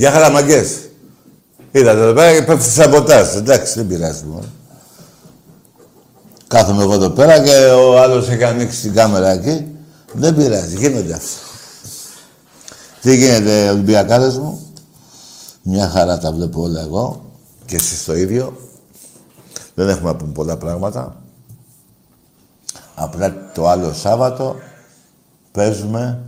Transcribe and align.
Γεια 0.00 0.10
χαρά, 0.10 0.30
μαγκές. 0.30 0.78
Είδατε 1.70 2.00
εδώ 2.00 2.12
πέρα 2.12 2.38
και 2.38 2.42
πέφτει 2.42 2.70
σαμποτάζ. 2.70 3.34
Εντάξει, 3.34 3.74
δεν 3.74 3.86
πειράζει 3.86 4.24
μόνο. 4.24 4.48
Κάθομαι 6.46 6.82
εγώ 6.82 6.92
εδώ 6.94 7.10
πέρα 7.10 7.40
και 7.42 7.56
ο 7.66 8.00
άλλος 8.00 8.28
έχει 8.28 8.44
ανοίξει 8.44 8.80
την 8.80 8.94
κάμερα 8.94 9.30
εκεί. 9.30 9.66
Δεν 10.12 10.36
πειράζει, 10.36 10.76
γίνονται 10.76 11.12
αυτά. 11.12 11.40
Τι 13.00 13.16
γίνεται, 13.16 13.70
Ολυμπιακάδες 13.70 14.38
μου; 14.38 14.72
Μια 15.62 15.88
χαρά 15.88 16.18
τα 16.18 16.32
βλέπω 16.32 16.62
όλα 16.62 16.80
εγώ. 16.80 17.24
Και 17.64 17.76
εσείς 17.76 18.04
το 18.04 18.16
ίδιο. 18.16 18.56
Δεν 19.74 19.88
έχουμε 19.88 20.10
να 20.10 20.16
πούμε 20.16 20.32
πολλά 20.32 20.56
πράγματα. 20.56 21.22
Απλά 22.94 23.50
το 23.54 23.68
άλλο 23.68 23.92
Σάββατο 23.92 24.56
παίζουμε 25.52 26.18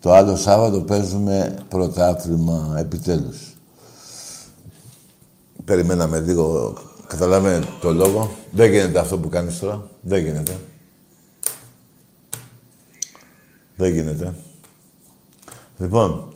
το 0.00 0.12
άλλο 0.12 0.36
Σάββατο 0.36 0.80
παίζουμε 0.80 1.54
πρωτάθλημα 1.68 2.74
επιτέλους. 2.78 3.56
Περιμέναμε 5.64 6.20
λίγο, 6.20 6.76
καταλάβαινε 7.06 7.66
το 7.80 7.92
λόγο. 7.92 8.30
Δεν 8.50 8.70
γίνεται 8.70 8.98
αυτό 8.98 9.18
που 9.18 9.28
κάνεις 9.28 9.58
τώρα. 9.58 9.90
Δεν 10.00 10.24
γίνεται. 10.24 10.58
Δεν 13.76 13.92
γίνεται. 13.92 14.34
Λοιπόν, 15.78 16.32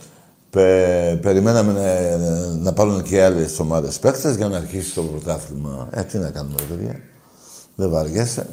πε, 0.50 1.18
περιμέναμε 1.22 1.72
να, 1.72 2.56
να 2.56 2.72
πάρουν 2.72 3.02
και 3.02 3.22
άλλες 3.22 3.58
ομάδες 3.58 3.98
παίκτες 3.98 4.36
για 4.36 4.48
να 4.48 4.56
αρχίσει 4.56 4.94
το 4.94 5.02
πρωτάθλημα. 5.02 5.88
Ε, 5.90 6.02
τι 6.02 6.18
να 6.18 6.30
κάνουμε, 6.30 6.62
παιδιά. 6.68 7.00
Δεν 7.74 7.90
βαριέσαι. 7.90 8.46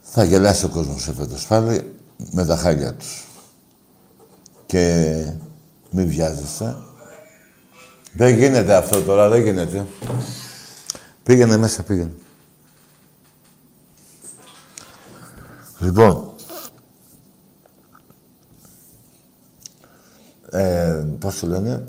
Θα 0.00 0.24
γελάσει 0.24 0.64
ο 0.64 0.68
κόσμος 0.68 1.08
εφέτος 1.08 1.46
πάλι 1.46 1.97
με 2.30 2.44
τα 2.44 2.56
χάλια 2.56 2.94
τους. 2.94 3.26
Και 4.66 5.24
μη 5.90 6.04
βιάζεσαι. 6.04 6.76
Δεν 8.12 8.34
γίνεται 8.34 8.74
αυτό 8.74 9.02
τώρα, 9.02 9.28
δεν 9.28 9.42
γίνεται. 9.42 9.86
Πήγαινε 11.22 11.56
μέσα, 11.56 11.82
πήγαινε. 11.82 12.12
Λοιπόν, 15.78 16.32
ε, 20.50 21.04
πώς 21.18 21.38
το 21.38 21.46
λένε, 21.46 21.84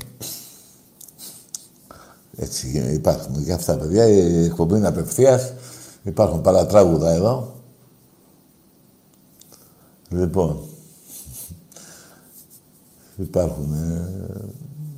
έτσι 2.38 2.92
υπάρχουν 2.94 3.46
και 3.46 3.54
αυτά, 3.54 3.78
παιδιά. 3.78 4.08
Η 4.08 4.44
εκπομπή 4.44 4.78
είναι 4.78 4.88
απευθείας. 4.88 5.54
Υπάρχουν 6.04 6.42
παρατράγουδα 6.42 7.12
εδώ. 7.12 7.59
Λοιπόν, 10.10 10.60
υπάρχουν 13.18 13.74
ε, 13.74 14.08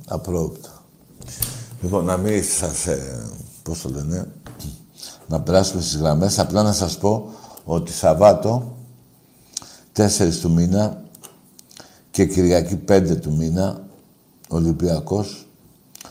απρόπτα. 0.06 0.82
Λοιπόν, 1.82 2.04
να 2.04 2.16
μην 2.16 2.44
σας, 2.44 2.86
ε, 2.86 3.30
πώς 3.62 3.80
το 3.80 3.88
λένε, 3.88 4.32
να 5.28 5.40
περάσουμε 5.40 5.82
στις 5.82 5.96
γραμμές. 5.96 6.38
Απλά 6.38 6.62
να 6.62 6.72
σας 6.72 6.98
πω 6.98 7.30
ότι 7.64 7.92
Σαββάτο, 7.92 8.76
4 9.92 10.40
του 10.40 10.50
μήνα 10.50 11.02
και 12.10 12.26
Κυριακή 12.26 12.76
5 12.88 13.16
του 13.20 13.36
μήνα, 13.36 13.80
Ολυμπιακός, 14.48 15.46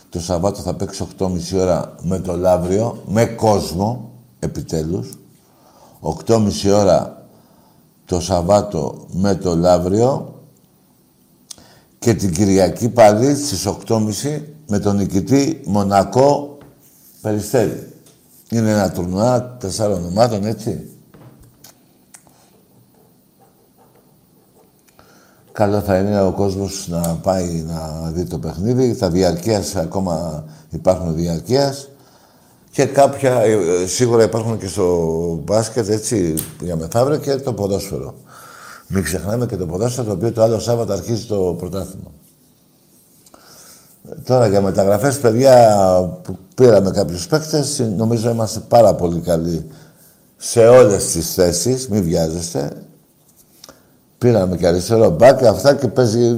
το 0.09 0.21
Σαββάτο 0.21 0.61
θα 0.61 0.73
παίξει 0.73 1.07
8.30 1.17 1.53
ώρα 1.53 1.95
με 2.01 2.19
το 2.19 2.37
Λαύριο, 2.37 3.03
με 3.07 3.25
κόσμο, 3.25 4.11
επιτέλους. 4.39 5.17
8.30 6.01 6.71
ώρα 6.73 7.20
το 8.11 8.19
Σαββάτο 8.19 9.07
με 9.11 9.35
το 9.35 9.55
Λαύριο 9.55 10.39
και 11.99 12.13
την 12.13 12.31
Κυριακή 12.33 12.89
πάλι 12.89 13.35
στις 13.35 13.67
8.30 13.87 14.41
με 14.67 14.79
τον 14.79 14.95
νικητή 14.95 15.61
Μονακό 15.65 16.57
Περιστέρη. 17.21 17.93
Είναι 18.49 18.71
ένα 18.71 18.91
τουρνουά 18.91 19.57
τεσσάρων 19.59 20.05
ομάδων, 20.05 20.45
έτσι. 20.45 20.89
Καλό 25.51 25.81
θα 25.81 25.97
είναι 25.97 26.21
ο 26.21 26.31
κόσμος 26.31 26.87
να 26.87 27.15
πάει 27.15 27.63
να 27.67 28.11
δει 28.11 28.25
το 28.25 28.39
παιχνίδι. 28.39 28.93
Θα 28.93 29.09
διαρκείας, 29.09 29.75
ακόμα 29.75 30.43
υπάρχουν 30.69 31.15
διαρκείας. 31.15 31.89
Και 32.71 32.85
κάποια, 32.85 33.41
ε, 33.41 33.57
σίγουρα 33.85 34.23
υπάρχουν 34.23 34.57
και 34.57 34.67
στο 34.67 34.85
μπάσκετ, 35.43 35.89
έτσι, 35.89 36.33
για 36.59 36.75
μεθαύριο 36.75 37.17
και 37.17 37.35
το 37.35 37.53
ποδόσφαιρο. 37.53 38.13
Μην 38.87 39.03
ξεχνάμε 39.03 39.45
και 39.45 39.57
το 39.57 39.65
ποδόσφαιρο, 39.65 40.07
το 40.07 40.13
οποίο 40.13 40.31
το 40.31 40.41
άλλο 40.41 40.59
Σάββατο 40.59 40.93
αρχίζει 40.93 41.25
το 41.25 41.55
πρωτάθλημα. 41.57 42.11
Τώρα 44.23 44.47
για 44.47 44.61
μεταγραφές, 44.61 45.19
παιδιά, 45.19 45.77
που 46.23 46.37
πήραμε 46.55 46.91
κάποιους 46.91 47.27
παίκτες, 47.27 47.79
νομίζω 47.97 48.29
είμαστε 48.29 48.59
πάρα 48.67 48.95
πολύ 48.95 49.19
καλοί 49.19 49.65
σε 50.37 50.67
όλες 50.67 51.11
τις 51.11 51.33
θέσεις, 51.33 51.87
μην 51.87 52.03
βιάζεστε. 52.03 52.71
Πήραμε 54.17 54.57
και 54.57 54.67
αριστερό 54.67 55.09
μπακ, 55.09 55.43
αυτά 55.43 55.75
και 55.75 55.87
παίζει... 55.87 56.37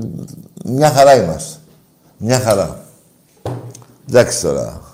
Μια 0.66 0.90
χαρά 0.90 1.24
είμαστε. 1.24 1.60
Μια 2.18 2.40
χαρά. 2.40 2.80
Εντάξει 4.10 4.42
τώρα. 4.42 4.93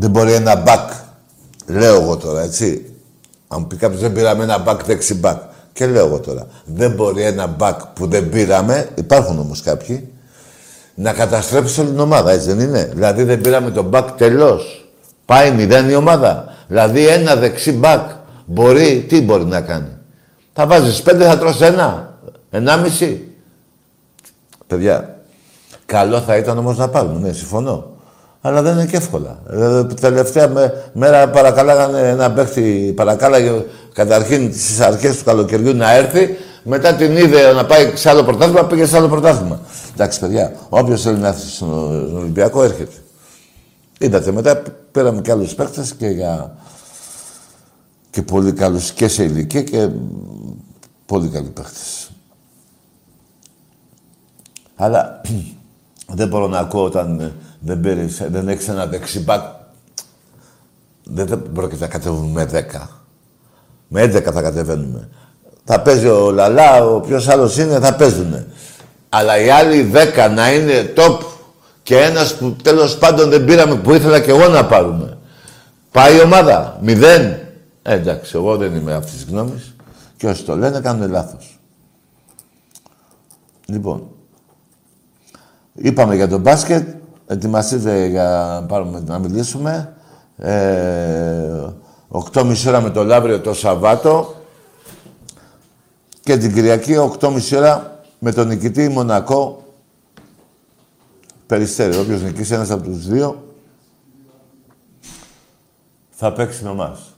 Δεν 0.00 0.10
μπορεί 0.10 0.32
ένα 0.32 0.56
μπακ, 0.56 0.90
λέω 1.66 1.94
εγώ 1.94 2.16
τώρα, 2.16 2.42
έτσι. 2.42 2.92
Αν 3.48 3.66
πει 3.66 3.76
κάποιος 3.76 4.00
δεν 4.00 4.12
πήραμε 4.12 4.42
ένα 4.42 4.58
μπακ 4.58 4.84
δεξι 4.84 5.14
μπακ. 5.14 5.42
Και 5.72 5.86
λέω 5.86 6.06
εγώ 6.06 6.18
τώρα, 6.18 6.46
δεν 6.64 6.90
μπορεί 6.90 7.22
ένα 7.22 7.46
μπακ 7.46 7.86
που 7.86 8.06
δεν 8.06 8.28
πήραμε, 8.28 8.88
υπάρχουν 8.94 9.38
όμως 9.38 9.62
κάποιοι, 9.62 10.08
να 10.94 11.12
καταστρέψει 11.12 11.80
όλη 11.80 11.90
την 11.90 11.98
ομάδα, 11.98 12.30
έτσι 12.30 12.52
δεν 12.52 12.60
είναι. 12.60 12.90
Δηλαδή 12.94 13.22
δεν 13.22 13.40
πήραμε 13.40 13.70
τον 13.70 13.84
μπακ 13.84 14.10
τελώς. 14.10 14.88
Πάει 15.24 15.50
μηδέν 15.50 15.88
η 15.88 15.94
ομάδα. 15.94 16.54
Δηλαδή 16.68 17.06
ένα 17.06 17.36
δεξί 17.36 17.72
μπακ 17.72 18.10
μπορεί, 18.46 19.06
τι 19.08 19.20
μπορεί 19.20 19.44
να 19.44 19.60
κάνει. 19.60 19.96
Θα 20.52 20.66
βάζεις 20.66 21.02
πέντε, 21.02 21.24
θα 21.24 21.38
τρως 21.38 21.60
ένα. 21.60 22.18
Ενάμιση. 22.50 23.34
Παιδιά, 24.66 25.16
καλό 25.86 26.20
θα 26.20 26.36
ήταν 26.36 26.58
όμως 26.58 26.76
να 26.76 26.88
πάρουμε, 26.88 27.26
ναι, 27.26 27.32
συμφωνώ. 27.32 27.96
Αλλά 28.40 28.62
δεν 28.62 28.72
είναι 28.72 28.86
και 28.86 28.96
εύκολα. 28.96 29.38
Ε, 29.50 29.84
τελευταία 29.84 30.72
μέρα 30.92 31.28
παρακαλάγανε 31.28 32.08
ένα 32.08 32.32
παίχτη, 32.32 32.92
παρακάλαγε 32.96 33.64
καταρχήν 33.92 34.52
στις 34.52 34.80
αρχές 34.80 35.18
του 35.18 35.24
καλοκαιριού 35.24 35.74
να 35.74 35.94
έρθει, 35.94 36.36
μετά 36.62 36.94
την 36.94 37.16
είδε 37.16 37.52
να 37.52 37.66
πάει 37.66 37.96
σε 37.96 38.10
άλλο 38.10 38.24
πρωτάθλημα, 38.24 38.64
πήγε 38.64 38.86
σε 38.86 38.96
άλλο 38.96 39.08
πρωτάθλημα. 39.08 39.60
Εντάξει, 39.92 40.20
παιδιά, 40.20 40.52
όποιος 40.68 41.02
θέλει 41.02 41.18
να 41.18 41.28
έρθει 41.28 41.48
στον 41.48 42.16
Ολυμπιακό 42.16 42.62
έρχεται. 42.62 42.96
Είδατε, 43.98 44.32
μετά 44.32 44.62
πήραμε 44.92 45.20
και 45.20 45.30
άλλους 45.30 45.54
παίχτες 45.54 45.94
και 45.94 46.06
για... 46.06 46.56
και 48.10 48.22
πολύ 48.22 48.52
καλούς 48.52 48.90
και 48.90 49.08
σε 49.08 49.22
ηλικία 49.22 49.62
και 49.62 49.88
πολύ 51.06 51.28
καλοί 51.28 51.48
παίχτες. 51.48 52.10
Αλλά 54.76 55.20
δεν 56.18 56.28
μπορώ 56.28 56.46
να 56.46 56.58
ακούω 56.58 56.84
όταν 56.84 57.32
δεν, 57.60 57.80
πήρες, 57.80 58.26
δεν 58.30 58.48
έχεις 58.48 58.68
ένα 58.68 58.86
δεξιμπάκ. 58.86 59.42
Δεν 61.04 61.42
πρόκειται 61.52 61.84
να 61.84 61.90
κατεβούμε 61.90 62.30
με 62.32 62.66
10. 62.72 62.86
Με 63.88 64.02
11 64.02 64.22
θα 64.32 64.42
κατεβαίνουμε. 64.42 65.08
Θα 65.64 65.80
παίζει 65.80 66.06
ο 66.06 66.30
Λαλά, 66.30 66.84
ο 66.84 67.00
ποιος 67.00 67.28
άλλος 67.28 67.58
είναι, 67.58 67.78
θα 67.78 67.94
παίζουνε. 67.94 68.46
Αλλά 69.08 69.38
οι 69.38 69.50
άλλοι 69.50 69.90
10 69.94 70.30
να 70.34 70.52
είναι 70.52 70.92
top 70.96 71.18
και 71.82 71.96
ένας 71.96 72.34
που 72.34 72.56
τέλος 72.62 72.98
πάντων 72.98 73.30
δεν 73.30 73.44
πήραμε, 73.44 73.74
που 73.74 73.94
ήθελα 73.94 74.20
και 74.20 74.30
εγώ 74.30 74.48
να 74.48 74.66
πάρουμε. 74.66 75.18
Πάει 75.92 76.16
η 76.16 76.20
ομάδα, 76.20 76.78
μηδέν. 76.82 77.22
Ε, 77.82 77.94
εντάξει, 77.94 78.32
εγώ 78.34 78.56
δεν 78.56 78.74
είμαι 78.74 78.94
αυτής 78.94 79.12
της 79.12 79.24
γνώμης. 79.24 79.74
Και 80.16 80.26
όσοι 80.26 80.44
το 80.44 80.56
λένε 80.56 80.80
κάνουν 80.80 81.10
λάθος. 81.10 81.58
Λοιπόν, 83.66 84.08
είπαμε 85.74 86.14
για 86.14 86.28
το 86.28 86.38
μπάσκετ, 86.38 86.88
ετοιμαστείτε 87.28 88.06
για 88.06 88.22
να, 88.24 88.66
πάρουμε, 88.66 89.02
να 89.06 89.18
μιλήσουμε. 89.18 89.94
Ε, 90.36 91.72
8.30 92.32 92.54
ώρα 92.66 92.80
με 92.80 92.90
το 92.90 93.04
Λαύριο 93.04 93.40
το 93.40 93.54
Σαββάτο 93.54 94.34
και 96.20 96.36
την 96.36 96.54
Κυριακή 96.54 96.94
8.30 97.20 97.56
ώρα 97.56 98.02
με 98.18 98.32
τον 98.32 98.48
νικητή 98.48 98.88
Μονακό 98.88 99.62
Περιστέρι. 101.46 101.96
Όποιος 101.96 102.22
νικήσει 102.22 102.54
ένας 102.54 102.70
από 102.70 102.82
τους 102.82 103.08
δύο 103.08 103.42
θα 106.10 106.32
παίξει 106.32 106.64
με 106.64 106.70
εμάς. 106.70 107.14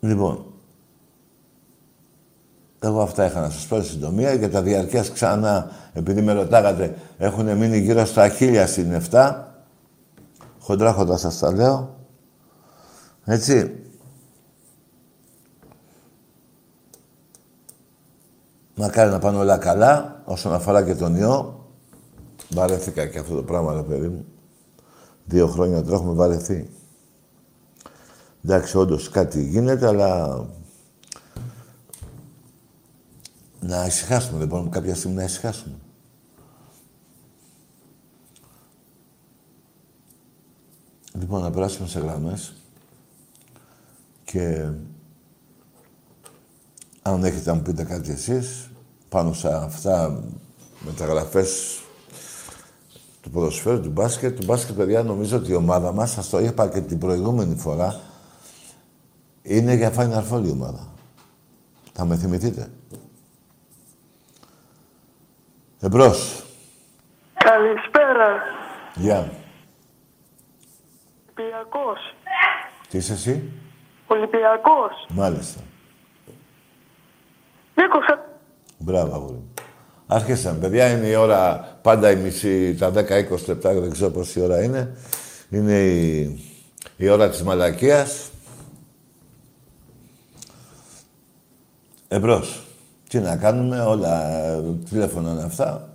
Λοιπόν, 0.00 0.49
εγώ 2.82 3.00
αυτά 3.00 3.26
είχα 3.26 3.40
να 3.40 3.50
σας 3.50 3.66
πω 3.66 3.82
συντομία. 3.82 4.34
Για 4.34 4.50
τα 4.50 4.62
διαρκές 4.62 5.10
ξανά, 5.10 5.70
επειδή 5.92 6.22
με 6.22 6.32
ρωτάγατε, 6.32 6.96
έχουν 7.18 7.56
μείνει 7.56 7.78
γύρω 7.78 8.04
στα 8.04 8.28
χίλια 8.28 8.66
στην 8.66 9.02
7. 9.10 9.34
Χοντρά 10.60 10.92
χοντρά 10.92 11.16
σας 11.16 11.38
τα 11.38 11.52
λέω. 11.52 11.94
Έτσι. 13.24 13.74
Μακάρι 18.74 19.10
να 19.10 19.18
πάνε 19.18 19.38
όλα 19.38 19.58
καλά, 19.58 20.22
όσον 20.24 20.52
αφορά 20.52 20.84
και 20.84 20.94
τον 20.94 21.16
ιό. 21.16 21.64
Βαρέθηκα 22.48 23.06
και 23.06 23.18
αυτό 23.18 23.34
το 23.34 23.42
πράγμα, 23.42 23.72
ρε 23.72 23.82
παιδί 23.82 24.08
μου. 24.08 24.24
Δύο 25.24 25.46
χρόνια 25.46 25.82
τώρα 25.82 25.96
έχουμε 25.96 26.12
βαρεθεί. 26.12 26.70
Εντάξει, 28.44 28.78
όντως 28.78 29.08
κάτι 29.08 29.44
γίνεται, 29.44 29.86
αλλά 29.86 30.40
να 33.60 33.86
ησυχάσουμε. 33.86 34.38
Δεν 34.38 34.48
μπορούμε 34.48 34.68
κάποια 34.68 34.94
στιγμή 34.94 35.16
να 35.16 35.24
ησυχάσουμε. 35.24 35.74
Λοιπόν, 41.12 41.42
να 41.42 41.50
περάσουμε 41.50 41.88
σε 41.88 42.00
γραμμές 42.00 42.54
και 44.24 44.68
αν 47.02 47.24
έχετε 47.24 47.50
να 47.50 47.56
μου 47.56 47.62
πείτε 47.62 47.84
κάτι 47.84 48.10
εσείς 48.10 48.70
πάνω 49.08 49.32
σε 49.32 49.48
αυτά 49.48 50.22
μεταγραφές 50.84 51.80
του 53.20 53.30
ποδοσφαίρου, 53.30 53.80
του 53.80 53.90
μπάσκετ. 53.90 54.38
Του 54.38 54.44
μπάσκετ, 54.44 54.76
παιδιά, 54.76 55.02
νομίζω 55.02 55.36
ότι 55.36 55.50
η 55.50 55.54
ομάδα 55.54 55.92
μας, 55.92 56.10
σας 56.10 56.28
το 56.28 56.38
είπα 56.38 56.68
και 56.68 56.80
την 56.80 56.98
προηγούμενη 56.98 57.56
φορά, 57.56 58.00
είναι 59.42 59.74
για 59.74 59.92
Final 59.96 60.24
Four 60.32 60.44
η 60.46 60.50
ομάδα. 60.50 60.88
Θα 61.92 62.04
με 62.04 62.16
θυμηθείτε. 62.16 62.70
Εμπρός. 65.82 66.42
Καλησπέρα. 67.34 68.42
Γεια. 68.94 69.30
Ολυμπιακός. 71.36 71.98
Τι 72.88 72.96
είσαι 72.98 73.12
εσύ; 73.12 73.52
Ολυμπιακός. 74.06 75.06
Μάλιστα. 75.08 75.60
Νίκος, 77.74 78.18
Μπράβο, 78.78 79.14
αγόρι. 79.14 79.42
Άρχισαν. 80.06 80.60
Παιδιά, 80.60 80.90
είναι 80.90 81.06
η 81.06 81.14
ώρα, 81.14 81.58
πάντα 81.82 82.10
η 82.10 82.16
μισή, 82.16 82.74
τα 82.74 82.90
10-20 82.90 83.46
λεπτά, 83.46 83.72
δεν 83.72 83.90
ξέρω 83.90 84.10
πόση 84.10 84.40
ώρα 84.40 84.62
είναι. 84.62 84.96
Είναι 85.50 85.78
η, 85.80 86.40
η 86.96 87.08
ώρα 87.08 87.30
της 87.30 87.42
μαλακίας. 87.42 88.30
Εμπρός. 92.08 92.69
Τι 93.10 93.18
να 93.18 93.36
κάνουμε, 93.36 93.80
όλα 93.80 94.30
τηλέφωνα 94.90 95.30
είναι 95.30 95.42
αυτά. 95.42 95.88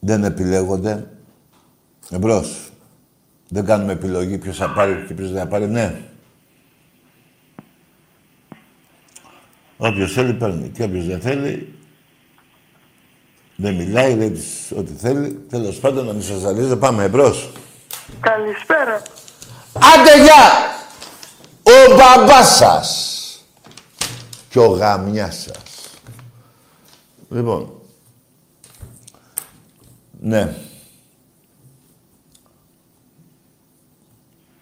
Δεν 0.00 0.24
επιλέγονται. 0.24 1.06
Εμπρός. 2.10 2.70
Δεν 3.48 3.64
κάνουμε 3.64 3.92
επιλογή 3.92 4.38
ποιος 4.38 4.56
θα 4.56 4.72
πάρει 4.72 5.04
και 5.08 5.14
ποιος 5.14 5.30
δεν 5.30 5.38
θα 5.42 5.46
πάρει. 5.46 5.66
Ναι. 5.66 6.00
Όποιος 9.76 10.12
θέλει 10.12 10.34
παίρνει 10.34 10.68
και 10.68 10.82
όποιος 10.82 11.06
δεν 11.06 11.20
θέλει 11.20 11.74
δεν 13.56 13.74
μιλάει, 13.74 14.14
λέει 14.14 14.30
της 14.30 14.72
ό,τι 14.76 14.92
θέλει. 14.92 15.46
Τέλος 15.50 15.76
πάντων 15.76 16.06
να 16.06 16.12
μην 16.12 16.22
σας 16.22 16.38
ζαλίζω. 16.38 16.76
Πάμε 16.76 17.04
εμπρός. 17.04 17.50
καλησπέρα. 18.20 19.02
Άντε 19.72 20.22
γεια! 20.22 20.44
Ο 21.62 21.96
μπαμπάς 21.96 22.56
σας 22.56 23.19
και 24.50 24.58
ο 24.58 24.66
γαμιάς 24.66 25.36
σας. 25.40 25.98
Λοιπόν. 27.30 27.72
Ναι. 30.20 30.54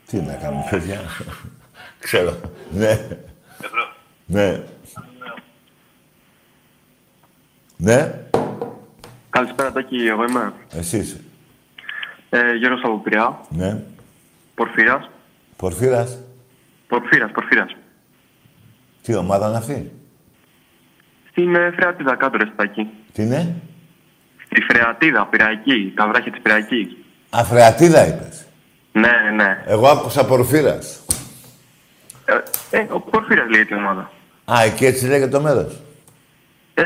Τι 0.06 0.20
να 0.20 0.34
κάνουμε, 0.34 0.66
παιδιά. 0.70 1.00
Ξέρω. 1.98 2.40
Ναι. 2.70 3.06
Ναι. 4.26 4.62
Ναι. 7.76 8.24
Καλησπέρα, 9.30 9.72
Τάκη, 9.72 9.96
εγώ 9.96 10.24
είμαι. 10.24 10.52
Εσύ 10.72 10.98
είσαι. 10.98 11.20
Ε, 12.30 12.54
Γιώργος 12.54 12.82
από 12.84 12.98
Πειραιά. 12.98 13.40
Ναι. 13.48 13.82
Πορφύρας. 14.54 15.10
Πορφύρας. 15.56 16.18
Πορφύρας, 16.88 17.30
Πορφύρας. 17.30 17.76
Τι 19.08 19.14
ομάδα 19.14 19.48
είναι 19.48 19.56
αυτή; 19.56 19.92
Στην 21.30 21.54
ε, 21.54 21.72
Φρεατίδα 21.76 22.16
κάτω, 22.16 22.36
ρε 22.36 22.44
Στάκη. 22.54 22.88
Τι 23.12 23.22
είναι; 23.22 23.54
Στη 24.44 24.60
Φρεατίδα, 24.68 25.26
Πυραϊκή, 25.30 25.92
τα 25.96 26.08
βράχια 26.08 26.32
της 26.32 26.40
Πυραϊκής. 26.42 26.96
Αφρεατίδα 27.30 28.06
είπες. 28.06 28.46
Ναι, 28.92 29.00
ναι, 29.00 29.30
ναι. 29.44 29.62
Εγώ 29.66 29.88
άκουσα 29.88 30.24
Πορφύρας. 30.24 31.04
Ε, 32.70 32.78
ε, 32.78 32.86
ο 32.90 33.00
Πορφύρας 33.00 33.48
λέγεται 33.50 33.74
η 33.74 33.78
ομάδα. 33.78 34.10
Α, 34.52 34.62
εκεί 34.62 34.84
έτσι 34.86 35.06
λέγεται 35.06 35.30
το 35.30 35.40
μέρος. 35.40 35.80
Ε, 36.74 36.82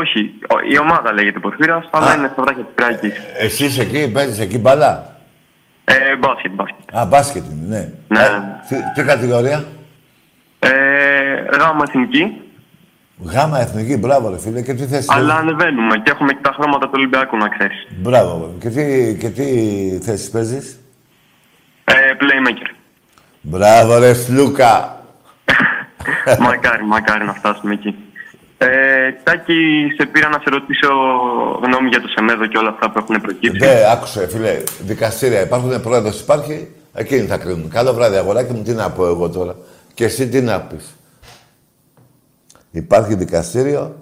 όχι, 0.00 0.34
ο- 0.48 0.72
η 0.72 0.78
ομάδα 0.78 1.12
λέγεται 1.12 1.38
Πορφύρας, 1.38 1.88
αλλά 1.90 2.14
είναι 2.16 2.30
στα 2.32 2.42
βράχια 2.42 2.62
της 2.64 2.72
Πυραϊκής. 2.74 3.12
Εσύ 3.38 3.64
είσαι 3.64 3.82
εκεί, 3.82 4.10
παίζεις 4.12 4.38
εκεί 4.38 4.58
μπαλά. 4.58 5.16
Ε, 5.84 6.16
μπάσκετ, 6.16 6.52
μπάσκετ. 6.52 6.96
Α, 6.96 7.04
μπάσκετ 7.04 7.44
είναι, 7.50 7.66
ναι. 7.68 8.18
Ναι. 8.18 8.20
Ε, 8.24 8.40
τι, 8.68 8.76
τι 8.94 9.02
κατηγορία; 9.06 9.64
Ε, 10.58 10.68
γάμα 11.60 11.84
εθνική, 11.88 12.40
Γάμα 13.24 13.60
εθνική, 13.60 13.96
μπράβο 13.96 14.30
ρε 14.30 14.38
φίλε. 14.38 14.62
Και 14.62 14.74
τι 14.74 14.86
θέση 14.86 15.08
αλλά 15.10 15.34
παίζεις; 15.34 15.40
ανεβαίνουμε 15.40 15.96
και 15.96 16.10
έχουμε 16.10 16.32
και 16.32 16.38
τα 16.42 16.52
χρώματα 16.52 16.86
του 16.86 16.92
Ολυμπιακού, 16.94 17.36
να 17.36 17.48
ξέρεις. 17.48 17.86
Μπράβο. 17.96 18.54
Και 18.60 18.68
τι, 18.68 19.16
και 19.20 19.28
τι 19.28 19.44
θέση 20.02 20.30
παίζεις; 20.30 20.80
Ε, 21.84 21.94
playmaker. 22.20 22.74
Μπράβο 23.40 23.98
ρε 23.98 24.14
Σλούκα. 24.14 25.04
μακάρι, 26.46 26.84
μακάρι 26.84 27.24
να 27.24 27.32
φτάσουμε 27.32 27.72
εκεί. 27.72 27.96
Ε, 28.58 28.68
Τάκη, 29.22 29.86
σε 29.98 30.06
πήρα 30.06 30.28
να 30.28 30.38
σε 30.38 30.50
ρωτήσω 30.50 30.88
γνώμη 31.62 31.88
για 31.88 32.00
το 32.00 32.08
Σεμέδο 32.08 32.46
και 32.46 32.58
όλα 32.58 32.68
αυτά 32.68 32.90
που 32.90 32.98
έχουν 32.98 33.20
προκύψει. 33.20 33.58
Ναι, 33.58 33.80
άκουσε 33.92 34.28
φίλε. 34.28 34.62
Δικαστήρια 34.80 35.40
υπάρχουν, 35.40 35.82
πρόεδρος 35.82 36.20
υπάρχει. 36.20 36.68
Εκείνοι 36.94 37.26
θα 37.26 37.38
κρίνουν. 37.38 37.70
Καλό 37.70 37.92
βράδυ 37.92 38.16
αγοράκι 38.16 38.52
μου, 38.52 38.62
τι 38.62 38.72
να 38.72 38.90
πω 38.90 39.06
εγώ 39.06 39.28
τώρα. 39.30 39.56
Και 39.94 40.04
εσύ 40.04 40.28
τι 40.28 40.40
να 40.40 40.60
πεις. 40.60 40.96
Υπάρχει 42.76 43.14
δικαστήριο, 43.14 43.94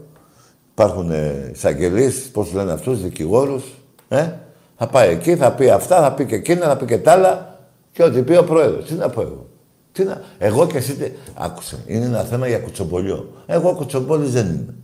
υπάρχουν 0.70 1.10
ε, 1.10 1.50
εισαγγελείς, 1.52 2.30
πώς 2.32 2.52
λένε 2.52 2.72
αυτούς, 2.72 3.02
δικηγόρους. 3.02 3.64
Ε; 4.08 4.32
Θα 4.76 4.86
πάει 4.86 5.10
εκεί, 5.10 5.36
θα 5.36 5.52
πει 5.52 5.70
αυτά, 5.70 6.00
θα 6.00 6.12
πει 6.12 6.26
και 6.26 6.34
εκείνα, 6.34 6.66
θα 6.66 6.76
πει 6.76 6.84
και 6.84 6.98
τα 6.98 7.12
άλλα 7.12 7.58
και 7.92 8.02
ό,τι 8.02 8.22
πει 8.22 8.36
ο 8.36 8.44
πρόεδρος. 8.44 8.84
Τι 8.84 8.94
να 8.94 9.08
πω 9.08 9.20
εγώ; 9.20 9.46
Τι 9.92 10.04
να... 10.04 10.20
Εγώ 10.38 10.66
και 10.66 10.76
εσύ, 10.76 10.94
τι... 10.94 11.10
άκουσε, 11.34 11.78
είναι 11.86 12.04
ένα 12.04 12.22
θέμα 12.22 12.48
για 12.48 12.58
κουτσομπολιό. 12.58 13.32
Εγώ 13.46 13.74
κουτσομπόλης 13.74 14.32
δεν 14.32 14.46
είμαι. 14.46 14.74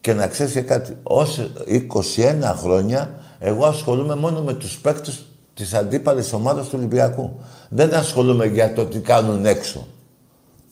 Και 0.00 0.14
να 0.14 0.26
ξέρεις 0.26 0.52
και 0.52 0.60
κάτι, 0.60 0.96
ως 1.02 1.50
21 1.66 2.54
χρόνια 2.56 3.10
εγώ 3.38 3.66
ασχολούμαι 3.66 4.14
μόνο 4.14 4.42
με 4.42 4.52
τους 4.52 4.78
παίκτες 4.78 5.24
της 5.54 5.74
αντίπαλης 5.74 6.32
ομάδας 6.32 6.68
του 6.68 6.74
Ολυμπιακού. 6.78 7.40
Δεν 7.68 7.94
ασχολούμαι 7.94 8.46
για 8.46 8.72
το 8.72 8.84
τι 8.84 8.98
κάνουν 8.98 9.46
έξω. 9.46 9.86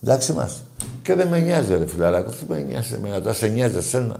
Εντάξει 0.03 0.33
μας. 0.33 0.63
Και 1.09 1.15
δεν 1.15 1.29
με 1.29 1.39
νοιάζει 1.39 1.77
ρε 1.77 1.87
φιλαράκο. 1.87 2.31
Τι 2.31 2.45
με 2.49 2.61
νοιάζει 2.61 2.95
εμένα, 2.95 3.21
τώρα 3.21 3.33
σε 3.33 3.47
νοιάζει 3.47 3.77
εσένα. 3.77 4.17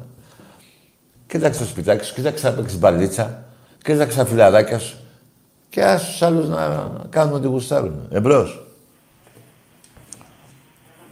Κοίταξε 1.27 1.61
το 1.61 1.67
σπιτάκι 1.67 2.05
σου, 2.05 2.15
κοίταξε 2.15 2.49
να 2.49 2.55
παίξεις 2.55 2.79
μπαλίτσα, 2.79 3.45
κοίταξε 3.83 4.19
τα 4.19 4.25
φιλαράκια 4.25 4.79
σου 4.79 4.99
και 5.69 5.85
άσε 5.85 6.07
τους 6.07 6.23
άλλους 6.23 6.49
να 6.49 6.91
κάνουν 7.09 7.35
ό,τι 7.35 7.47
γουστάρουν. 7.47 8.09
Εμπρός. 8.11 8.67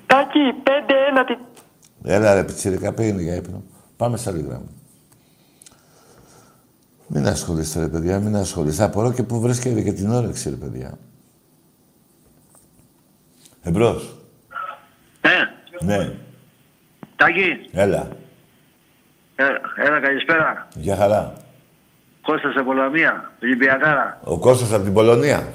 Τάκη, 0.06 0.38
5-1 0.64 0.68
τη... 1.26 1.36
Έλα 2.10 2.34
ρε 2.34 2.44
πιτσιρικα, 2.44 2.92
πήγαινε 2.92 3.22
για 3.22 3.34
ύπνο. 3.34 3.62
Πάμε 3.96 4.16
στα 4.16 4.30
λίγα 4.30 4.58
μου. 4.58 4.70
Μην 7.06 7.26
ασχολείστε 7.26 7.80
ρε 7.80 7.88
παιδιά, 7.88 8.20
μην 8.20 8.36
ασχολείστε. 8.36 8.84
Απορώ 8.84 9.12
και 9.12 9.22
πού 9.22 9.40
βρίσκεται 9.40 9.82
και 9.82 9.92
την 9.92 10.10
όρεξη 10.10 10.50
ρε 10.50 10.56
παιδιά. 10.56 10.98
Εμπρός. 13.62 14.15
Ναι, 15.80 15.96
Ναι. 15.96 16.10
Τάκη, 17.16 17.70
Έλα. 17.72 18.06
ε, 19.36 19.44
έλα 19.86 20.00
καλησπέρα. 20.00 20.66
Γεια 20.74 20.96
χαρά. 20.96 21.32
Κώστας 22.22 22.54
από 22.56 22.72
Λαμία, 22.72 23.30
Ολυμπιακάρα. 23.42 24.18
Ο 24.24 24.38
Κώστας 24.38 24.72
από 24.72 24.82
την 24.84 24.92
Πολωνία. 24.92 25.46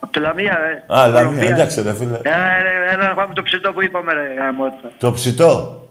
Από 0.00 0.12
τη 0.12 0.18
Λαμία, 0.20 0.58
ρε. 0.58 0.96
Α, 0.98 1.06
Λαμία, 1.06 1.22
Λαμία. 1.22 1.48
εντάξει 1.50 1.82
ρε 1.82 1.94
φίλε. 1.94 2.16
Ε, 2.22 2.62
ρε, 2.62 2.92
Έλα 2.92 3.08
να 3.08 3.14
φάμε 3.14 3.34
το 3.34 3.42
ψητό 3.42 3.72
που 3.72 3.82
είπαμε, 3.82 4.12
ρε, 4.12 4.34
γαμώτα. 4.38 4.90
Το 4.98 5.12
ψητό. 5.12 5.82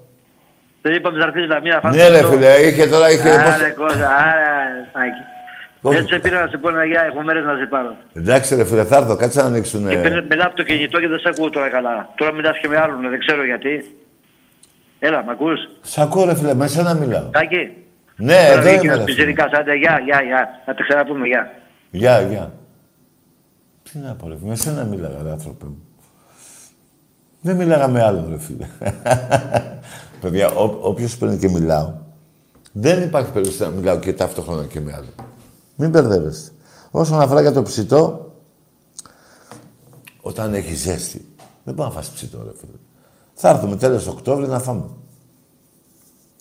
Δεν 0.82 0.94
είπαμε 0.94 1.18
να 1.18 1.26
έρθεις 1.26 1.48
Λαμία, 1.48 1.74
να 1.74 1.80
φάμε 1.82 1.96
Ναι 1.96 2.08
ρε 2.08 2.14
ψητό. 2.18 2.28
φίλε, 2.28 2.50
είχε 2.54 2.88
τώρα, 2.88 3.10
είχε... 3.12 3.30
πώς- 3.30 3.54
Άρε, 3.54 3.70
Κώστα, 3.70 4.08
άρε, 4.16 4.88
Τάκη. 4.94 5.22
Όχι. 5.88 5.98
Έτσι 5.98 6.14
σε 6.14 6.20
πήρα 6.20 6.42
να 6.42 6.48
σε 6.48 6.58
πω 6.58 6.70
ένα 6.70 6.86
γεια, 6.86 7.02
έχω 7.02 7.22
μέρες 7.22 7.44
να 7.46 7.56
σε 7.58 7.66
πάρω. 7.66 7.96
Εντάξει 8.14 8.56
ρε 8.56 8.66
φίλε, 8.66 8.84
θα 8.84 8.98
έρθω, 8.98 9.16
κάτσε 9.16 9.40
να 9.42 9.48
ανοίξουν. 9.48 9.88
Και 9.90 9.98
παίρνε- 9.98 10.26
μιλάω 10.30 10.48
από 10.48 10.56
το 10.56 10.64
κινητό 10.64 11.00
και 11.00 11.08
δεν 11.08 11.20
σε 11.20 11.30
ακούω 11.30 11.50
τώρα 11.50 11.70
καλά. 11.70 12.10
Τώρα 12.18 12.32
μιλάς 12.34 12.58
και 12.62 12.68
με 12.68 12.78
άλλον, 12.78 13.10
δεν 13.10 13.20
ξέρω 13.20 13.46
γιατί. 13.46 13.96
Έλα, 15.00 15.24
μ' 15.24 15.30
ακούς; 15.30 15.60
Σ' 15.82 15.98
ακούω 15.98 16.26
ρε 16.26 16.36
φίλε, 16.36 16.54
με 16.54 16.68
σένα 16.68 16.94
μιλάω. 16.94 17.24
Τάκη. 17.32 17.72
Ναι, 18.16 18.34
Τώρα 18.34 18.46
εδώ 18.48 18.62
βγήκε 18.62 18.74
είμαι 18.76 18.82
ένας 18.86 18.98
ρε 18.98 19.04
φίλε. 19.04 19.04
πιτσιρικάς, 19.06 19.52
άντε, 19.52 19.74
γεια, 19.76 20.02
γεια, 20.06 20.22
γεια. 20.22 20.50
Να 20.66 20.74
τα 20.74 20.84
ξαναπούμε, 20.84 21.28
γεια. 21.28 21.52
Γεια, 21.92 22.22
γεια. 22.22 22.52
Τι 23.92 23.98
να 23.98 24.14
πω 24.16 24.28
ρε 24.28 24.36
φίλε, 24.38 24.50
με 24.50 24.56
σένα 24.56 24.84
μίλαγα 24.84 25.18
ρε 25.24 25.32
άνθρωπε 25.32 25.66
μου. 25.66 25.82
Δεν 27.42 27.56
μίλαγα 27.56 27.88
με 27.88 28.04
άλλον 28.04 28.28
ρε 28.30 28.38
φίλε. 28.40 28.66
Παιδιά, 30.22 30.50
ό, 30.50 30.78
όποιος 30.82 31.18
παίρνει 31.18 31.38
και 31.38 31.50
μιλάω, 31.50 31.94
δεν 32.72 33.02
υπάρχει 33.02 33.32
περίπτωση 33.32 33.62
να 33.62 33.70
μιλάω 33.70 34.00
και 34.00 34.14
ταυτόχρονα 34.14 34.64
και 34.66 34.80
με 34.80 34.94
άλλον. 34.94 35.14
Μην 35.80 35.90
μπερδεύεστε. 35.90 36.52
Όσον 36.92 37.22
αφορά 37.22 37.42
για 37.42 37.52
το 37.54 37.62
ψητό, 37.64 38.32
όταν 40.22 40.54
έχει 40.54 40.74
ζέστη, 40.76 41.26
δεν 41.64 41.74
μπορεί 41.74 41.88
να 41.90 41.96
φας 41.96 42.10
ψητό 42.10 42.38
ρε 42.44 42.52
φίλε. 42.60 42.78
Θα 43.34 43.50
έρθουμε 43.50 43.76
τέλος 43.76 44.08
Οκτώβρη 44.08 44.48
να 44.48 44.60
φάμε. 44.60 44.90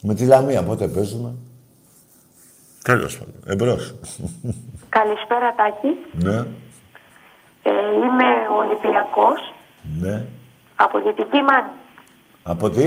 Με 0.02 0.14
τη 0.14 0.26
Λαμία, 0.26 0.62
πότε 0.62 0.88
παίζουμε. 0.88 1.34
Τέλος 2.82 3.18
πάντων. 3.18 3.34
Εμπρός. 3.46 3.94
Καλησπέρα 4.88 5.54
Τάκη. 5.56 5.88
ναι, 6.24 6.36
Ε, 7.62 7.70
είμαι 7.94 8.24
Ολυμπιακός 8.58 9.54
ναι. 10.00 10.26
από 10.76 10.98
Δυτική 10.98 11.36
Μάνη. 11.42 11.70
Από 12.42 12.70
τι; 12.70 12.84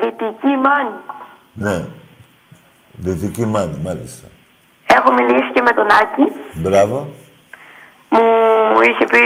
Δυτική 0.00 0.46
Μάνη. 0.62 0.96
Ναι. 1.54 1.86
Δυτική 2.92 3.44
μάνη, 3.46 3.78
μάλιστα. 3.82 4.26
Έχω 4.96 5.12
μιλήσει 5.12 5.50
και 5.54 5.62
με 5.62 5.72
τον 5.78 5.86
Άκη. 6.00 6.24
Μπράβο. 6.52 6.96
Μου 8.72 8.80
είχε 8.88 9.04
πει... 9.04 9.22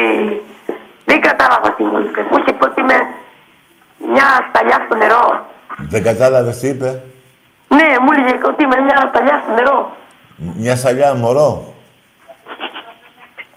Δεν 1.05 1.21
κατάλαβα 1.21 1.73
τι 1.73 1.83
μου 1.83 1.99
είπε. 1.99 2.21
Μου 2.31 2.39
είχε 2.39 2.53
πει 2.53 2.65
ότι 2.65 2.81
είμαι 2.81 2.99
μια 4.13 4.29
σταλιά 4.49 4.79
στο 4.87 4.97
νερό. 4.97 5.47
Δεν 5.89 6.03
κατάλαβες 6.03 6.59
τι 6.59 6.69
είπε; 6.69 7.03
Ναι, 7.69 7.89
μου 8.03 8.09
έλεγε 8.13 8.47
ότι 8.47 8.63
είμαι 8.65 8.81
μια 8.81 9.11
σταλιά 9.13 9.43
στο 9.45 9.55
νερό. 9.55 9.97
Μια 10.37 10.77
σαλιά 10.77 11.15
μωρό. 11.15 11.75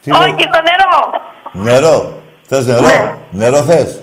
Τι 0.01 0.11
λέει; 0.11 0.19
Όχι 0.21 0.41
στο 0.41 0.61
νερό. 0.69 1.21
Νερό. 1.51 2.13
Θες 2.47 2.65
νερό; 2.65 2.81
Ναι. 2.81 3.15
Νερό 3.31 3.57
θες; 3.57 4.01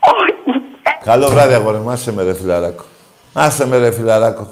Όχι. 0.00 0.60
Ε, 0.82 0.90
Καλό 1.04 1.28
βράδυ, 1.28 1.54
αγόρι 1.54 1.78
μου. 1.78 1.90
Άσε 1.90 2.12
με 2.12 2.22
ρε 2.22 2.34
φιλαράκο. 2.34 2.84
Άσε 3.32 3.66
με 3.66 3.78
ρε 3.78 3.92
φιλαράκο. 3.92 4.50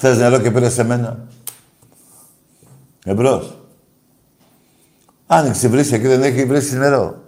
Θες 0.00 0.18
νερό 0.18 0.38
και 0.38 0.50
πήρες 0.50 0.72
σε 0.72 0.84
μένα; 0.84 1.16
Εμπρός. 3.08 3.56
Άνοιξε 5.26 5.68
βρύση 5.68 5.94
εκεί, 5.94 6.06
δεν 6.06 6.22
έχει 6.22 6.44
βρύση 6.44 6.76
νερό. 6.76 7.22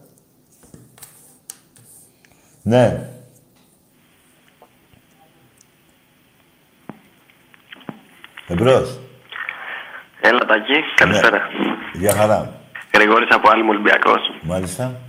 Ναι. 2.63 3.09
Εμπρός. 8.47 8.99
Έλα, 10.21 10.39
Τάκη. 10.39 10.73
Καλησπέρα. 10.95 11.39
Ναι. 11.39 12.01
Για 12.01 12.15
χαρά. 12.15 12.61
Γρηγόρης 12.95 13.29
από 13.31 13.51
Άλυμο 13.51 13.71
Ολυμπιακός. 13.71 14.21
Μάλιστα. 14.43 15.01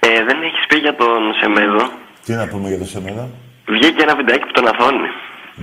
Ε, 0.00 0.24
δεν 0.24 0.42
έχεις 0.42 0.66
πει 0.68 0.76
για 0.76 0.96
τον 0.96 1.34
Σεμέδο; 1.40 1.90
Τι 2.24 2.32
να 2.32 2.48
πούμε 2.48 2.68
για 2.68 2.78
το 2.78 2.84
σεμένα. 2.84 3.28
Βγήκε 3.66 4.02
ένα 4.02 4.16
βιντεάκι 4.16 4.44
που 4.46 4.52
τον 4.52 4.68
αθώνει. 4.68 5.08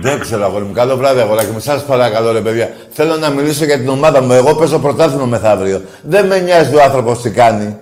Δεν 0.00 0.20
ξέρω, 0.20 0.44
αγόρι 0.44 0.64
μου. 0.64 0.72
Καλό 0.72 0.96
βράδυ, 0.96 1.20
αγοράκι 1.20 1.50
μου. 1.50 1.60
Σας 1.60 1.84
παρακαλώ, 1.84 2.32
ρε 2.32 2.40
παιδιά. 2.40 2.70
Θέλω 2.90 3.16
να 3.16 3.30
μιλήσω 3.30 3.64
για 3.64 3.78
την 3.78 3.88
ομάδα 3.88 4.22
μου. 4.22 4.32
Εγώ 4.32 4.54
παίζω 4.54 4.78
πρωτάθλημα 4.78 5.24
μεθαύριο. 5.24 5.82
Δεν 6.02 6.26
με 6.26 6.40
νοιάζει 6.40 6.74
ο 6.74 6.82
άνθρωπος 6.82 7.22
τι 7.22 7.30
κάνει. 7.30 7.76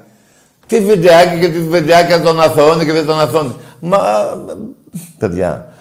Τι 0.66 0.80
βιντεάκι 0.80 1.40
και 1.40 1.48
τι 1.48 1.58
βιντεάκια 1.58 2.22
τον 2.22 2.40
αθώνει 2.40 2.84
και 2.84 2.92
δεν 2.92 3.06
τον 3.06 3.20
αθώνει. 3.20 3.54
Μα. 3.80 3.98
Παιδιά. 5.18 5.72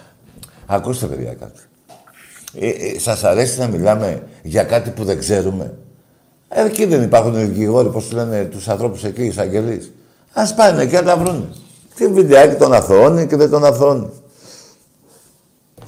Ακούστε, 0.66 1.06
παιδιά, 1.06 1.34
κάτι. 1.40 1.60
Ε, 2.58 2.68
ε, 2.68 2.98
σας 2.98 3.24
αρέσει 3.24 3.58
να 3.58 3.66
μιλάμε 3.66 4.22
για 4.42 4.62
κάτι 4.62 4.90
που 4.90 5.04
δεν 5.04 5.18
ξέρουμε; 5.18 5.72
Ε, 6.48 6.64
εκεί 6.64 6.84
δεν 6.84 7.02
υπάρχουν 7.02 7.34
οι 7.34 7.44
δικηγόροι, 7.44 7.88
πώς 7.88 8.06
του 8.06 8.16
λένε, 8.16 8.44
τους 8.44 8.68
ανθρώπους 8.68 9.04
εκεί, 9.04 9.22
οι 9.22 9.26
εισαγγελείς. 9.26 9.92
Ας 10.32 10.54
πάνε 10.54 10.82
εκεί 10.82 10.94
να 10.94 11.02
τα 11.02 11.16
βρούνε. 11.16 11.48
Τι 11.94 12.06
βιντεάκι 12.06 12.54
τον 12.54 12.72
αθώνει 12.72 13.26
και 13.26 13.36
δεν 13.36 13.50
τον 13.50 13.64
αθώνει. 13.64 14.10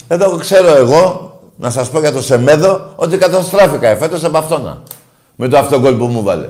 Εδώ 0.08 0.36
ξέρω 0.36 0.76
εγώ, 0.76 1.34
να 1.56 1.70
σας 1.70 1.90
πω 1.90 2.00
για 2.00 2.12
το 2.12 2.22
Σεμέδο, 2.22 2.92
ότι 2.96 3.18
καταστράφηκα 3.18 3.88
εφέτος 3.88 4.24
από 4.24 4.38
αυτόνα. 4.38 4.82
Με 5.36 5.48
το 5.48 5.58
αυτογκόλ 5.58 5.96
που 5.96 6.06
μου 6.06 6.22
βάλε. 6.22 6.48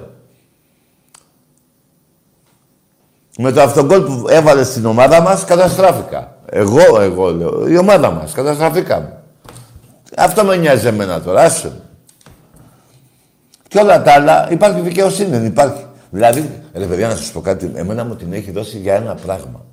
Με 3.38 3.52
το 3.52 3.62
αυτογκόλ 3.62 4.02
που 4.02 4.24
έβαλε 4.28 4.64
στην 4.64 4.86
ομάδα 4.86 5.20
μας, 5.20 5.44
καταστράφηκα. 5.44 6.36
Εγώ, 6.46 7.00
εγώ 7.00 7.34
λέω. 7.34 7.68
Η 7.68 7.76
ομάδα 7.78 8.10
μας, 8.10 8.32
καταστραφήκαμε. 8.32 9.22
Αυτό 10.16 10.44
με 10.44 10.56
νοιάζει 10.56 10.86
εμένα 10.86 11.20
τώρα, 11.20 11.42
άσε 11.42 11.68
με. 11.68 11.80
Και 13.68 13.78
όλα 13.78 14.02
τα 14.02 14.12
άλλα, 14.12 14.48
υπάρχει 14.50 14.80
δικαιοσύνη, 14.80 15.30
δεν 15.30 15.44
υπάρχει. 15.44 15.84
Δηλαδή, 16.10 16.62
ρε 16.74 16.84
παιδιά, 16.84 17.08
να 17.08 17.16
σας 17.16 17.30
πω 17.30 17.40
κάτι, 17.40 17.72
εμένα 17.74 18.04
μου 18.04 18.16
την 18.16 18.32
έχει 18.32 18.50
δώσει 18.50 18.78
για 18.78 18.94
ένα 18.94 19.14
πράγμα. 19.14 19.64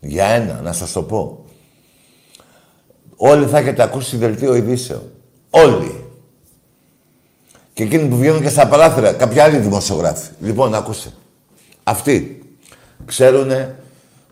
Για 0.00 0.24
ένα, 0.24 0.60
να 0.62 0.72
σας 0.72 0.92
το 0.92 1.02
πω. 1.02 1.44
Όλοι 3.20 3.46
θα 3.46 3.58
έχετε 3.58 3.82
ακούσει 3.82 4.16
δελτίο 4.16 4.54
ειδήσεων. 4.54 5.02
Όλοι. 5.50 6.04
Και 7.72 7.82
εκείνοι 7.82 8.08
που 8.08 8.16
βγαίνουν 8.16 8.42
και 8.42 8.48
στα 8.48 8.68
παράθυρα, 8.68 9.12
κάποιοι 9.12 9.40
άλλοι 9.40 9.56
δημοσιογράφοι. 9.56 10.30
Λοιπόν, 10.40 10.74
ακούστε. 10.74 11.08
Αυτοί 11.82 12.42
ξέρουν 13.04 13.50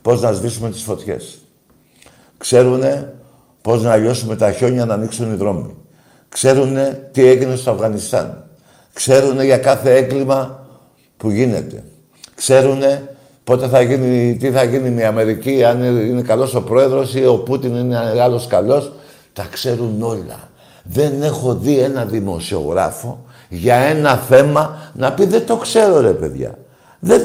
πώς 0.02 0.20
να 0.20 0.32
σβήσουμε 0.32 0.70
τις 0.70 0.82
φωτιές. 0.82 1.38
Ξέρουν 2.38 2.82
πώς 3.62 3.82
να 3.82 3.96
λιώσουμε 3.96 4.36
τα 4.36 4.52
χιόνια 4.52 4.84
να 4.84 4.94
ανοίξουν 4.94 5.32
οι 5.32 5.36
δρόμοι. 5.36 5.74
Ξέρουν 6.28 6.76
τι 7.12 7.26
έγινε 7.26 7.56
στο 7.56 7.70
Αφγανιστάν. 7.70 8.48
Ξέρουν 8.92 9.40
για 9.40 9.58
κάθε 9.58 9.96
έγκλημα 9.96 10.66
που 11.16 11.30
γίνεται. 11.30 11.84
Ξέρουν 12.34 12.82
πότε 13.46 13.68
θα 13.68 13.82
γίνει, 13.82 14.36
τι 14.36 14.50
θα 14.50 14.64
γίνει 14.64 14.90
με 14.90 15.00
η 15.00 15.04
Αμερική, 15.04 15.64
αν 15.64 15.84
είναι 15.84 16.22
καλός 16.22 16.54
ο 16.54 16.62
πρόεδρος 16.62 17.14
ή 17.14 17.26
ο 17.26 17.38
Πούτιν 17.38 17.74
είναι 17.74 17.98
άλλος 18.22 18.46
καλός. 18.46 18.92
Τα 19.32 19.46
ξέρουν 19.50 20.02
όλα. 20.02 20.48
Δεν 20.82 21.22
έχω 21.22 21.54
δει 21.54 21.78
ένα 21.78 22.04
δημοσιογράφο 22.04 23.24
για 23.48 23.74
ένα 23.74 24.16
θέμα 24.16 24.90
να 24.94 25.12
πει 25.12 25.26
δεν 25.26 25.46
το 25.46 25.56
ξέρω 25.56 26.00
ρε 26.00 26.10
παιδιά. 26.12 26.58
Δεν... 26.98 27.22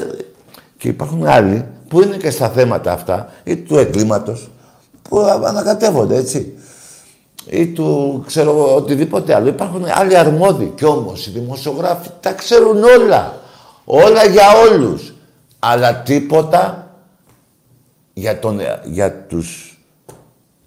Και 0.78 0.88
υπάρχουν 0.88 1.26
άλλοι 1.26 1.64
που 1.88 2.02
είναι 2.02 2.16
και 2.16 2.30
στα 2.30 2.48
θέματα 2.48 2.92
αυτά 2.92 3.30
ή 3.44 3.56
του 3.56 3.78
εγκλήματος 3.78 4.50
που 5.08 5.20
ανακατεύονται, 5.20 6.16
έτσι. 6.16 6.58
Ή 7.46 7.66
του, 7.66 8.22
ξέρω 8.26 8.50
εγώ, 8.50 8.74
οτιδήποτε 8.74 9.34
άλλο. 9.34 9.48
Υπάρχουν 9.48 9.84
άλλοι 9.94 10.16
αρμόδιοι. 10.16 10.72
Κι 10.76 10.84
όμως 10.84 11.26
οι 11.26 11.30
δημοσιογράφοι 11.30 12.08
τα 12.20 12.32
ξέρουν 12.32 12.82
όλα. 12.82 13.40
Όλα 13.84 14.24
για 14.24 14.44
όλους. 14.70 15.11
Αλλά 15.64 16.02
τίποτα 16.02 16.90
για, 18.12 18.38
τον, 18.38 18.60
για 18.84 19.26
τους 19.26 19.78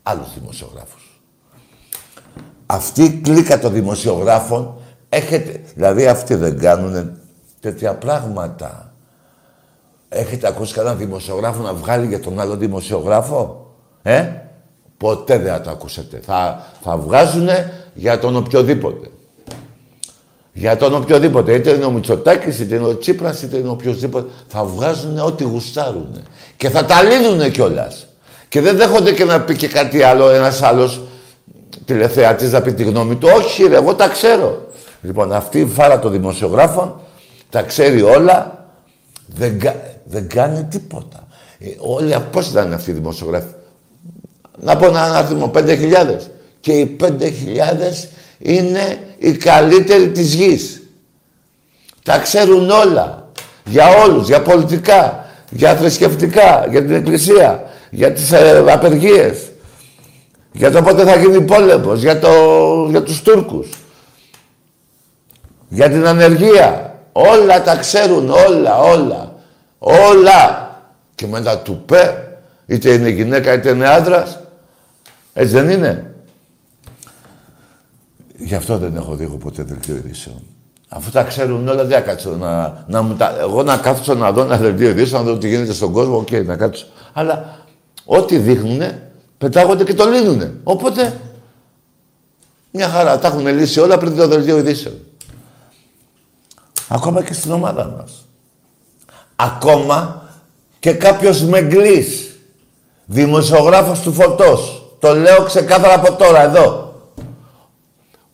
άλλους 0.03 0.33
δημοσιογράφους. 0.33 1.21
Αυτή 2.65 3.03
η 3.03 3.11
κλίκα 3.11 3.59
των 3.59 3.73
δημοσιογράφων 3.73 4.77
έχετε... 5.09 5.61
Δηλαδή 5.75 6.07
αυτοί 6.07 6.35
δεν 6.35 6.59
κάνουν 6.59 7.17
τέτοια 7.59 7.95
πράγματα. 7.95 8.93
Έχετε 10.09 10.47
ακούσει 10.47 10.73
κανέναν 10.73 10.97
δημοσιογράφο 10.97 11.61
να 11.61 11.73
βγάλει 11.73 12.07
για 12.07 12.19
τον 12.19 12.39
άλλο 12.39 12.55
δημοσιογράφο; 12.55 13.71
Ε, 14.01 14.31
ποτέ 14.97 15.37
δεν 15.37 15.53
θα 15.53 15.61
το 15.61 15.69
ακούσετε. 15.69 16.19
Θα, 16.19 16.65
θα 16.81 16.97
βγάζουν 16.97 17.47
για 17.93 18.19
τον 18.19 18.35
οποιοδήποτε. 18.35 19.09
Για 20.57 20.77
τον 20.77 20.95
οποιοδήποτε. 20.95 21.53
Είτε 21.53 21.69
είναι 21.69 21.85
ο 21.85 21.91
Μητσοτάκης, 21.91 22.59
είτε 22.59 22.75
είναι 22.75 22.85
ο 22.85 22.97
Τσίπρας, 22.97 23.41
είτε 23.41 23.57
είναι 23.57 23.69
οποιοδήποτε. 23.69 24.29
Θα 24.47 24.63
βγάζουν 24.63 25.19
ό,τι 25.19 25.43
γουστάρουν. 25.43 26.24
Και 26.57 26.69
θα 26.69 26.85
τα 26.85 27.03
λύνουν 27.03 27.51
κιόλας. 27.51 28.07
Και 28.50 28.62
δεν 28.62 28.77
δέχονται 28.77 29.12
και 29.12 29.24
να 29.24 29.41
πει 29.41 29.55
και 29.55 29.67
κάτι 29.67 30.01
άλλο, 30.01 30.29
ένας 30.29 30.62
άλλος 30.62 31.01
τηλεθεατής 31.85 32.51
να 32.51 32.62
πει 32.62 32.74
τη 32.74 32.83
γνώμη 32.83 33.15
του. 33.15 33.27
Όχι 33.35 33.63
ρε, 33.63 33.75
εγώ 33.75 33.95
τα 33.95 34.07
ξέρω. 34.07 34.67
Λοιπόν, 35.01 35.33
αυτή 35.33 35.59
η 35.59 35.65
φάρα 35.65 36.00
των 36.00 36.12
δημοσιογράφων 36.12 37.00
τα 37.50 37.62
ξέρει 37.62 38.01
όλα, 38.01 38.67
δεν, 39.25 39.59
δεν 40.03 40.27
κάνει 40.27 40.63
τίποτα. 40.63 41.27
Ε, 41.59 41.67
όλοι, 41.77 42.15
πώς 42.31 42.47
ήταν 42.50 42.74
αυτοί 42.74 42.89
οι 42.91 42.93
δημοσιογράφοι; 42.93 43.53
Να 44.59 44.75
πω 44.75 44.85
ένα 44.85 45.01
αριθμό, 45.01 45.51
5.000. 45.55 46.17
Και 46.59 46.71
οι 46.71 46.97
5.000 47.00 47.09
είναι 48.38 49.00
οι 49.17 49.31
καλύτεροι 49.31 50.10
της 50.10 50.34
γης. 50.34 50.81
Τα 52.03 52.19
ξέρουν 52.19 52.69
όλα. 52.69 53.29
Για 53.65 53.88
όλους, 53.88 54.27
για 54.27 54.41
πολιτικά, 54.41 55.25
για 55.50 55.75
θρησκευτικά, 55.75 56.65
για 56.69 56.81
την 56.81 56.95
εκκλησία, 56.95 57.63
για 57.89 58.12
τις 58.12 58.31
ε, 58.31 58.63
απεργίες, 58.69 59.38
για 60.51 60.72
το 60.72 60.81
πότε 60.81 61.03
θα 61.03 61.15
γίνει 61.15 61.41
πόλεμος, 61.41 62.01
για, 62.01 62.19
το, 62.19 62.29
για 62.89 63.03
τους 63.03 63.21
Τούρκους, 63.21 63.69
για 65.67 65.89
την 65.89 66.08
ανεργία. 66.08 66.99
Όλα 67.12 67.62
τα 67.63 67.75
ξέρουν, 67.75 68.30
όλα, 68.30 68.80
όλα. 68.80 69.34
Όλα. 69.80 70.69
Και 71.15 71.28
μετά 71.28 71.58
του 71.58 71.84
πέ, 71.86 72.28
είτε 72.65 72.91
είναι 72.91 73.10
γυναίκα 73.10 73.54
είτε 73.54 73.69
είναι 73.69 73.88
άντρας. 73.88 74.39
Έτσι 75.34 75.54
δεν 75.54 75.69
είναι. 75.69 76.14
Γι' 78.38 78.56
αυτό 78.56 78.78
δεν 78.78 78.95
έχω 78.95 79.15
δει 79.15 79.24
εγώ 79.24 79.36
ποτέ 79.36 79.63
δελτίο 79.63 79.95
ειδήσεων. 79.95 80.41
Αφού 80.89 81.12
τα 81.12 81.24
ξέρουν 81.24 81.67
όλα, 81.67 81.86
δεν 81.86 82.04
κάτσω 82.04 82.36
να, 82.36 82.84
να 82.88 83.02
μου 83.02 83.15
τα, 83.15 83.36
εγώ 83.39 83.63
να 83.63 83.78
κάτσω 83.78 84.13
να 84.13 84.32
δω 84.32 84.41
ένα 84.41 84.58
δελτίο 84.58 84.89
ειδήσεων, 84.89 85.26
να 85.26 85.32
δω 85.32 85.38
τι 85.38 85.48
γίνεται 85.48 85.74
στον 85.74 85.91
κόσμο, 85.91 86.17
OK, 86.17 86.28
okay, 86.32 86.45
να 86.45 86.56
κάτσω. 86.56 86.86
Αλλά 87.13 87.60
ό,τι 88.06 88.38
δείχνουνε, 88.38 89.12
πετάγονται 89.38 89.84
και 89.84 89.93
το 89.93 90.06
λύνουνε. 90.06 90.54
Οπότε, 90.63 91.19
μια 92.71 92.89
χαρά, 92.89 93.19
τα 93.19 93.28
έχουν 93.28 93.48
λύσει 93.48 93.80
όλα 93.80 93.98
πριν 93.98 94.15
το 94.15 94.28
δελτίο 94.28 94.58
ειδήσεων. 94.58 94.95
Ακόμα 96.88 97.24
και 97.24 97.34
στην 97.34 97.52
ομάδα 97.52 97.93
μας. 97.98 98.26
Ακόμα 99.36 100.30
και 100.80 100.93
κάποιος 100.93 101.41
μεγκλής, 101.41 102.36
δημοσιογράφος 103.06 104.00
του 104.00 104.13
Φωτός, 104.13 104.91
το 105.00 105.15
λέω 105.15 105.43
ξεκάθαρα 105.43 105.93
από 105.93 106.13
τώρα 106.13 106.41
εδώ, 106.41 106.85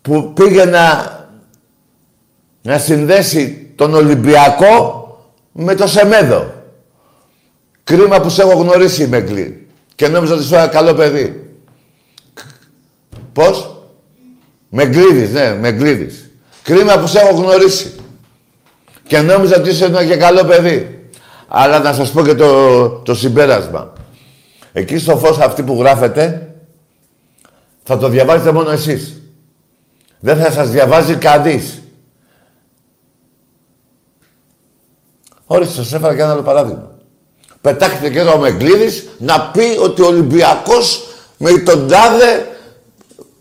που 0.01 0.33
πήγε 0.33 0.65
να, 0.65 1.15
να 2.61 2.77
συνδέσει 2.77 3.71
τον 3.75 3.93
Ολυμπιακό 3.93 5.05
με 5.51 5.75
το 5.75 5.87
Σεμέδο. 5.87 6.53
Κρίμα 7.83 8.21
που 8.21 8.29
σε 8.29 8.41
έχω 8.41 8.53
γνωρίσει, 8.53 9.07
Μεγκλή. 9.07 9.67
Και 9.95 10.07
νόμιζα 10.07 10.33
ότι 10.33 10.43
σου 10.43 10.55
ένα 10.55 10.67
καλό 10.67 10.93
παιδί. 10.93 11.49
Πώς; 13.33 13.85
Μεγκλίδης, 14.69 15.31
ναι, 15.31 15.55
Μεγκλίδης. 15.55 16.29
Κρίμα 16.63 16.99
που 16.99 17.07
σε 17.07 17.19
έχω 17.19 17.35
γνωρίσει. 17.35 17.95
Και 19.07 19.21
νόμιζα 19.21 19.55
ότι 19.57 19.69
είσαι 19.69 19.85
ένα 19.85 20.05
και 20.05 20.15
καλό 20.15 20.43
παιδί. 20.43 21.09
Αλλά 21.47 21.79
να 21.79 21.93
σας 21.93 22.11
πω 22.11 22.23
και 22.23 22.35
το, 22.35 22.89
το 22.89 23.15
συμπέρασμα. 23.15 23.93
Εκεί 24.73 24.97
στο 24.97 25.17
φως 25.17 25.39
αυτή 25.39 25.63
που 25.63 25.77
γράφετε, 25.79 26.55
θα 27.83 27.97
το 27.97 28.09
διαβάζετε 28.09 28.51
μόνο 28.51 28.71
εσείς. 28.71 29.20
Δεν 30.23 30.37
θα 30.37 30.51
σας 30.51 30.69
διαβάζει 30.69 31.15
κανείς. 31.15 31.81
Όριστε, 35.45 35.73
σας 35.73 35.93
έφερα 35.93 36.15
και 36.15 36.21
ένα 36.21 36.31
άλλο 36.31 36.41
παράδειγμα. 36.41 36.91
Πετάχτε 37.61 38.09
και 38.09 38.19
εδώ 38.19 38.33
ο 38.33 38.37
Μεγκλίδης 38.37 39.07
να 39.17 39.41
πει 39.41 39.77
ότι 39.83 40.01
ο 40.01 40.05
Ολυμπιακός 40.05 41.07
με 41.37 41.51
τον 41.51 41.87
τάδε... 41.87 42.45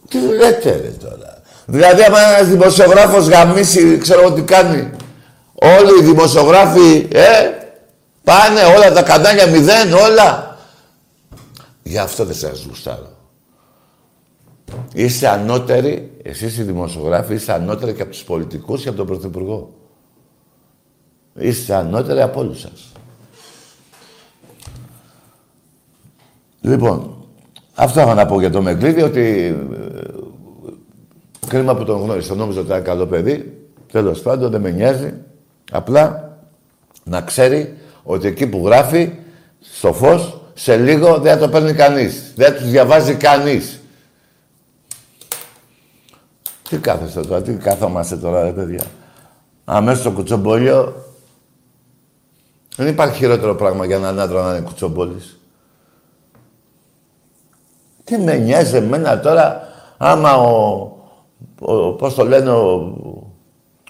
Τι 0.08 0.18
λέτε 0.18 0.70
ρε 0.70 0.88
τώρα. 0.88 1.42
Δηλαδή, 1.66 2.02
άμα 2.02 2.20
ένας 2.20 2.48
δημοσιογράφος 2.48 3.28
γαμίσει, 3.28 3.98
ξέρω 3.98 4.32
τι 4.32 4.42
κάνει. 4.42 4.90
Όλοι 5.54 6.00
οι 6.00 6.04
δημοσιογράφοι, 6.04 7.08
ε, 7.12 7.50
πάνε 8.24 8.60
όλα 8.76 8.92
τα 8.92 9.02
κανάλια 9.02 9.46
μηδέν, 9.46 9.92
όλα. 9.92 10.58
Γι' 11.82 11.98
αυτό 11.98 12.24
δεν 12.24 12.36
σας 12.36 12.64
γουστάρω. 12.68 13.19
Είστε 14.94 15.28
ανώτεροι, 15.28 16.10
εσείς 16.22 16.58
οι 16.58 16.62
δημοσιογράφοι, 16.62 17.34
είστε 17.34 17.52
ανώτεροι 17.52 17.92
και 17.92 18.02
από 18.02 18.10
τους 18.10 18.24
πολιτικούς 18.24 18.82
και 18.82 18.88
από 18.88 18.96
τον 18.96 19.06
Πρωθυπουργό. 19.06 19.74
Είστε 21.34 21.74
ανώτεροι 21.74 22.20
από 22.20 22.40
όλους 22.40 22.60
σας. 22.60 22.92
Λοιπόν, 26.60 27.24
αυτό 27.74 28.00
έχω 28.00 28.14
να 28.14 28.26
πω 28.26 28.40
για 28.40 28.50
το 28.50 28.62
Μεγκλίδη, 28.62 29.02
ότι 29.02 29.20
ε, 29.72 30.00
κρίμα 31.46 31.76
που 31.76 31.84
τον 31.84 32.00
γνώρισα, 32.00 32.34
νόμιζα 32.34 32.60
ότι 32.60 32.68
ήταν 32.68 32.82
καλό 32.82 33.06
παιδί. 33.06 33.58
Τέλος 33.92 34.20
πάντων, 34.20 34.50
δεν 34.50 34.60
με 34.60 34.70
νοιάζει. 34.70 35.14
Απλά 35.70 36.38
να 37.04 37.20
ξέρει 37.20 37.74
ότι 38.02 38.26
εκεί 38.26 38.46
που 38.46 38.62
γράφει, 38.66 39.12
στο 39.60 39.92
φως, 39.92 40.40
σε 40.54 40.76
λίγο 40.76 41.18
δεν 41.18 41.32
θα 41.32 41.38
το 41.38 41.48
παίρνει 41.48 41.72
κανείς. 41.72 42.32
Δεν 42.36 42.54
τους 42.54 42.70
διαβάζει 42.70 43.14
κανείς. 43.14 43.79
Τι 46.70 46.78
κάθεστε 46.78 47.20
τώρα, 47.20 47.42
τι 47.42 47.52
κάθομαστε 47.52 48.16
τώρα, 48.16 48.42
ρε 48.42 48.52
παιδιά. 48.52 48.84
Αμέσως 49.64 50.00
στο 50.00 50.10
κουτσομπόλιο. 50.10 50.94
Δεν 52.76 52.88
υπάρχει 52.88 53.16
χειρότερο 53.16 53.54
πράγμα 53.54 53.86
για 53.86 53.96
έναν 53.96 54.20
άντρα 54.20 54.42
να 54.42 54.50
είναι 54.50 54.66
κουτσομπόλης. 54.66 55.38
Τι 58.04 58.18
με 58.18 58.36
νοιάζει 58.36 58.76
εμένα 58.76 59.20
τώρα, 59.20 59.68
άμα 59.96 60.36
ο, 60.36 60.92
ο 61.60 61.92
πώς 61.92 62.14
το 62.14 62.24
λένε, 62.24 62.50
ο, 62.50 62.96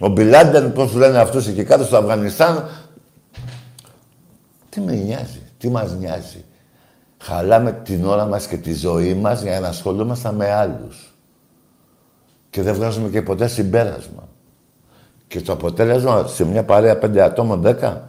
ο 0.01 0.09
Μπιλάντεν, 0.09 0.73
πώς 0.73 0.93
το 0.93 0.99
λένε 0.99 1.19
αυτούς 1.19 1.47
εκεί 1.47 1.65
κάτω 1.65 1.85
στο 1.85 1.97
Αφγανιστάν. 1.97 2.69
Τι 4.69 4.81
με 4.81 4.93
νοιάζει, 4.93 5.43
τι 5.59 5.69
μας 5.69 5.93
νοιάζει. 5.93 6.45
Χαλάμε 7.19 7.73
την 7.73 8.05
ώρα 8.05 8.25
μας 8.25 8.47
και 8.47 8.57
τη 8.57 8.75
ζωή 8.75 9.15
μας 9.15 9.43
για 9.43 9.61
να 9.61 9.69
ασχολούμαστε 9.69 10.33
με 10.33 10.53
άλλους. 10.53 11.10
Και 12.51 12.63
δεν 12.63 12.75
βγάζουμε 12.75 13.09
και 13.09 13.23
ποτέ 13.23 13.49
συμπέρασμα. 13.49 14.29
Και 15.27 15.41
το 15.41 15.53
αποτέλεσμα 15.53 16.27
σε 16.27 16.45
μια 16.45 16.65
παρέα 16.65 16.99
πέντε 16.99 17.23
ατόμων, 17.23 17.61
δέκα, 17.61 18.09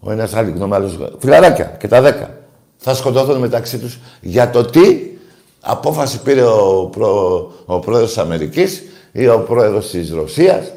ο 0.00 0.10
ένας 0.10 0.34
άλλη 0.34 0.50
γνώμη, 0.50 0.74
άλλος. 0.74 0.98
Φιλαράκια 1.18 1.64
και 1.64 1.88
τα 1.88 2.00
δέκα. 2.00 2.30
Θα 2.76 2.94
σκοτώθουν 2.94 3.38
μεταξύ 3.38 3.78
τους 3.78 3.98
για 4.20 4.50
το 4.50 4.64
τι 4.64 5.12
απόφαση 5.60 6.22
πήρε 6.22 6.42
ο, 6.42 6.88
προ, 6.92 7.52
ο 7.64 7.78
πρόεδρος 7.78 8.08
της 8.08 8.18
Αμερικής 8.18 8.82
ή 9.12 9.28
ο 9.28 9.38
πρόεδρος 9.40 9.90
της 9.90 10.10
Ρωσίας. 10.10 10.72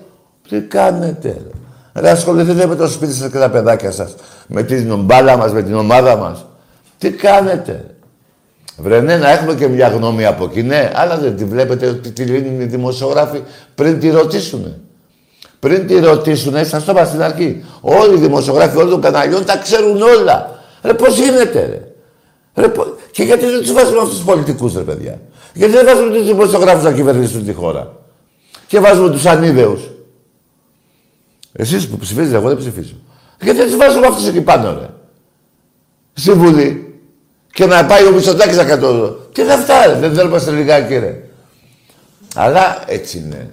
Τι 0.50 0.62
κάνετε, 0.62 1.30
ρε. 1.30 2.02
Ρε, 2.02 2.10
ασχοληθείτε 2.10 2.65
με 2.65 2.76
το 2.76 2.88
σπίτι 2.88 3.13
σας 3.13 3.32
και 3.32 3.38
τα 3.38 3.50
παιδάκια 3.50 3.91
σας. 3.91 4.15
Με 4.48 4.63
την 4.63 5.04
μπάλα 5.04 5.38
μας, 5.38 5.54
με 5.54 5.63
την 5.63 5.76
ομάδα 5.76 6.15
μας. 6.15 6.46
Τι 6.98 7.12
κάνετε. 7.12 7.95
Βρε 8.78 9.02
ναι, 9.02 9.18
να 9.18 9.30
έχουμε 9.30 9.56
και 9.56 9.68
μια 9.68 9.88
γνώμη 9.88 10.26
από 10.26 10.44
εκεί, 10.44 10.64
ναι, 10.64 10.92
αλλά 10.96 11.18
δεν 11.18 11.36
τη 11.36 11.46
βλέπετε 11.46 11.88
ότι 11.88 12.12
τη 12.12 12.24
λύνουν 12.24 12.62
οι 12.62 12.66
δημοσιογράφοι 12.66 13.42
πριν 13.76 14.00
τη 14.00 14.10
ρωτήσουνε. 14.10 14.80
Πριν 15.60 15.88
τη 15.88 16.00
ρωτήσουνε, 16.00 16.64
σας 16.64 16.84
το 16.84 16.92
είπα 16.92 17.06
στην 17.06 17.22
αρχή. 17.22 17.66
Όλοι 17.82 18.14
οι 18.14 18.20
δημοσιογράφοι 18.20 18.78
όλων 18.78 18.90
των 18.90 19.02
καναλιών 19.02 19.46
τα 19.46 19.58
ξέρουν 19.58 20.02
όλα. 20.02 20.60
Ρε, 20.82 20.94
πώς 20.94 21.18
γίνεται, 21.18 21.66
ρε; 22.54 22.62
ρε 22.64 22.72
Και 23.12 23.24
γιατί 23.24 23.46
δεν 23.46 23.60
τους 23.60 23.74
βάζουμε 23.74 24.00
αυτούς 24.00 24.16
τους 24.16 24.26
πολιτικούς, 24.26 24.74
ρε 24.74 24.82
παιδιά; 24.82 25.20
Γιατί 25.54 25.74
δεν 25.74 25.86
βάζουμε 25.86 26.18
τους 26.18 26.26
δημοσιογράφους 26.26 26.84
να 26.84 26.94
κυβερνήσουν 26.94 27.46
τη 27.46 27.54
χώρα; 27.54 27.96
Και 28.68 28.80
βάζουμε 28.80 29.10
τους 29.10 29.26
ανίδεους. 29.26 29.82
Εσείς 31.52 31.88
που 31.88 31.98
ψηφίζετε, 31.98 32.36
εγώ 32.36 32.48
δεν 32.48 32.58
ψηφίζω. 32.58 32.96
Γιατί 33.42 33.58
δεν 33.58 33.68
τους 33.68 33.78
βάζουμε 33.78 34.08
αυτούς 34.08 34.28
εκεί 34.28 34.42
πάνω, 34.42 34.78
ρε; 34.80 34.90
Στη 36.14 36.32
Βουλή. 36.32 36.85
Και 37.56 37.65
να 37.65 37.86
πάει 37.86 38.08
ο 38.08 38.12
Μητσοτάκης 38.12 38.58
να 38.58 38.63
κατώ. 38.63 39.10
Τι 39.34 39.44
θα 39.44 39.58
φτάρει, 39.58 40.00
δεν 40.00 40.13
θέλουμε 40.13 40.39
σε 40.39 40.52
λιγάκι 40.52 40.98
ρε. 40.98 41.24
Αλλά 42.36 42.84
έτσι 42.86 43.18
είναι. 43.18 43.50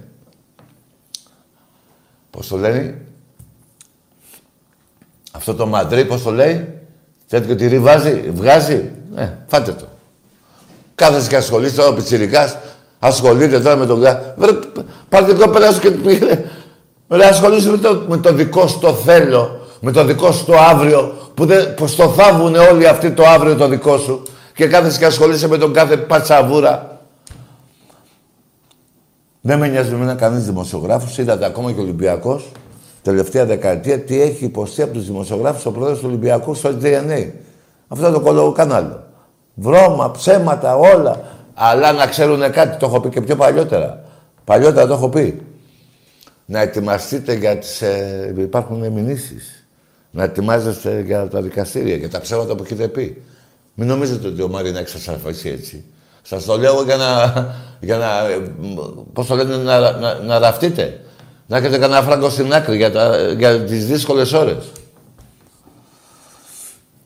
Πώς 2.29 2.47
το 2.47 2.57
λένε; 2.57 3.01
Αυτό 5.31 5.53
το 5.55 5.65
μαντρί, 5.65 6.05
πώς 6.05 6.23
το 6.23 6.31
λέει; 6.31 6.67
Τέτοιο 7.27 7.55
τυρί 7.55 7.79
βάζει, 7.79 8.31
βγάζει; 8.33 8.91
Ε, 9.15 9.29
φάτε 9.47 9.71
το. 9.71 9.87
Κάθεσαι 10.95 11.29
και 11.29 11.35
ασχολείσαι 11.35 11.75
τώρα 11.75 11.89
ο 11.89 11.93
Πιτσιρικάς. 11.93 12.57
Ασχολείται 12.99 13.59
τώρα 13.59 13.75
με 13.75 13.85
τον 13.85 14.01
γά. 14.01 14.35
Πάρτε 15.09 15.33
το 15.33 15.45
κόπελα 15.45 15.71
σου 15.71 15.79
και 15.79 15.91
πήγαινε. 15.91 16.51
Ρε 17.09 17.25
ασχολείσαι 17.25 17.69
με 17.69 17.77
το, 17.77 18.05
με 18.07 18.17
το 18.17 18.33
δικό 18.33 18.67
σου 18.67 18.79
το 18.79 18.93
θέλω. 18.93 19.62
Με 19.85 19.91
το 19.91 20.05
δικό 20.05 20.31
σου 20.31 20.45
το 20.45 20.57
αύριο. 20.57 21.13
Που, 21.33 21.45
δεν, 21.45 21.73
που 21.73 21.87
στο 21.87 22.09
θάβουνε 22.09 22.57
όλοι 22.57 22.87
αυτοί 22.87 23.11
το 23.11 23.23
αύριο 23.25 23.55
το 23.55 23.67
δικό 23.67 23.97
σου. 23.97 24.23
Και 24.55 24.67
κάθεσαι 24.67 24.99
και 24.99 25.05
ασχολείσαι 25.05 25.47
με 25.47 25.57
τον 25.57 25.73
κάθε 25.73 25.97
πατσαβούρα. 25.97 27.01
Δεν 29.41 29.59
με 29.59 29.67
νοιάζει 29.67 29.95
με 29.95 30.15
κανείς 30.15 30.45
δημοσιογράφος. 30.45 31.17
Είδατε 31.17 31.45
ακόμα 31.45 31.71
και 31.71 31.79
ο 31.79 31.83
Ολυμπιακός 31.83 32.51
τελευταία 33.03 33.45
δεκαετία 33.45 33.99
τι 33.99 34.21
έχει 34.21 34.45
υποστεί 34.45 34.81
από 34.81 34.93
τους 34.93 35.05
δημοσιογράφους 35.05 35.65
ο 35.65 35.71
πρόεδρος 35.71 35.99
του 35.99 36.05
Ολυμπιακού 36.07 36.53
στο 36.53 36.77
DNA. 36.81 37.29
Αυτό 37.87 38.11
το 38.11 38.19
κολόγο 38.19 38.51
κανάλι. 38.51 38.95
Βρώμα, 39.53 40.11
ψέματα, 40.11 40.75
όλα. 40.75 41.21
Αλλά 41.53 41.91
να 41.91 42.07
ξέρουν 42.07 42.51
κάτι, 42.51 42.77
το 42.77 42.85
έχω 42.85 42.99
πει 42.99 43.09
και 43.09 43.21
πιο 43.21 43.35
παλιότερα. 43.35 44.03
Παλιότερα 44.43 44.87
το 44.87 44.93
έχω 44.93 45.09
πει. 45.09 45.41
Να 46.45 46.59
ετοιμαστείτε 46.59 47.33
για 47.33 47.57
τις... 47.57 47.81
Ε, 47.81 48.33
υπάρχουν 48.37 48.91
μηνύσεις. 48.91 49.62
Να 50.15 50.23
ετοιμάζεστε 50.23 51.01
για 51.01 51.27
τα 51.27 51.41
δικαστήρια, 51.41 51.95
για 51.95 52.09
τα 52.09 52.19
ψέματα 52.19 52.55
που 52.55 52.63
έχετε 52.63 52.87
πει. 52.87 53.23
Μην 53.73 53.87
νομίζετε 53.87 54.27
ότι 54.27 54.41
ο 54.41 54.47
Μάρινα 54.47 54.79
έχει 54.79 54.89
σας 54.89 55.43
έτσι. 55.43 55.83
Σας 56.21 56.45
το 56.45 56.57
λέω 56.57 56.83
για 56.83 56.95
να, 56.95 57.33
για 57.79 57.97
να 57.97 58.07
πώς 59.13 59.27
το 59.27 59.35
λένε, 59.35 59.55
να, 59.57 59.79
να, 59.91 60.13
να 60.13 60.39
ραφτείτε. 60.39 61.01
Να 61.47 61.57
έχετε 61.57 61.77
κανένα 61.77 62.01
φράγκο 62.01 62.29
στην 62.29 62.53
άκρη 62.53 62.75
για, 62.75 62.91
τα, 62.91 63.17
για 63.37 63.63
τις 63.63 63.85
δύσκολες 63.85 64.33
ώρες. 64.33 64.71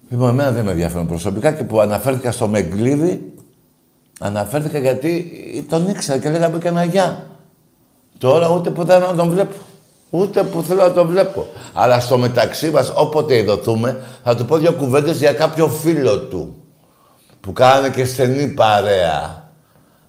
Λοιπόν, 0.10 0.30
εμένα 0.30 0.52
δεν 0.52 0.66
με 0.66 0.72
ενδιαφέρουν 0.72 1.08
προσωπικά 1.08 1.52
και 1.52 1.64
που 1.64 1.80
αναφέρθηκα 1.80 2.32
στο 2.32 2.48
Μεγκλίδη, 2.48 3.34
αναφέρθηκα 4.20 4.80
γιατί 4.80 5.32
τον 5.70 5.88
ήξερα 5.88 6.20
και 6.20 6.30
λέγαμε 6.30 6.58
και 6.58 6.68
ένα 6.68 6.84
γεια. 6.84 7.28
Τώρα 8.18 8.50
ούτε 8.50 8.70
που 8.70 8.86
θέλω 8.86 9.08
να 9.08 9.16
τον 9.16 9.30
βλέπω. 9.30 9.56
Ούτε 10.10 10.44
που 10.44 10.62
θέλω 10.62 10.82
να 10.82 10.92
τον 10.92 11.08
βλέπω. 11.08 11.48
Αλλά 11.74 12.00
στο 12.00 12.18
μεταξύ 12.18 12.70
μας, 12.70 12.92
όποτε 12.96 13.38
ειδωθούμε, 13.38 14.04
θα 14.24 14.36
του 14.36 14.46
πω 14.46 14.58
δύο 14.58 14.74
κουβέντες 14.74 15.18
για 15.18 15.34
κάποιο 15.34 15.68
φίλο 15.68 16.20
του. 16.20 16.56
Που 17.40 17.54
κάνανε 17.54 17.90
και 17.90 18.06
στενή 18.06 18.48
παρέα. 18.48 19.52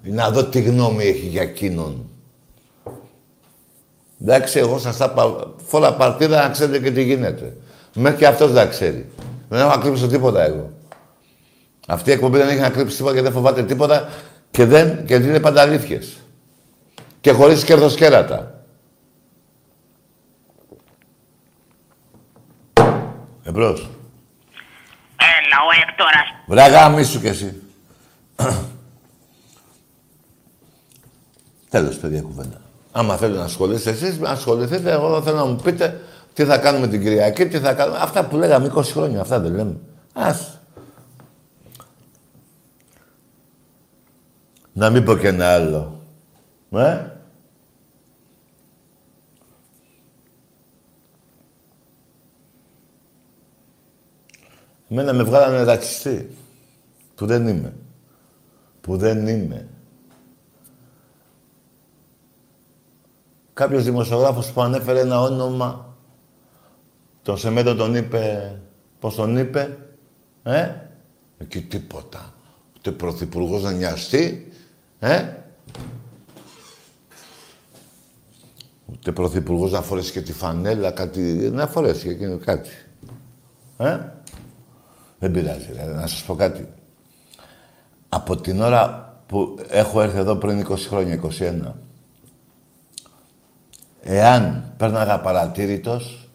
Να 0.02 0.30
δω 0.30 0.44
τι 0.44 0.60
γνώμη 0.60 1.04
έχει 1.04 1.26
για 1.26 1.42
εκείνον. 1.42 2.08
Εντάξει, 4.22 4.58
εγώ 4.58 4.78
σας 4.78 4.96
τα 4.96 5.10
πάω. 5.10 5.36
Φόλα 5.66 5.94
παρτίδα 5.94 6.42
να 6.42 6.48
ξέρετε 6.48 6.78
και 6.78 6.90
τι 6.90 7.02
γίνεται. 7.02 7.56
Μέχρι 7.94 8.18
και 8.18 8.26
αυτός 8.26 8.52
δεν 8.52 8.68
ξέρει. 8.68 9.08
Δεν 9.48 9.60
έχω 9.60 9.70
ακρύψει 9.70 10.06
τίποτα 10.06 10.44
εγώ. 10.44 10.70
Αυτή 11.86 12.10
η 12.10 12.12
εκπομπή 12.12 12.38
δεν 12.38 12.48
έχει 12.48 12.60
να 12.60 12.70
κρύψει 12.70 12.96
τίποτα 12.96 13.14
και 13.14 13.22
δεν 13.22 13.32
φοβάται 13.32 13.62
τίποτα 13.62 14.08
και 14.50 14.64
δεν 14.64 15.04
και 15.06 15.14
είναι 15.14 15.40
πάντα 15.40 15.60
αλήθειες. 15.60 16.16
Και 17.20 17.32
χωρίς 17.32 17.64
κέρδος-κέρατα. 17.64 18.57
Εμπρός. 23.48 23.88
Έλα, 25.16 25.58
ο 25.66 25.88
Εκτόρας. 25.88 26.28
Βράγα, 26.46 26.88
μη 26.88 27.04
σου 27.04 27.20
κι 27.20 27.26
εσύ. 27.26 27.62
Τέλος, 31.70 31.96
παιδιά, 31.96 32.22
κουβέντα. 32.22 32.60
Άμα 32.92 33.16
θέλετε 33.16 33.38
να 33.38 33.44
ασχολείστε 33.44 33.90
εσείς, 33.90 34.18
να 34.18 34.30
ασχοληθείτε. 34.30 34.92
Εγώ 34.92 35.22
θέλω 35.22 35.36
να 35.36 35.44
μου 35.44 35.56
πείτε 35.56 36.00
τι 36.32 36.44
θα 36.44 36.58
κάνουμε 36.58 36.88
την 36.88 37.02
Κυριακή, 37.02 37.46
τι 37.46 37.58
θα 37.58 37.74
κάνουμε. 37.74 37.98
Αυτά 38.00 38.24
που 38.24 38.36
λέγαμε 38.36 38.72
20 38.74 38.82
χρόνια, 38.84 39.20
αυτά 39.20 39.40
δεν 39.40 39.54
λέμε. 39.54 39.76
Ας. 40.12 40.60
Να 44.72 44.90
μην 44.90 45.04
πω 45.04 45.16
και 45.16 45.28
ένα 45.28 45.52
άλλο. 45.52 46.00
Ε; 46.70 47.17
Εμένα 54.88 55.12
με 55.12 55.22
βγάλανε 55.22 55.62
ρατσιστή. 55.62 56.36
Που 57.14 57.26
δεν 57.26 57.48
είμαι. 57.48 57.72
Που 58.80 58.96
δεν 58.96 59.26
είμαι. 59.26 59.68
Κάποιος 63.52 63.84
δημοσιογράφος 63.84 64.52
που 64.52 64.62
ανέφερε 64.62 65.00
ένα 65.00 65.20
όνομα, 65.20 65.96
τον 67.22 67.38
Σεμέτο 67.38 67.74
τον 67.74 67.94
είπε, 67.94 68.60
πώς 69.00 69.14
τον 69.14 69.36
είπε, 69.36 69.78
ε, 70.42 70.74
εκεί 71.38 71.62
τίποτα. 71.62 72.34
Ούτε 72.76 72.90
πρωθυπουργός 72.90 73.62
να 73.62 73.72
νοιαστεί, 73.72 74.52
ε, 74.98 75.32
ούτε 78.86 79.12
πρωθυπουργός 79.12 79.72
να 79.72 79.82
φορέσει 79.82 80.12
και 80.12 80.20
τη 80.20 80.32
φανέλα, 80.32 80.90
κάτι, 80.90 81.20
να 81.52 81.66
φορέσει 81.66 82.16
και 82.16 82.26
κάτι. 82.26 82.70
Ε, 83.78 83.98
δεν 85.18 85.30
πειράζει, 85.30 85.68
να 85.94 86.06
σας 86.06 86.22
πω 86.22 86.34
κάτι. 86.34 86.68
Από 88.08 88.36
την 88.36 88.60
ώρα 88.60 89.12
που 89.26 89.58
έχω 89.68 90.00
έρθει 90.02 90.18
εδώ 90.18 90.36
πριν 90.36 90.66
20 90.70 90.76
χρόνια, 90.88 91.20
21, 91.38 91.74
εάν 94.02 94.72
πέρναγα 94.76 95.20
παρατήρητος, 95.20 96.28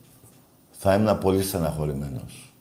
θα 0.71 0.93
ήμουν 0.93 1.17
πολύ 1.17 1.43
στεναχωρημένος. 1.43 2.53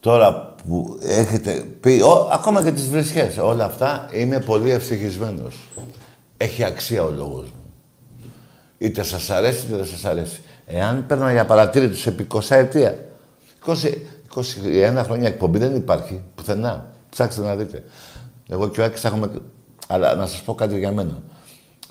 Τώρα 0.00 0.54
που 0.66 0.98
έχετε 1.02 1.52
πει, 1.80 2.00
ο, 2.00 2.28
ακόμα 2.32 2.62
και 2.62 2.72
τις 2.72 2.88
βρισχές, 2.88 3.38
όλα 3.38 3.64
αυτά, 3.64 4.08
είμαι 4.12 4.40
πολύ 4.40 4.70
ευτυχισμένος. 4.70 5.56
Έχει 6.36 6.64
αξία 6.64 7.02
ο 7.02 7.10
λόγος 7.10 7.44
μου. 7.44 7.72
Είτε 8.78 9.02
σας 9.02 9.30
αρέσει, 9.30 9.66
είτε 9.66 9.76
δεν 9.76 9.86
σας 9.86 10.04
αρέσει. 10.04 10.40
Εάν 10.66 11.06
παίρνω 11.06 11.30
για 11.30 11.44
παρατήρητος 11.44 12.06
επί 12.06 12.26
20 12.30 12.40
ετία, 12.48 12.98
20, 13.66 13.92
21 14.34 15.02
χρόνια 15.04 15.28
εκπομπή 15.28 15.58
δεν 15.58 15.76
υπάρχει 15.76 16.22
πουθενά. 16.34 16.92
Ψάξτε 17.10 17.42
να 17.42 17.56
δείτε. 17.56 17.84
Εγώ 18.48 18.68
και 18.68 18.80
ο 18.80 18.84
Άκης 18.84 19.04
έχουμε... 19.04 19.30
Αλλά 19.86 20.14
να 20.14 20.26
σας 20.26 20.42
πω 20.42 20.54
κάτι 20.54 20.78
για 20.78 20.92
μένα. 20.92 21.22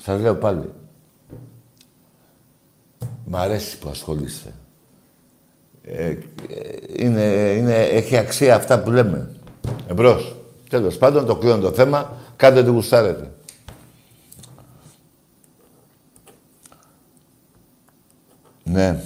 Σας 0.02 0.22
λέω 0.22 0.36
πάλι. 0.36 0.72
Μ' 3.26 3.36
αρέσει 3.36 3.78
που 3.78 3.90
ασχολείστε. 3.90 4.54
Ε, 5.84 6.16
είναι, 6.96 7.24
είναι, 7.58 7.76
έχει 7.76 8.18
αξία 8.18 8.56
αυτά 8.56 8.80
που 8.80 8.92
λέμε. 8.92 9.32
Εμπρός. 9.88 10.36
Τέλος 10.70 10.98
πάντων, 10.98 11.26
το 11.26 11.36
κλείνω 11.36 11.58
το 11.58 11.72
θέμα. 11.72 12.18
Κάντε 12.36 12.64
τι 12.64 12.70
γουστάρετε. 12.70 13.32
Ναι. 18.64 19.04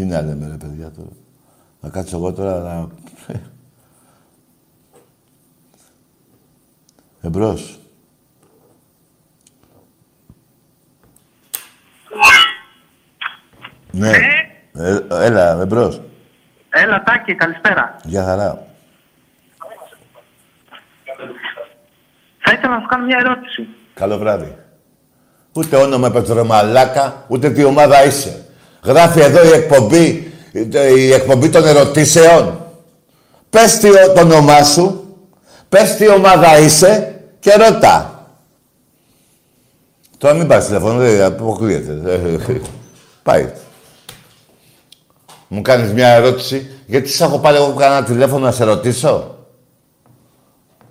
Τι 0.00 0.06
να 0.06 0.22
λέμε 0.22 0.46
ρε 0.46 0.56
παιδιά 0.56 0.90
τώρα. 0.90 1.08
Να 1.80 1.88
κάτσω 1.88 2.16
εγώ 2.16 2.32
τώρα 2.32 2.58
να... 2.58 2.88
Εμπρός. 7.20 7.78
Ναι. 13.90 14.10
Ε, 14.72 14.98
έλα, 15.10 15.60
εμπρός. 15.60 16.00
Έλα, 16.70 17.02
Τάκη, 17.02 17.34
καλησπέρα. 17.34 17.96
Γεια 18.04 18.24
χαρά. 18.24 18.66
Θα 22.38 22.52
ήθελα 22.52 22.74
να 22.74 22.80
σου 22.80 22.86
κάνω 22.86 23.04
μια 23.04 23.18
ερώτηση. 23.18 23.68
Καλό 23.94 24.18
βράδυ. 24.18 24.56
Ούτε 25.52 25.76
όνομα 25.76 26.10
Πετρομαλάκα, 26.10 27.24
ούτε 27.28 27.50
τι 27.50 27.64
ομάδα 27.64 28.04
είσαι. 28.04 28.44
Γράφει 28.82 29.20
εδώ 29.20 29.44
η 29.44 29.50
εκπομπή, 29.50 30.32
η 30.96 31.12
εκπομπή 31.12 31.48
των 31.48 31.66
ερωτήσεων. 31.66 32.66
Πες 33.50 33.78
τι 33.78 33.88
το 34.14 34.20
όνομά 34.20 34.64
σου, 34.64 35.16
πες 35.68 35.94
τι 35.96 36.08
ομάδα 36.08 36.58
είσαι 36.58 37.20
και 37.38 37.52
ρωτά. 37.52 38.24
Τώρα 40.18 40.34
μην 40.34 40.46
πάρεις 40.46 40.66
τηλέφωνο, 40.66 40.98
δεν 40.98 41.22
αποκλείεται. 41.22 41.92
Πάει. 43.22 43.52
Μου 45.48 45.62
κάνεις 45.62 45.92
μια 45.92 46.08
ερώτηση, 46.08 46.70
γιατί 46.86 47.08
σε 47.08 47.24
έχω 47.24 47.38
πάρει 47.38 47.56
εγώ 47.56 47.66
που 47.66 47.76
κάνα 47.76 48.02
τηλέφωνο 48.02 48.44
να 48.44 48.52
σε 48.52 48.64
ρωτήσω; 48.64 49.34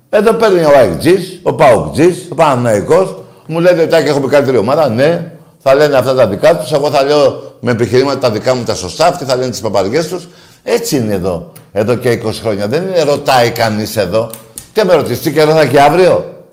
Εδώ 0.10 0.34
παίρνει 0.34 0.64
ο 0.64 0.72
Αιγτζής, 0.80 1.40
ο 1.44 1.54
Παοκτζής, 1.54 2.28
ο 2.32 2.36
Παναναϊκός, 2.36 3.24
μου 3.48 3.60
λένε, 3.60 3.86
τάκι, 3.86 4.08
έχουμε 4.08 4.28
καλύτερη 4.28 4.58
ομάδα, 4.58 4.90
ναι, 4.90 5.32
θα 5.60 5.74
λένε 5.76 5.98
αυτά 5.98 6.16
τα 6.16 6.28
δικά 6.28 6.58
τους, 6.58 6.72
εγώ 6.72 6.92
θα 6.92 7.04
λέω 7.04 7.49
με 7.60 7.72
επιχειρήματα 7.72 8.20
τα 8.20 8.32
δικά 8.32 8.56
μου 8.56 8.64
τα 8.64 8.76
σωστά, 8.76 9.08
αυτοί 9.08 9.26
θα 9.26 9.36
λένε 9.36 9.50
τις 9.50 9.62
παπαριές 9.62 10.08
τους. 10.08 10.28
Έτσι 10.64 10.98
είναι 10.98 11.14
εδώ, 11.14 11.52
εδώ 11.72 11.96
και 11.96 12.22
20 12.26 12.32
χρόνια. 12.34 12.68
Δεν 12.68 12.84
είναι 12.84 13.02
ρωτάει 13.02 13.52
κανείς 13.52 13.98
εδώ. 13.98 14.30
Τι 14.74 14.86
με 14.86 14.94
ρωτήσεις, 14.94 15.22
τι 15.22 15.32
καιρό 15.32 15.52
θα 15.52 15.66
και 15.66 15.82
αύριο; 15.82 16.46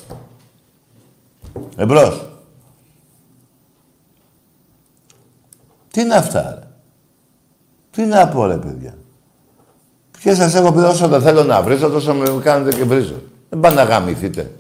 Εμπρός. 1.77 2.21
Τι 5.91 6.01
είναι 6.01 6.15
αυτά, 6.15 6.59
ρε; 6.61 6.67
Τι 7.91 8.03
να 8.03 8.29
πω, 8.29 8.47
ρε, 8.47 8.57
παιδιά; 8.57 8.95
Και 10.23 10.35
σας 10.35 10.55
έχω 10.55 10.73
πει 10.73 10.79
όσο 10.79 11.09
δεν 11.09 11.21
θέλω 11.21 11.45
να 11.45 11.63
βρίζω, 11.63 11.89
τόσο 11.89 12.15
με 12.15 12.41
κάνετε 12.43 12.77
και 12.77 12.85
βρίζω. 12.85 13.23
Δεν 13.49 13.61
πάνε 13.61 13.75
να 13.75 13.83
γαμηθείτε. 13.83 14.53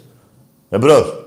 Εμπρός. 0.68 1.25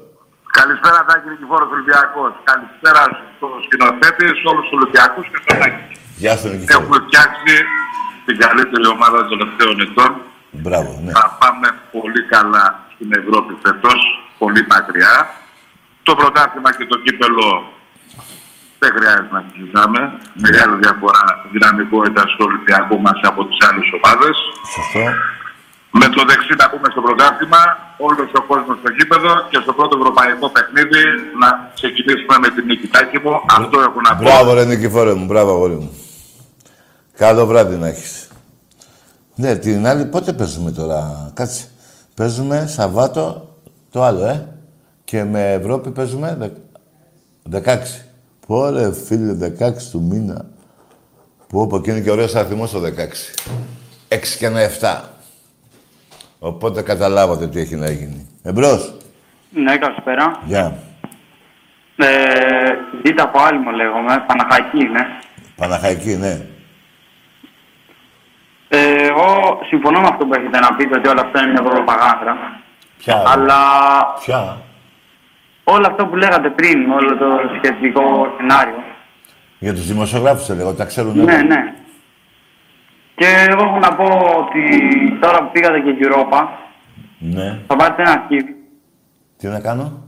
Καλησπέρα, 0.60 1.00
Τάκη 1.08 1.28
Νικηφόρος 1.32 1.70
Ολυμπιακός. 1.76 2.32
Καλησπέρα 2.50 3.02
στους 3.36 3.54
σκηνοθέτες, 3.66 4.32
σε 4.40 4.46
όλους 4.52 4.64
τους 4.68 4.76
Ολυμπιακούς 4.78 5.26
και 5.32 5.40
στον 5.44 5.56
Τάκη. 5.62 5.84
Γεια 6.24 6.34
σου, 6.38 6.48
Νικηφόρο. 6.52 6.74
Έχουμε 6.76 6.98
φτιάξει 7.06 7.56
την 8.26 8.36
καλύτερη 8.44 8.86
ομάδα 8.96 9.20
των 9.28 9.36
τελευταίων 9.42 9.78
ετών. 9.86 10.12
Μπράβο, 10.66 10.92
ναι. 11.04 11.12
Θα 11.18 11.26
πάμε 11.42 11.68
πολύ 11.96 12.22
καλά 12.34 12.66
στην 12.94 13.10
Ευρώπη 13.20 13.52
φέτος, 13.64 14.00
πολύ 14.42 14.62
μακριά. 14.74 15.14
Το 16.08 16.12
πρωτάθλημα 16.20 16.70
και 16.78 16.86
το 16.92 16.98
κύπελο 17.04 17.48
δεν 18.82 18.92
χρειάζεται 18.96 19.34
να 19.38 19.42
συζητάμε. 19.50 20.00
Μεγάλη 20.46 20.76
διαφορά 20.84 21.26
δυναμικότητα 21.54 22.22
στο 22.34 22.42
Ολυμπιακό 22.50 22.96
μας 23.06 23.20
από 23.32 23.42
τις 23.48 23.60
άλλες 23.68 23.88
ομάδες. 23.98 24.36
Σωστό. 25.90 25.98
Με 26.00 26.08
το 26.16 26.22
δεξί 26.30 26.54
να 26.58 26.70
πούμε 26.70 26.88
στο 26.92 27.02
πρωτάθλημα, 27.02 27.62
όλος 27.98 28.30
ο 28.40 28.42
κόσμος 28.42 28.78
στο 28.82 28.90
γήπεδο 28.98 29.32
και 29.50 29.60
στο 29.64 29.74
πρώτο 29.74 29.98
ευρωπαϊκό 30.00 30.50
παιχνίδι 30.50 31.02
να 31.42 31.72
ξεκινήσουμε 31.74 32.36
με 32.44 32.50
την 32.50 32.66
νίκη. 32.66 32.88
Τάκη 32.88 33.18
μου, 33.24 33.32
αυτό 33.58 33.80
έχω 33.80 34.02
να 34.02 34.16
πω. 34.16 34.24
Μπράβο, 34.24 34.54
ρε 34.54 34.66
Νικηφόρε 34.66 35.14
μου, 35.14 35.26
μπράβο, 35.26 35.52
αγόρι 35.52 35.76
μου. 35.76 35.92
Καλό 37.18 37.46
βράδυ 37.46 37.76
να 37.76 37.88
έχεις. 37.88 38.28
Ναι, 39.36 39.56
την 39.56 39.88
άλλη 39.88 40.06
πότε 40.06 40.34
παίζουμε 40.34 40.72
τώρα, 40.72 41.32
κάτσε. 41.34 41.68
Παίζουμε 42.16 42.68
Σαββάτο 42.68 43.56
το 43.92 44.04
άλλο, 44.04 44.26
ε. 44.26 44.48
Και 45.04 45.24
με 45.24 45.54
Ευρώπη 45.54 45.90
παίζουμε 45.92 46.38
δε... 46.40 46.50
16. 47.66 47.78
Πόρε 48.48 48.94
φίλε, 48.94 49.54
16 49.60 49.72
του 49.92 50.02
μήνα. 50.02 50.46
Που 51.48 51.60
όπου 51.60 51.82
και 51.82 51.92
είναι 51.92 52.00
και 52.00 52.12
ωραίος 52.12 52.36
αριθμός 52.36 52.72
το 52.72 52.80
16. 52.80 52.86
6 54.10 54.18
και 54.38 54.46
ένα 54.46 54.60
7. 54.82 55.19
Οπότε 56.40 56.82
καταλάβατε 56.82 57.48
τι 57.48 57.60
έχει 57.60 57.76
να 57.76 57.90
γίνει. 57.90 58.30
Εμπρός. 58.44 58.94
Ναι, 59.50 59.78
καλησπέρα. 59.78 60.40
Γεια. 60.46 60.78
Ε, 61.96 62.08
Δίτα 63.04 63.24
από 63.24 63.40
Άλυμο 63.42 63.72
λέγομαι, 63.72 64.24
Παναχαϊκή 64.28 64.80
είναι. 64.80 65.08
Παναχαϊκή, 65.56 66.16
ναι. 66.16 66.42
Ε, 68.70 69.08
εγώ 69.08 69.60
συμφωνώ 69.68 70.00
με 70.02 70.08
αυτό 70.08 70.26
που 70.26 70.34
έχετε 70.34 70.60
να 70.60 70.76
πείτε 70.76 70.96
ότι 70.98 71.08
όλα 71.08 71.22
αυτά 71.22 71.42
είναι 71.42 71.52
μια 71.52 71.62
προπαγάνδα. 71.62 72.38
Ποια, 72.98 73.16
ρε. 73.16 73.24
Αλλά 73.32 73.60
Ποια; 74.26 74.58
όλο 75.64 75.86
αυτό 75.88 76.06
που 76.06 76.16
λέγατε 76.16 76.50
πριν, 76.50 76.92
όλο 76.92 77.18
το 77.18 77.26
σχετικό 77.58 78.34
σενάριο. 78.38 78.84
Για 79.60 79.74
τους 79.74 79.88
δημοσιογράφους 79.88 80.46
σε 80.46 80.54
λέγω, 80.54 80.74
τα 80.74 80.86
ξέρουν 80.86 81.16
Ναι, 81.24 81.34
όλοι. 81.34 81.48
ναι. 81.48 81.74
Και 83.20 83.26
εγώ 83.50 83.64
έχω 83.64 83.80
να 83.80 83.96
πω 83.96 84.04
ότι 84.40 84.62
τώρα 85.22 85.38
που 85.44 85.52
πήγατε 85.52 85.80
και 85.80 85.96
Europa, 86.02 86.40
Ναι. 87.20 87.60
θα 87.68 87.76
πάρετε 87.76 88.02
ένα 88.02 88.12
αρχίδι. 88.12 88.56
Τι 89.38 89.48
να 89.48 89.60
κάνω; 89.60 90.04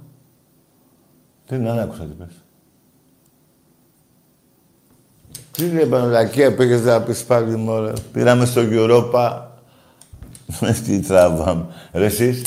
Τι 1.45 1.57
να 1.57 1.73
δεν 1.73 1.83
άκουσα 1.83 2.03
τι 2.03 2.13
πες. 2.13 2.43
Τι 5.51 5.67
λέει 5.71 5.85
πανελακία 5.85 6.55
πήγες 6.55 6.83
να 6.83 7.01
πεις 7.01 7.23
πάλι 7.25 7.55
μωρέ. 7.55 7.93
Πήραμε 8.13 8.45
στο 8.45 8.61
Europa. 8.71 9.41
Τι 10.85 10.99
τραβάμε. 11.01 11.65
Ρε 11.93 12.05
εσείς. 12.05 12.45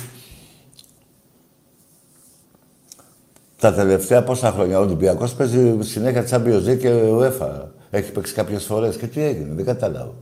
Τα 3.58 3.74
τελευταία 3.74 4.22
πόσα 4.22 4.50
χρόνια 4.50 4.78
ο 4.78 4.82
Ολυμπιακός 4.82 5.34
παίζει 5.34 5.76
συνέχεια 5.80 6.26
Champions 6.30 6.68
League 6.68 6.78
και 6.78 6.90
UEFA. 7.18 7.62
Έχει 7.90 8.12
παίξει 8.12 8.34
κάποιες 8.34 8.64
φορές. 8.64 8.96
Και 8.96 9.06
τι 9.06 9.22
έγινε, 9.22 9.54
δεν 9.54 9.64
κατάλαβα. 9.64 10.12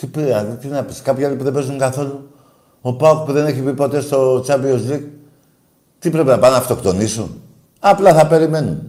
Τι 0.00 0.06
πήραν, 0.06 0.58
τι 0.60 0.66
να 0.66 0.82
πεις, 0.82 1.00
κάποιοι 1.02 1.24
άλλοι 1.24 1.34
που 1.36 1.44
δεν 1.44 1.52
παίζουν 1.52 1.78
καθόλου. 1.78 2.28
Ο 2.80 2.94
Πάουκ 2.94 3.24
που 3.26 3.32
δεν 3.32 3.46
έχει 3.46 3.60
μπει 3.60 3.72
ποτέ 3.72 4.00
στο 4.00 4.44
Champions 4.46 4.90
League. 4.92 5.04
Τι 5.98 6.10
πρέπει 6.10 6.28
να 6.28 6.38
πάνε 6.38 6.52
να 6.54 6.60
αυτοκτονήσουν; 6.60 7.40
Απλά 7.80 8.14
θα 8.14 8.26
περιμένουν. 8.26 8.82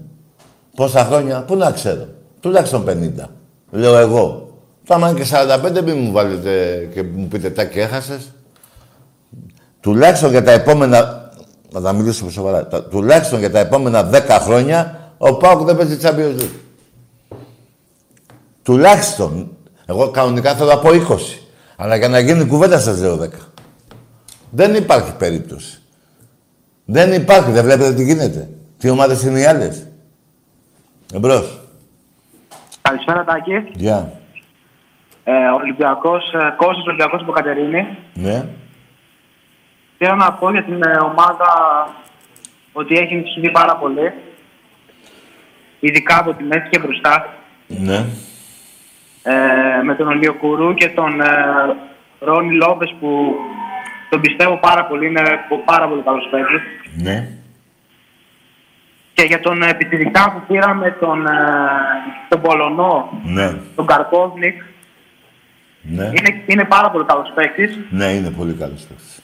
Πόσα 0.76 1.06
χρόνια, 1.06 1.44
πού 1.44 1.56
να 1.56 1.72
ξέρω. 1.72 2.06
Τουλάχιστον 2.40 2.84
50. 2.88 3.30
Λέω 3.72 3.98
εγώ. 3.98 4.50
Το 4.86 4.94
άμα 4.94 5.10
είναι 5.10 5.20
και 5.20 5.30
45 5.80 5.82
μην 5.84 5.98
μου 5.98 6.12
βάλετε 6.12 6.90
και 6.94 7.04
μου 7.04 7.28
πείτε 7.28 7.50
τα 7.50 7.66
και 7.66 7.82
έχασες. 7.82 8.32
Τουλάχιστον 9.80 10.30
για 10.30 10.44
τα 10.44 10.52
επόμενα... 10.52 11.30
Να 11.72 11.82
τα 11.82 11.94
μιλήσουμε 11.94 12.32
σοβαρά. 12.32 12.68
Τα- 12.68 12.84
Τουλάχιστον 12.84 13.40
για 13.40 13.52
τα 13.52 13.60
επόμενα 13.60 14.10
10 14.14 14.22
χρόνια 14.42 15.12
ο 15.18 15.36
Πάουκ 15.38 15.62
δεν 15.66 15.78
παίζει 15.78 15.98
Champions 16.02 16.42
League. 16.42 16.56
Τουλάχιστον. 18.64 19.50
Εγώ 19.92 20.10
κανονικά 20.10 20.56
θέλω 20.56 20.70
να 20.70 20.78
πω 20.78 20.90
20. 20.90 21.18
Αλλά 21.76 21.96
για 21.96 22.08
να 22.08 22.20
γίνει 22.20 22.46
κουβέντα 22.46 22.80
σας 22.80 23.02
λέω 23.02 23.18
10. 23.18 23.28
Δεν 24.50 24.76
υπάρχει 24.76 25.16
περίπτωση. 25.16 25.82
Δεν 26.86 27.14
υπάρχει. 27.14 27.52
Δεν 27.52 27.64
βλέπετε 27.64 27.94
τι 27.94 28.04
γίνεται. 28.04 28.50
Τι 28.78 28.90
ομάδες 28.90 29.24
είναι 29.24 29.40
οι 29.40 29.46
άλλες. 29.46 29.88
Εμπρός. 31.14 31.60
Καλησπέρα, 32.82 33.24
Τάκη. 33.24 33.64
Γεια. 33.74 34.12
Ε, 35.24 35.34
Ολυμπιακός, 35.62 36.34
ε, 36.34 36.54
Κώστας 36.58 36.86
Ολυμπιακός 36.86 37.22
από 37.22 37.32
Κατερίνη. 37.32 37.98
Ναι. 38.14 38.46
Θέλω 39.98 40.16
να 40.16 40.34
πω 40.34 40.52
για 40.52 40.64
την 40.64 40.84
ε, 40.84 40.98
ομάδα 41.04 41.50
ότι 42.72 42.98
έχει 42.98 43.14
ενισχυθεί 43.14 43.52
πάρα 43.52 43.76
πολύ. 43.76 44.14
Ειδικά 45.80 46.20
από 46.20 46.34
τη 46.34 46.44
μέση 46.44 46.68
και 46.70 46.80
μπροστά. 46.80 47.34
Ναι. 47.68 48.06
Ε, 49.24 49.84
με 49.84 49.96
τον 49.96 50.08
Ολίο 50.08 50.34
Κουρού 50.34 50.74
και 50.74 50.90
τον 50.90 51.22
ε, 51.22 51.26
Ρόνι 52.20 52.54
Λόπες 52.56 52.96
που 53.00 53.36
τον 54.10 54.22
πιστεύω 54.22 54.58
πάρα 54.58 54.86
πολύ. 54.86 55.08
Είναι 55.08 55.22
πάρα 55.66 55.88
πολύ 55.88 56.02
καλός 56.02 56.28
παίκτης. 56.32 56.62
Ναι. 57.04 57.28
Και 59.14 59.24
για 59.24 59.40
τον 59.40 59.62
επιθυμητά 59.64 60.32
που 60.34 60.54
πήραμε 60.54 60.92
τον, 61.00 61.26
ε, 61.28 61.32
τον 62.30 62.42
Πολωνό, 62.42 63.22
Ναι. 63.24 63.54
τον 63.76 63.86
Καρκόβνικ, 63.86 64.62
Ναι. 65.82 66.04
είναι, 66.06 66.44
είναι 66.46 66.64
πάρα 66.64 66.90
πολύ 66.92 67.06
καλός 67.06 67.32
παίκτης. 67.36 67.80
Ναι, 67.90 68.06
είναι 68.06 68.30
πολύ 68.30 68.54
καλός 68.54 68.82
παίκτης. 68.88 69.22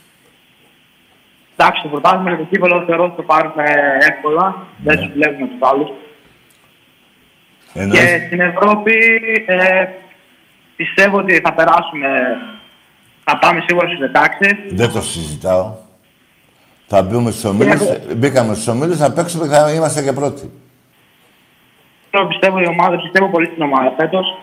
Εντάξει, 1.57 1.81
το 1.81 1.88
πρωτάθλημα 1.89 2.29
και 2.29 2.36
το 2.38 2.43
κύπελο 2.49 2.83
θεωρώ 2.88 3.03
ότι 3.03 3.15
το 3.15 3.21
πάρουμε 3.21 3.63
εύκολα. 4.10 4.55
Δεν 4.77 4.97
τους 4.97 5.12
βλέπουμε 5.13 5.47
τους 5.47 5.69
άλλους. 5.69 5.89
Εννοείς... 7.77 7.99
Και 7.99 8.23
στην 8.25 8.39
Ευρώπη 8.39 8.93
ε, 9.47 9.87
πιστεύω 10.75 11.17
ότι 11.17 11.39
θα 11.43 11.53
περάσουμε. 11.53 12.07
Θα 13.23 13.37
πάμε 13.37 13.63
σίγουρα 13.67 13.87
στους 13.87 13.99
16. 14.13 14.55
Δεν 14.71 14.91
το 14.91 15.01
συζητάω. 15.01 15.75
Θα 16.87 17.01
μπούμε 17.01 17.31
στους 17.31 17.43
ομίλους, 17.43 17.81
μπήκαμε 18.15 18.53
στους 18.53 18.67
ομίλους, 18.67 18.97
θα 18.97 19.11
παίξουμε 19.11 19.47
και 19.47 19.53
θα 19.53 19.73
είμαστε 19.73 20.03
και 20.03 20.13
πρώτοι. 20.13 20.51
Τώρα 22.09 22.27
πιστεύω 22.27 22.59
η 22.59 22.67
ομάδα, 22.67 23.01
πιστεύω 23.01 23.29
πολύ 23.29 23.45
στην 23.45 23.61
ομάδα 23.61 23.93
φέτος. 23.97 24.37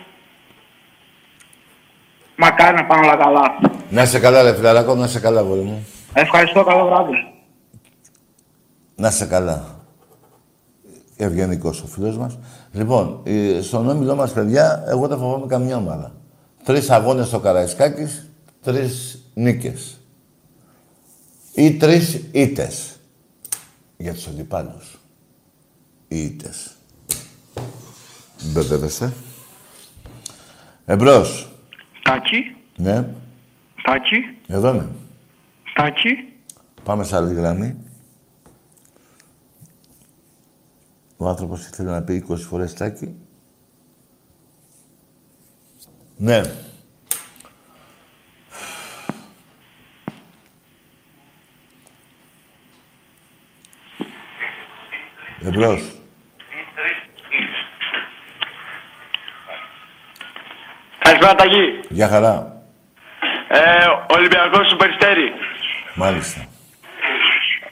Μακάρι 2.36 2.76
να 2.76 2.84
πάνε 2.84 3.06
όλα 3.06 3.16
καλά. 3.16 3.58
Να 3.90 4.02
είσαι 4.02 4.18
καλά, 4.18 4.42
ρε 4.42 4.54
φιλαράκο, 4.54 4.94
να 4.94 5.04
είσαι 5.04 5.20
καλά, 5.20 5.40
γόρι 5.40 5.60
μου. 5.60 5.86
Ευχαριστώ, 6.12 6.64
καλό 6.64 6.84
βράδυ. 6.84 7.12
Να 8.96 9.08
είσαι 9.08 9.26
καλά. 9.26 9.64
Ευγενικός 11.16 11.82
ο 11.82 11.86
φίλος 11.86 12.16
μας. 12.16 12.38
Λοιπόν, 12.74 13.20
ε, 13.24 13.60
στον 13.62 13.88
όμιλό 13.88 14.14
μα, 14.14 14.26
παιδιά, 14.26 14.84
εγώ 14.86 15.08
δεν 15.08 15.18
φοβάμαι 15.18 15.46
καμιά 15.46 15.76
ομάδα. 15.76 16.14
Τρεις 16.64 16.90
αγώνες 16.90 17.26
στο 17.26 17.40
Καραϊσκάκης, 17.40 18.30
τρεις 18.62 19.22
νίκες. 19.34 20.00
Ή 21.54 21.72
τρεις 21.76 22.20
ήττες. 22.32 22.96
Για 23.96 24.12
τους 24.12 24.26
αντιπάλους. 24.26 24.98
Οι 26.08 26.18
ήττες. 26.22 26.70
Μπερδεύεστε. 28.42 29.12
Εμπρό. 30.84 31.26
Τάκη, 32.02 32.56
Ναι, 32.76 33.08
Τάκη, 33.82 34.16
εδώ 34.46 34.68
είμαι. 34.68 34.88
Τάκη. 35.74 36.32
Πάμε 36.84 37.04
σε 37.04 37.16
άλλη 37.16 37.34
γραμμή. 37.34 37.76
Ο 41.24 41.28
άνθρωπος 41.28 41.66
ήθελε 41.66 41.90
να 41.90 42.02
πει 42.02 42.26
20 42.30 42.36
φορές 42.36 42.74
τάκι. 42.74 43.14
Ναι. 46.16 46.40
Εμπρός. 55.44 55.82
Καλησπέρα, 60.98 61.34
Ταγί. 61.34 61.80
Γεια 61.88 62.08
χαρά. 62.08 62.62
Ε, 63.48 64.14
Ολυμπιακός 64.16 64.68
σου 64.68 64.76
Περιστέρη. 64.76 65.32
Μάλιστα. 65.94 66.46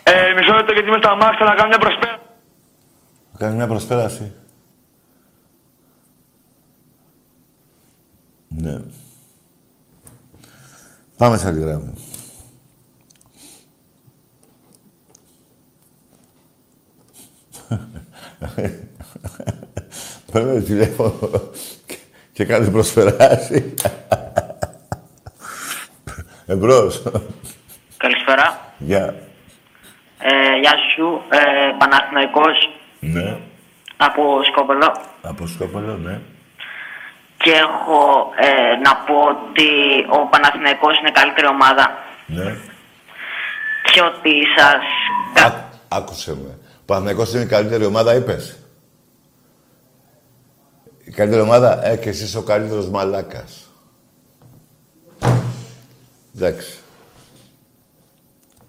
Ε, 0.02 0.32
μισό 0.36 0.54
λεπτό 0.54 0.72
γιατί 0.72 0.88
είμαι 0.88 0.98
στα 1.02 1.16
μάξα 1.16 1.44
να 1.44 1.54
κάνω 1.54 1.68
μια 1.68 1.78
προσπέρα. 1.78 2.21
Θα 3.32 3.38
κάνει 3.38 3.56
μια 3.56 3.66
προσπέραση. 3.66 4.32
Ναι. 8.48 8.80
Πάμε 11.16 11.36
σε 11.36 11.48
άλλη 11.48 11.60
γράμμη. 11.60 11.92
Παίρνω 20.32 20.60
τηλέφωνο 20.60 21.40
και- 21.86 21.96
και 22.32 22.44
κάνει 22.44 22.70
προσπεράσει. 22.70 23.74
Εμπρός. 26.46 27.02
Καλησπέρα. 27.96 28.72
Γεια. 28.78 29.14
Ε, 30.18 30.58
γεια 30.60 30.74
σου. 30.94 31.20
Ε, 31.30 31.38
Παναθηναϊκός 31.78 32.71
Ναι. 33.04 33.38
από 33.96 34.22
Σκόπελο. 34.52 34.94
Από 35.22 35.46
Σκόπελο, 35.46 35.96
ναι. 35.96 36.20
Και 37.36 37.50
έχω 37.50 38.28
ε, 38.36 38.76
να 38.84 38.96
πω 38.96 39.14
ότι 39.14 39.68
ο 40.22 40.26
Παναθηναϊκός 40.30 40.98
είναι 40.98 41.10
καλύτερη 41.10 41.46
ομάδα 41.46 41.98
Ναι. 42.26 42.56
και 43.92 44.00
ότι 44.02 44.30
σας... 44.56 44.82
Ά- 45.44 45.64
άκουσε 45.88 46.30
με. 46.34 46.58
Ο 46.80 46.84
Παναθηναϊκός 46.86 47.32
είναι 47.34 47.42
η 47.42 47.46
καλύτερη 47.46 47.84
ομάδα, 47.84 48.14
είπες. 48.14 48.56
Η 51.04 51.10
καλύτερη 51.10 51.42
ομάδα, 51.42 51.86
ε, 51.86 51.96
και 51.96 52.08
εσύ 52.08 52.24
είσαι 52.24 52.38
ο 52.38 52.42
καλύτερος 52.42 52.88
μαλάκας. 52.88 53.70
Εντάξει. 56.36 56.78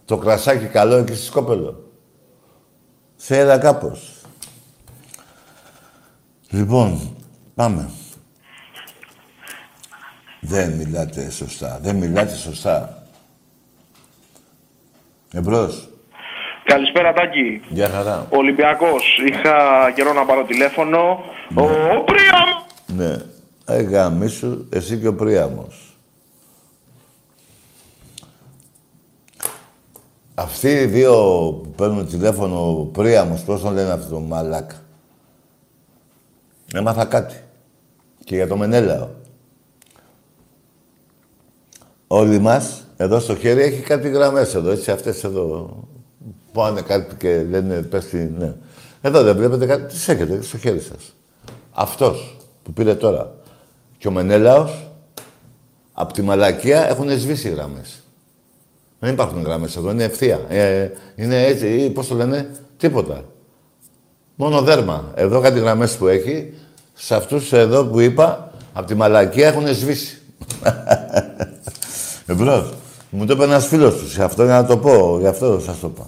Το 0.06 0.18
κρασάκι 0.18 0.66
καλό 0.66 0.98
είναι 0.98 1.06
και 1.06 1.14
στη 1.14 1.26
Σκόπελο. 1.26 1.84
Σε 3.16 3.38
είδα 3.38 3.58
κάπως. 3.58 4.13
Λοιπόν, 6.54 7.18
πάμε. 7.56 7.90
Δεν 10.40 10.72
μιλάτε 10.72 11.30
σωστά. 11.30 11.80
Δεν 11.82 11.96
μιλάτε 11.96 12.36
σωστά. 12.36 13.04
Εμπρός. 15.34 15.90
Καλησπέρα, 16.64 17.14
Τάκη. 17.14 17.62
Γεια 17.70 17.90
χαρά. 17.90 18.28
Ολυμπιακός. 18.30 19.20
Είχα 19.28 19.92
καιρό 19.96 20.14
να 20.14 20.26
πάρω 20.26 20.44
τηλέφωνο. 20.44 21.24
Ο 21.56 22.04
Πρίαμ! 22.04 22.50
Ναι. 22.88 23.18
Ε, 23.66 23.82
γαμίσου, 23.82 24.68
εσύ 24.70 24.98
και 24.98 25.08
ο 25.08 25.16
Πρίαμος. 25.16 25.96
Αυτοί 30.36 30.70
οι 30.70 30.86
δύο 30.86 31.14
που 31.64 31.74
παίρνουν 31.78 32.08
τηλέφωνο, 32.08 32.80
ο 32.80 32.86
Πρίαμος, 32.86 33.42
πώς 33.42 33.62
τον 33.62 33.74
λένε 33.74 33.92
αυτό 33.92 34.10
το 34.10 34.20
μαλάκα; 34.20 34.82
Έμαθα 36.74 37.06
κάτι. 37.06 37.36
Και 38.24 38.36
για 38.36 38.48
το 38.48 38.58
Μενέλαο. 38.58 39.10
Όλοι 42.08 42.40
μας, 42.40 42.84
εδώ 42.98 43.20
στο 43.20 43.36
χέρι, 43.36 43.62
έχει 43.62 43.82
κάτι 43.82 44.10
γραμμές 44.10 44.56
εδώ, 44.56 44.70
έτσι, 44.70 44.92
αυτές 44.92 45.24
εδώ. 45.24 45.78
Πάνε 46.52 46.82
κάτι 46.82 47.16
και 47.16 47.46
λένε, 47.50 47.82
πες 47.82 48.06
τι, 48.06 48.18
ναι. 48.18 48.54
Εδώ 49.02 49.24
δεν 49.24 49.36
βλέπετε 49.36 49.66
κάτι, 49.66 49.94
τις 49.94 50.08
έχετε 50.08 50.42
στο 50.42 50.58
χέρι 50.58 50.80
σας. 50.80 51.16
Αυτός 51.72 52.38
που 52.64 52.74
πήρε 52.74 52.96
τώρα. 52.96 53.36
Και 53.98 54.08
ο 54.08 54.12
Μενέλαος, 54.12 54.92
από 55.94 56.14
τη 56.14 56.22
μαλακία 56.22 56.90
έχουν 56.90 57.10
σβήσει 57.10 57.48
οι 57.48 57.52
γραμμές. 57.52 58.04
Δεν 59.00 59.14
υπάρχουν 59.14 59.42
γραμμές 59.42 59.76
εδώ, 59.76 59.92
είναι 59.92 60.04
ευθεία. 60.04 60.40
Ε, 60.48 60.92
είναι 61.16 61.44
έτσι, 61.44 61.68
ή 61.68 61.90
πώς 61.90 62.08
το 62.08 62.16
λένε, 62.16 62.50
τίποτα. 62.78 63.24
Μόνο 64.36 64.62
δέρμα. 64.62 65.12
Εδώ 65.16 65.42
κάτι 65.42 65.60
γραμμές 65.60 65.98
που 65.98 66.08
έχει, 66.08 66.54
σε 66.94 67.16
αυτούς 67.16 67.54
εδώ 67.54 67.86
που 67.86 68.00
είπα, 68.00 68.52
από 68.74 68.88
τη 68.88 68.96
μαλακία 68.96 69.48
έχουν 69.48 69.68
σβήσει. 69.68 70.22
Εμπρός. 72.28 72.74
Μου 73.10 73.26
το 73.26 73.34
είπε 73.34 73.44
ένας 73.44 73.68
φίλος 73.68 73.96
τους. 73.98 74.12
Σε 74.12 74.24
αυτό 74.24 74.44
για 74.44 74.54
να 74.54 74.66
το 74.66 74.78
πω. 74.78 75.18
Γι' 75.20 75.28
αυτό 75.28 75.60
σας 75.60 75.80
το 75.80 75.92
είπα. 75.94 76.06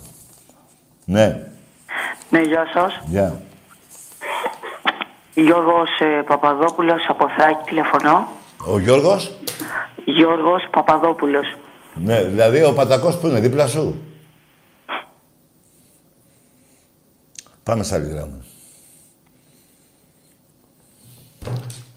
Ναι. 1.05 1.47
Ναι, 2.29 2.41
γεια 2.41 2.65
σας. 2.73 3.01
Γεια. 3.05 3.41
Γιώργος 5.33 5.89
ε, 5.99 6.21
Παπαδόπουλος 6.27 7.05
από 7.07 7.25
Θράκη 7.37 7.63
τηλεφωνώ. 7.65 8.27
Ο 8.65 8.79
Γιώργος; 8.79 9.31
Γιώργος 10.05 10.67
Παπαδόπουλος. 10.71 11.55
Ναι, 11.93 12.23
δηλαδή 12.23 12.63
ο 12.63 12.73
Πατακός 12.73 13.17
που 13.17 13.27
είναι 13.27 13.39
δίπλα 13.39 13.67
σου. 13.67 14.01
Πάμε 17.63 17.83
σε 17.83 17.95
άλλη 17.95 18.09
γράμμα. 18.09 18.37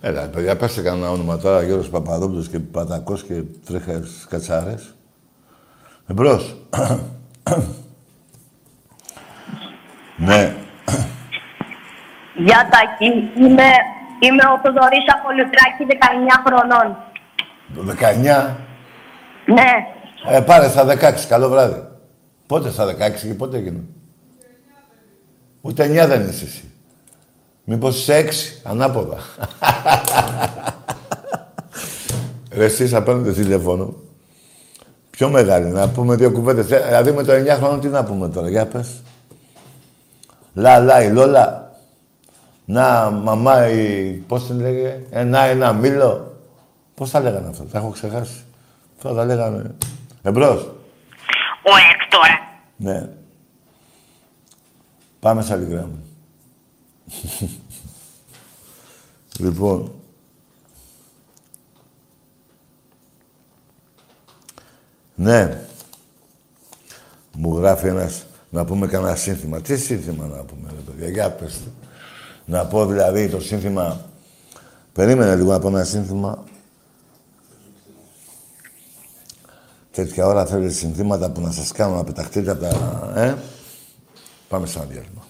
Έλα, 0.01 0.29
παιδιά, 0.29 0.57
πέστε 0.57 0.83
κανένα 0.83 1.11
όνομα 1.11 1.39
τώρα, 1.39 1.63
Γιώργος 1.63 1.89
Παπαδόπουλος 1.89 2.49
και 2.49 2.59
Πατακός 2.59 3.23
και 3.25 3.43
τρέχα 3.67 4.01
κατσάρες. 4.29 4.95
Εμπρός. 6.07 6.57
ναι. 10.17 10.55
Γεια 12.35 12.69
Τάκη, 12.71 13.07
είμαι, 13.37 13.69
είμαι 14.21 14.43
ο 14.55 14.61
Θοδωρής 14.63 15.05
από 15.15 15.29
Λουτράκη, 15.31 15.85
19 15.89 16.43
χρονών. 16.47 16.97
Το 17.75 17.83
19. 17.83 18.57
Ναι, 19.47 19.71
Ε, 20.37 20.41
πάρε 20.41 20.69
στα 20.69 20.85
16. 20.85 21.27
Καλό 21.29 21.49
βράδυ. 21.49 21.83
Πότε 22.47 22.71
στα 22.71 22.87
16 22.87 23.27
και 23.27 23.35
πότε 23.35 23.57
έγινε; 23.57 23.81
Ούτε 25.61 25.85
9 25.85 26.07
δεν 26.07 26.29
είσαι 26.29 26.45
εσύ. 26.45 26.73
Μήπως 27.71 27.99
είσαι 27.99 28.29
6, 28.63 28.69
ανάποδα. 28.71 29.17
Ρε 32.53 32.65
εσείς 32.65 32.91
θα 32.91 33.03
παίρνετε 33.03 33.33
τηλέφωνο. 33.33 33.95
Πιο 35.11 35.29
μεγάλη, 35.29 35.71
να 35.71 35.89
πούμε 35.89 36.17
δύο 36.17 36.33
κουβέντες. 36.33 36.71
Ε, 36.71 36.85
Δηλαδή 36.87 37.13
με 37.13 37.23
το 37.23 37.33
9 37.33 37.49
χρόνο 37.49 37.79
τι 37.79 37.89
να 37.89 38.05
πούμε 38.05 38.29
τώρα, 38.29 38.49
για 38.49 38.67
πες. 38.67 39.03
Λα, 40.55 40.79
λα, 40.79 41.03
η 41.03 41.11
Λόλα. 41.11 41.73
Να, 42.65 43.11
μαμά, 43.11 43.69
η... 43.69 44.11
πώς 44.11 44.47
την 44.47 44.61
λέγε, 44.61 45.01
ένα, 45.11 45.41
ένα 45.41 45.73
μήλο. 45.73 46.37
Πώς 46.95 47.11
τα 47.11 47.21
λέγανε 47.21 47.49
αυτά, 47.49 47.65
τα 47.65 47.79
έχω 47.79 47.91
ξεχάσει. 47.91 48.45
Τώρα 49.03 49.15
τα 49.15 49.25
λέγανε. 49.25 49.75
Εμπρός. 50.23 50.61
Ο 51.63 51.71
Έκτορα. 51.93 52.39
Ναι. 52.77 53.09
Πάμε 55.21 55.43
σε 55.43 55.53
άλλη 55.53 55.65
γράμμα. 55.65 55.99
Λοιπόν. 59.39 59.93
Ναι. 65.15 65.63
Μου 67.33 67.57
γράφει 67.57 67.87
ένας 67.87 68.27
να 68.51 68.65
πούμε 68.65 68.87
κανένα 68.87 69.17
σύνθημα. 69.17 69.61
Τι 69.61 69.77
σύνθημα 69.77 70.27
να 70.27 70.45
πούμε, 70.45 70.69
ρε 70.69 70.81
παιδιά, 70.81 71.09
για 71.09 71.31
πες 71.31 71.53
το. 71.53 71.71
Να 72.45 72.67
πω 72.67 72.87
δηλαδή 72.87 73.29
το 73.29 73.41
σύνθημα... 73.41 74.01
Περίμενε 74.93 75.37
λίγο 75.37 75.53
να 75.53 75.59
πω 75.59 75.69
ένα 75.69 75.85
σύνθημα. 75.85 76.45
Τέτοια 79.91 80.27
ώρα 80.27 80.47
θέλετε 80.47 80.73
συνθήματα 80.73 81.31
που 81.31 81.41
να 81.41 81.51
σας 81.51 81.73
κάνω 81.73 81.95
να 81.95 82.05
πεταχτείτε 82.05 82.51
από 82.51 82.61
τα... 82.61 83.13
Ε; 83.15 83.35
Πάμε 84.49 84.67
σε 84.67 84.79
ένα 84.79 84.87
διάλειμμα. 84.87 85.27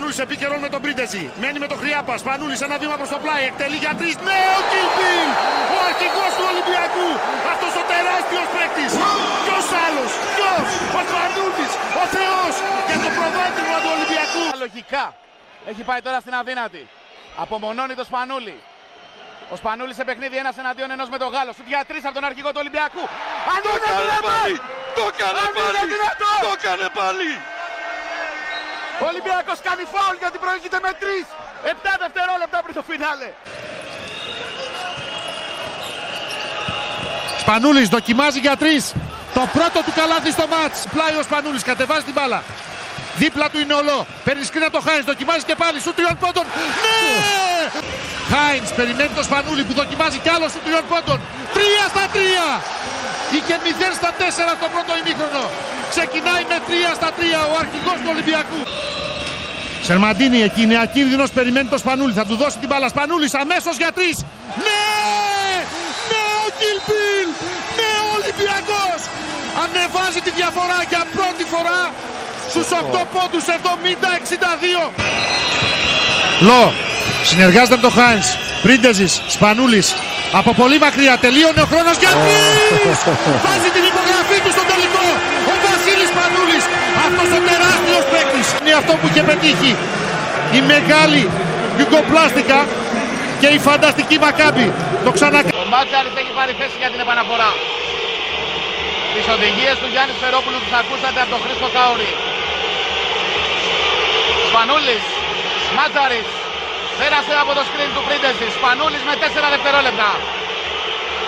Σπανούλης 0.00 0.26
επικαιρών 0.28 0.60
με 0.66 0.70
τον 0.74 0.80
Πρίντεζη. 0.84 1.24
Μένει 1.40 1.58
με 1.64 1.68
τον 1.72 1.78
Χρειάπα. 1.82 2.14
Σπανούλης 2.22 2.60
ένα 2.66 2.76
βήμα 2.82 2.96
προς 3.00 3.10
το 3.14 3.18
πλάι. 3.24 3.42
Εκτελεί 3.50 3.78
για 3.84 3.92
τρεις. 4.00 4.14
Ναι, 4.28 4.40
ο 4.58 4.60
Κιλπίλ. 4.70 5.28
Ο 5.76 5.78
αρχηγός 5.90 6.30
του 6.38 6.44
Ολυμπιακού. 6.52 7.08
Αυτός 7.52 7.72
ο 7.80 7.82
τεράστιος 7.92 8.46
παίκτης. 8.54 8.92
Ποιος 9.44 9.66
άλλος. 9.84 10.10
Ποιος. 10.36 10.66
Ο 10.98 11.00
Σπανούλης. 11.08 11.72
Ο 12.02 12.04
Θεός. 12.16 12.54
Για 12.88 12.98
το 13.04 13.10
προβάδισμα 13.16 13.76
του 13.82 13.90
Ολυμπιακού. 13.96 14.42
Λογικά. 14.64 15.04
Έχει 15.70 15.82
πάει 15.88 16.00
τώρα 16.06 16.18
στην 16.24 16.34
αδύνατη. 16.40 16.82
Απομονώνει 17.42 17.94
το 18.00 18.04
Σπανούλη. 18.10 18.56
Ο 19.52 19.56
Σπανούλης 19.60 19.96
σε 20.00 20.04
παιχνίδι 20.08 20.36
ένας 20.44 20.56
εναντίον 20.62 20.90
ενός 20.96 21.08
με 21.14 21.18
τον 21.22 21.28
Γάλλο. 21.34 21.52
Σου 21.56 21.64
για 21.72 21.80
τρεις 21.90 22.02
από 22.08 22.14
τον 22.18 22.24
αρχηγό 22.30 22.50
του 22.54 22.60
Ολυμπιακού. 22.64 23.04
Αν 23.52 23.58
Το 23.64 23.68
είναι 23.68 23.78
έκανε 23.80 24.00
δυνατόν! 24.04 24.30
πάλι! 24.30 24.56
Το 24.98 25.04
έκανε 25.12 25.38
Αν 25.44 25.50
είναι 25.58 25.72
πάλι! 25.78 25.90
δυνατόν! 25.94 26.38
Το 26.46 26.50
έκανε 26.58 26.86
πάλι! 27.00 27.30
Ο 29.02 29.04
Ολυμπιακός 29.12 29.58
κάνει 29.66 29.84
φάουλ 29.94 30.16
γιατί 30.22 30.36
προηγείται 30.44 30.78
με 30.84 30.90
3. 31.02 31.26
7 31.72 31.92
δευτερόλεπτα 32.02 32.58
πριν 32.64 32.74
το 32.78 32.84
φινάλε. 32.88 33.28
Σπανούλης 37.42 37.88
δοκιμάζει 37.96 38.38
για 38.46 38.56
τρεις. 38.62 38.84
Το 39.36 39.42
πρώτο 39.56 39.78
του 39.86 39.92
καλάθι 40.00 40.30
στο 40.36 40.46
μάτς. 40.54 40.78
Πλάι 40.92 41.14
ο 41.20 41.22
Σπανούλης, 41.28 41.62
κατεβάζει 41.70 42.04
την 42.08 42.14
μπάλα. 42.16 42.40
Δίπλα 43.22 43.46
του 43.50 43.58
είναι 43.62 43.74
ολό. 43.82 44.06
Παίρνει 44.24 44.44
σκρίνα 44.44 44.70
το 44.76 44.80
Χάινς, 44.86 45.04
δοκιμάζει 45.12 45.44
και 45.50 45.56
πάλι. 45.62 45.80
Σου 45.84 45.92
τριών 45.96 46.16
πόντων. 46.22 46.46
Ναι! 46.80 47.00
Χάινς 48.32 48.70
περιμένει 48.78 49.12
το 49.20 49.22
Σπανούλη 49.28 49.62
που 49.64 49.74
δοκιμάζει 49.80 50.18
κι 50.24 50.30
άλλο 50.34 50.46
σου 50.52 50.60
τριών 50.66 50.84
πόντων. 50.90 51.18
Τρία 51.56 51.84
στα 51.92 52.04
τρία. 52.14 52.46
Είχε 53.36 53.56
0 53.64 53.94
στα 54.00 54.10
4 54.18 54.54
στο 54.58 54.68
πρώτο 54.74 54.92
ημίχρονο. 55.00 55.44
Ξεκινάει 55.94 56.44
με 56.50 56.58
3 56.68 56.94
στα 56.98 57.10
3 57.18 57.40
ο 57.52 57.54
αρχηγός 57.62 57.96
του 58.02 58.10
Ολυμπιακού. 58.14 58.60
Σερμαντίνη 59.86 60.38
εκεί 60.48 60.62
είναι 60.66 60.78
ακίνδυνος, 60.86 61.30
περιμένει 61.38 61.68
το 61.74 61.78
Σπανούλη. 61.84 62.12
Θα 62.20 62.24
του 62.28 62.36
δώσει 62.42 62.56
την 62.62 62.68
μπάλα. 62.70 62.88
Σπανούλης 62.94 63.34
αμέσως 63.42 63.74
για 63.82 63.90
τρεις. 63.96 64.16
Ναι! 64.66 64.86
Ναι 66.10 66.24
ο 66.44 66.48
Κιλπίλ! 66.58 67.28
Ναι 67.78 67.90
ο 68.06 68.08
Ολυμπιακός! 68.18 69.00
Ανεβάζει 69.62 70.20
τη 70.26 70.30
διαφορά 70.40 70.78
για 70.92 71.02
πρώτη 71.16 71.44
φορά 71.52 71.80
στους 72.50 72.68
8 72.70 73.02
πόντους 73.14 73.44
70-62. 73.46 74.92
Λο, 76.48 76.62
συνεργάζεται 77.30 77.76
με 77.76 77.82
τον 77.86 77.92
Χάινς. 77.98 78.28
Πρίντεζης, 78.62 79.12
Σπανούλης. 79.28 79.88
Από 80.32 80.50
πολύ 80.60 80.78
μακριά 80.78 81.14
τελείωνε 81.24 81.60
ο 81.66 81.68
χρόνος 81.72 81.96
για 82.02 82.12
τρεις! 82.22 82.98
Βάζει 83.46 83.70
την 83.76 83.84
υπογραφή 83.90 84.38
του 84.44 84.50
στο 84.56 84.64
τελικό. 84.70 85.09
Ο 87.10 87.20
Βασίλης 87.20 87.30
Σπανούλης. 87.30 87.30
Αυτός 87.30 87.30
ο 87.38 87.40
τεράστιος 87.48 88.04
παίκτης. 88.12 88.48
Είναι 88.60 88.74
αυτό 88.80 88.92
που 88.98 89.06
είχε 89.10 89.22
πετύχει. 89.30 89.72
Η 90.58 90.60
μεγάλη 90.72 91.22
Γιουγκοπλάστικα 91.76 92.58
και 93.40 93.48
η 93.56 93.58
φανταστική 93.66 94.16
Μακάμπη. 94.24 94.68
Το 95.04 95.10
ξανακάνει. 95.16 95.52
Ο 95.62 95.66
Μάτζαρης 95.74 96.14
έχει 96.20 96.32
πάρει 96.38 96.52
θέση 96.60 96.76
για 96.82 96.90
την 96.92 97.00
επαναφορά. 97.04 97.50
Τις 99.14 99.26
οδηγίες 99.34 99.76
του 99.80 99.88
Γιάννης 99.92 100.18
Φερόπουλου 100.22 100.58
τις 100.64 100.74
ακούσατε 100.80 101.18
από 101.24 101.30
τον 101.34 101.40
Χρήστο 101.44 101.68
Κάουρη. 101.76 102.10
Σπανούλης, 104.48 105.04
Μάτζαρης, 105.76 106.28
πέρασε 106.98 107.34
από 107.42 107.52
το 107.58 107.62
σκριν 107.68 107.90
του 107.94 108.02
Πρίντεζης. 108.06 108.52
Σπανούλης 108.58 109.02
με 109.08 109.14
4 109.22 109.48
δευτερόλεπτα. 109.54 110.10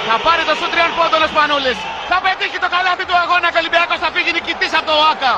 Θα 0.08 0.16
πάρει 0.26 0.42
το 0.48 0.54
σου 0.58 0.66
τριών 0.72 0.90
πόντων 0.98 1.20
ο 1.26 1.28
Σπανούλης. 1.32 1.78
Θα 2.10 2.18
πετύχει 2.24 2.58
το 2.64 2.68
καλάθι 2.74 3.04
του 3.08 3.16
αγώνα 3.22 3.46
και 3.52 3.58
ο 3.60 3.62
Ολυμπιακός 3.62 3.98
θα 4.04 4.08
φύγει 4.14 4.30
νικητής 4.38 4.72
από 4.78 4.86
το 4.90 4.96
ΆΚΑ. 5.12 5.34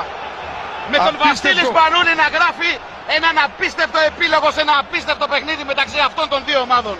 Με 0.93 0.97
τον 0.97 1.13
Απίστευτο. 1.15 1.27
Βασίλης 1.27 1.65
Σπανούλη 1.73 2.13
να 2.23 2.27
γράφει 2.35 2.71
έναν 3.17 3.35
απίστευτο 3.47 3.99
επίλογο 4.11 4.47
σε 4.55 4.61
ένα 4.65 4.75
απίστευτο 4.83 5.25
παιχνίδι 5.31 5.63
μεταξύ 5.71 5.99
αυτών 6.07 6.25
των 6.29 6.39
δύο 6.47 6.59
ομάδων. 6.67 6.95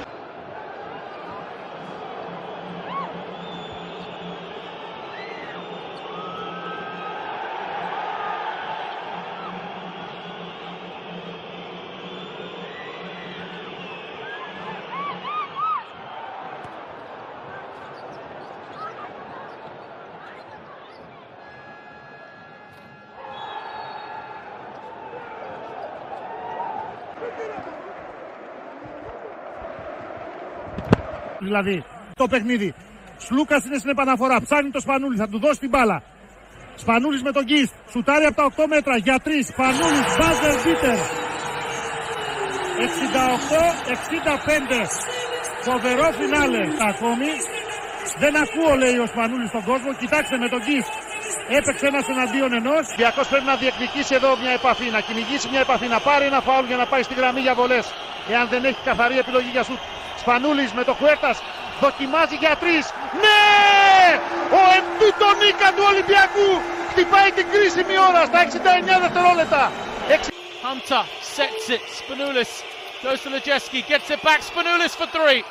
Δηλαδή 31.49 31.83
το 32.21 32.25
παιχνίδι. 32.27 32.69
Σλούκας 33.25 33.65
είναι 33.65 33.77
στην 33.77 33.89
επαναφορά. 33.95 34.41
Ψάχνει 34.41 34.69
το 34.71 34.79
Σπανούλης, 34.79 35.19
θα 35.19 35.27
του 35.31 35.39
δώσει 35.39 35.59
την 35.59 35.69
μπάλα. 35.69 35.97
Σπανούλης 36.75 37.21
με 37.27 37.31
τον 37.31 37.43
Γκίστ. 37.43 37.73
Σουτάρει 37.91 38.25
από 38.25 38.35
τα 38.35 38.43
8 38.43 38.67
μέτρα 38.73 38.95
για 38.97 39.17
3. 39.25 39.45
Σπανούλης, 39.51 40.05
μπάζερ 40.17 40.55
μπίτερ. 40.63 40.99
68-65. 42.77 44.87
Φοβερό 45.67 46.07
φινάλε 46.19 46.61
ακόμη. 46.91 47.31
Δεν 48.21 48.33
ακούω 48.43 48.73
λέει 48.83 48.97
ο 49.05 49.07
Σπανούλης 49.11 49.49
στον 49.53 49.63
κόσμο. 49.69 49.89
Κοιτάξτε 50.01 50.35
με 50.43 50.47
τον 50.53 50.61
Γκίστ. 50.65 50.91
Έπαιξε 51.57 51.85
ένας 51.91 52.05
εναντίον 52.13 52.51
ενός. 52.59 52.83
Διακός 53.01 53.25
πρέπει 53.31 53.47
να 53.53 53.57
διεκδικήσει 53.61 54.13
εδώ 54.19 54.29
μια 54.41 54.53
επαφή, 54.59 54.87
να 54.95 54.99
κυνηγήσει 55.07 55.47
μια 55.53 55.61
επαφή, 55.67 55.87
να 55.95 55.99
πάρει 56.07 56.25
ένα 56.31 56.39
φάουλ 56.47 56.65
για 56.71 56.79
να 56.81 56.85
πάει 56.91 57.03
στη 57.07 57.13
γραμμή 57.19 57.41
για 57.47 57.53
βολές. 57.59 57.85
Εάν 58.31 58.45
δεν 58.53 58.61
έχει 58.69 58.81
καθαρή 58.89 59.15
επιλογή 59.23 59.51
για 59.55 59.63
σουτ. 59.67 59.81
Σπανούλης 60.25 60.71
με 60.73 60.83
το 60.83 60.93
Χουέρτας 60.99 61.37
δοκιμάζει 61.81 62.35
για 62.43 62.53
τρεις. 62.61 62.85
Ναι! 63.23 63.43
Ο 64.59 64.61
εμπίτο 64.77 65.27
νίκα 65.41 65.69
του 65.75 65.83
Ολυμπιακού 65.91 66.49
χτυπάει 66.91 67.31
την 67.37 67.45
κρίσιμη 67.53 67.95
ώρα 68.09 68.21
στα 68.29 68.39
69 68.41 69.01
δευτερόλεπτα. 69.03 69.63
Hunter 70.65 71.03
sets 71.35 71.67
it. 71.75 71.83
Spanoulis 71.99 72.51
goes 73.03 73.19
to 73.23 73.29
Lojeski, 73.33 73.79
gets 73.91 74.07
it 74.15 74.21
back. 74.27 74.39
Spanoulis 74.49 74.93
for 74.99 75.07
three. 75.17 75.41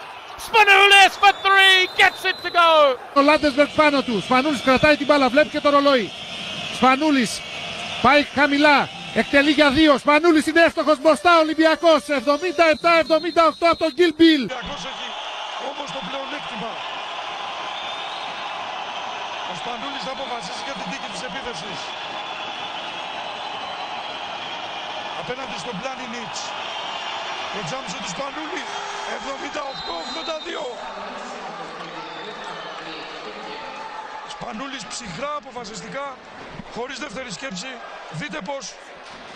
Spanoulis 0.47 1.13
for 1.23 1.33
three, 1.47 1.79
gets 2.01 2.23
it 2.31 2.37
to 2.45 2.51
go. 2.61 2.71
Ο 3.15 3.21
Λάντεσμπεργκ 3.21 3.69
πάνω 3.77 4.03
του. 4.03 4.21
Σπανούλης 4.21 4.61
κρατάει 4.61 4.97
την 4.97 5.07
μπάλα, 5.07 5.29
βλέπει 5.29 5.49
και 5.49 5.61
το 5.61 5.71
ρολόι. 5.71 6.11
Σπανούλης 6.77 7.41
πάει 8.03 8.23
χαμηλά. 8.35 8.89
Εκτελεί 9.21 9.51
για 9.51 9.71
δύο. 9.71 9.93
Σπανούλης 9.99 10.47
είναι 10.47 10.63
εύστοχος 10.69 10.99
μπροστά. 11.03 11.33
Ολυμπιακός 11.45 12.01
77-78 12.09 12.19
από 13.73 13.81
τον 13.85 13.93
Γκίλ 13.97 14.13
Μπιλ. 14.19 14.43
Όμως 15.71 15.89
το 15.97 16.01
πλεονέκτημα. 16.09 16.73
Ο 19.51 19.55
Σπανούλης 19.61 20.03
θα 20.07 20.13
αποφασίσει 20.17 20.63
για 20.67 20.77
την 20.79 20.87
τίκη 20.91 21.09
της 21.15 21.23
επίθεσης. 21.29 21.79
Απέναντι 25.21 25.57
στον 25.65 25.75
Πλάνι 25.81 26.07
Νίτς. 26.15 26.41
Το 27.55 27.61
τζάμψο 27.67 27.97
του 28.03 28.11
Σπανούλη 28.15 28.63
78-82. 29.15 30.67
Σπανούλης 34.35 34.85
ψυχρά 34.93 35.33
αποφασιστικά, 35.41 36.07
χωρίς 36.75 36.99
δεύτερη 37.05 37.31
σκέψη. 37.39 37.73
Δείτε 38.21 38.39
πως 38.49 38.65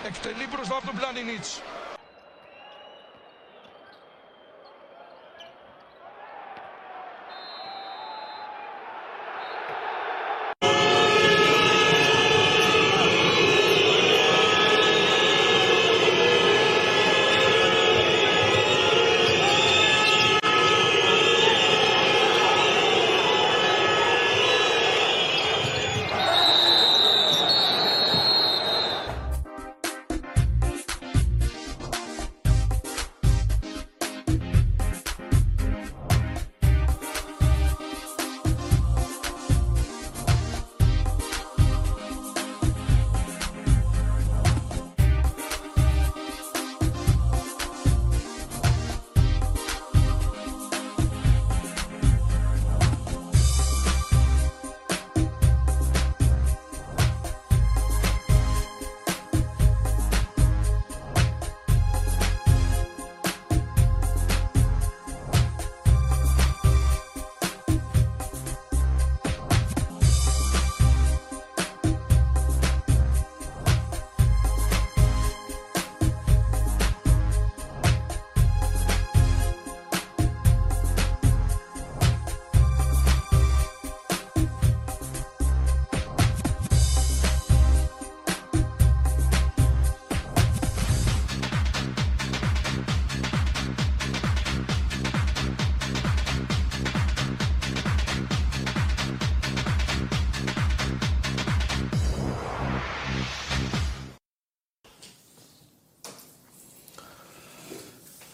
εκτελεί 0.06 0.46
μπροστά 0.50 0.76
από 0.76 0.86
τον 0.86 0.96
Πλάνι 0.96 1.22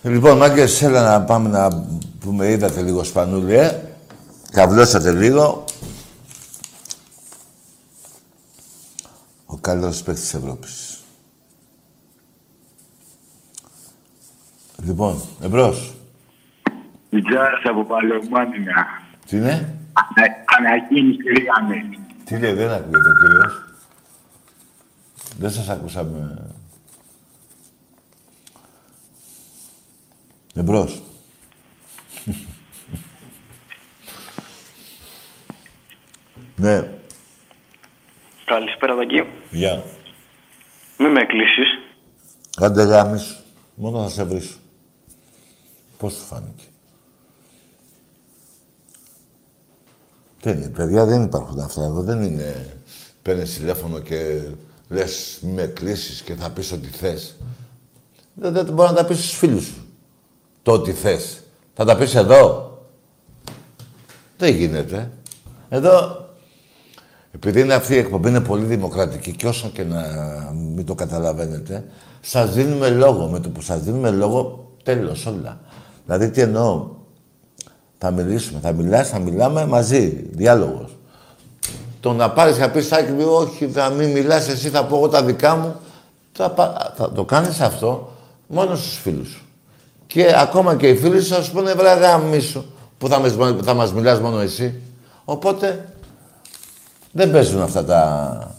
Λοιπόν, 0.06 0.36
μάγκες, 0.36 0.82
έλα 0.82 1.02
να 1.18 1.24
πάμε 1.24 1.48
να 1.48 1.86
πούμε, 2.20 2.50
είδατε 2.50 2.82
λίγο 2.82 3.04
σπανούλι, 3.04 3.54
ε. 3.54 3.80
Καβλώσατε 4.50 5.12
λίγο. 5.12 5.64
Ο 9.46 9.56
καλύτερος 9.56 10.02
παίκτης 10.02 10.22
της 10.22 10.34
Ευρώπης. 10.34 10.98
Λοιπόν, 14.84 15.22
εμπρός. 15.42 15.94
Τζάρας 17.28 17.62
από 17.64 17.84
Παλαιομάνινα. 17.84 18.86
Τι 19.26 19.36
είναι; 19.36 19.78
Ανακοίνηση 20.58 21.22
Ρίγανη. 21.22 21.98
Τι 22.24 22.38
λέει, 22.38 22.52
δεν 22.52 22.70
ακούγεται 22.70 23.08
ο 23.08 23.26
κύριος. 23.26 23.64
Δεν 25.38 25.50
σας 25.50 25.68
ακούσαμε. 25.68 26.38
Εμπρός. 30.54 31.02
ναι. 36.56 36.92
Καλησπέρα, 38.44 38.94
Δακή. 38.94 39.24
Γεια. 39.50 39.84
Μη 40.98 41.08
με 41.08 41.24
κλείσεις. 41.24 41.68
Κάντε 42.56 42.82
γάμις. 42.82 43.42
Μόνο 43.74 44.02
θα 44.02 44.08
σε 44.08 44.24
βρίσω. 44.24 44.56
Πώς 45.98 46.12
σου 46.12 46.20
φάνηκε. 46.24 46.64
Δεν 50.40 50.56
είναι, 50.56 50.68
παιδιά, 50.70 51.04
δεν 51.04 51.22
υπάρχουν 51.22 51.60
αυτά 51.60 51.82
εδώ. 51.84 52.02
Δεν 52.02 52.22
είναι... 52.22 52.78
Παίρνεις 53.22 53.54
τηλέφωνο 53.54 53.98
και 53.98 54.42
λες 54.88 55.38
μη 55.42 55.52
με 55.52 55.66
κλείσεις 55.66 56.22
και 56.22 56.34
θα 56.34 56.50
πεις 56.50 56.72
ό,τι 56.72 56.86
θες. 56.86 57.36
Δεν, 58.34 58.52
δεν 58.52 58.64
μπορεί 58.64 58.88
να 58.88 58.94
τα 58.94 59.04
πεις 59.04 59.18
στους 59.18 59.36
φίλους 59.36 59.64
σου. 59.64 59.83
Το 60.64 60.72
ό,τι 60.72 60.92
θες. 60.92 61.42
Θα 61.74 61.84
τα 61.84 61.96
πεις 61.96 62.14
εδώ. 62.14 62.72
Δεν 64.38 64.54
γίνεται. 64.54 65.10
Εδώ, 65.68 66.26
επειδή 67.32 67.60
είναι 67.60 67.74
αυτή 67.74 67.94
η 67.94 67.98
εκπομπή 67.98 68.28
είναι 68.28 68.40
πολύ 68.40 68.64
δημοκρατική 68.64 69.32
και 69.32 69.46
όσο 69.46 69.68
και 69.68 69.82
να 69.84 70.02
μην 70.74 70.86
το 70.86 70.94
καταλαβαίνετε, 70.94 71.84
σας 72.20 72.52
δίνουμε 72.54 72.88
λόγο. 72.88 73.26
Με 73.28 73.40
το 73.40 73.48
που 73.48 73.60
σας 73.60 73.80
δίνουμε 73.82 74.10
λόγο, 74.10 74.70
τέλος 74.82 75.26
όλα. 75.26 75.60
Δηλαδή, 76.06 76.30
τι 76.30 76.40
εννοώ. 76.40 76.88
Θα 77.98 78.10
μιλήσουμε, 78.10 78.60
θα 78.60 78.72
μιλάς, 78.72 79.08
θα 79.08 79.18
μιλάμε 79.18 79.66
μαζί. 79.66 80.26
Διάλογος. 80.30 80.96
Το 82.00 82.12
να 82.12 82.30
πάρεις 82.30 82.56
και 82.56 82.68
πεις, 82.68 82.86
Σάκη 82.86 83.12
μου, 83.12 83.24
όχι, 83.28 83.66
θα 83.66 83.90
μην 83.90 84.10
μιλάς, 84.10 84.48
εσύ 84.48 84.68
θα 84.68 84.84
πω 84.84 84.96
εγώ 84.96 85.08
τα 85.08 85.24
δικά 85.24 85.56
μου. 85.56 85.74
Θα, 86.32 86.50
πα- 86.50 86.92
θα 86.96 87.12
το 87.12 87.24
κάνεις 87.24 87.60
αυτό 87.60 88.12
μόνο 88.46 88.76
στους 88.76 88.98
φίλους 88.98 89.28
σου. 89.28 89.43
Και 90.14 90.32
ακόμα 90.36 90.76
και 90.76 90.88
οι 90.88 90.96
φίλοι 90.96 91.20
σου 91.22 91.34
θα 91.34 91.42
σου 91.42 91.52
πούνε, 91.52 91.74
βρε 91.74 91.92
γαμίσου, 91.94 92.64
που 92.98 93.08
θα, 93.08 93.18
μας- 93.18 93.36
θα 93.64 93.74
μας 93.74 93.92
μιλάς 93.92 94.20
μόνο 94.20 94.38
εσύ. 94.40 94.80
Οπότε, 95.24 95.88
δεν 97.12 97.30
παίζουν 97.30 97.62
αυτά 97.62 97.84
τα... 97.84 98.54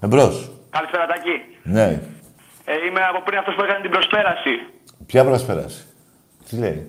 Εμπρός. 0.00 0.50
Καλησπέρα, 0.70 1.06
Τάκη. 1.06 1.30
Ναι. 1.62 2.02
Ε, 2.64 2.72
είμαι 2.88 3.00
από 3.10 3.22
πριν 3.24 3.38
αυτός 3.38 3.54
που 3.54 3.62
έκανε 3.62 3.80
την 3.80 3.90
προσπέραση. 3.90 4.50
Ποια 5.06 5.24
προσπέραση; 5.24 5.84
Τι 6.48 6.56
λέει; 6.56 6.86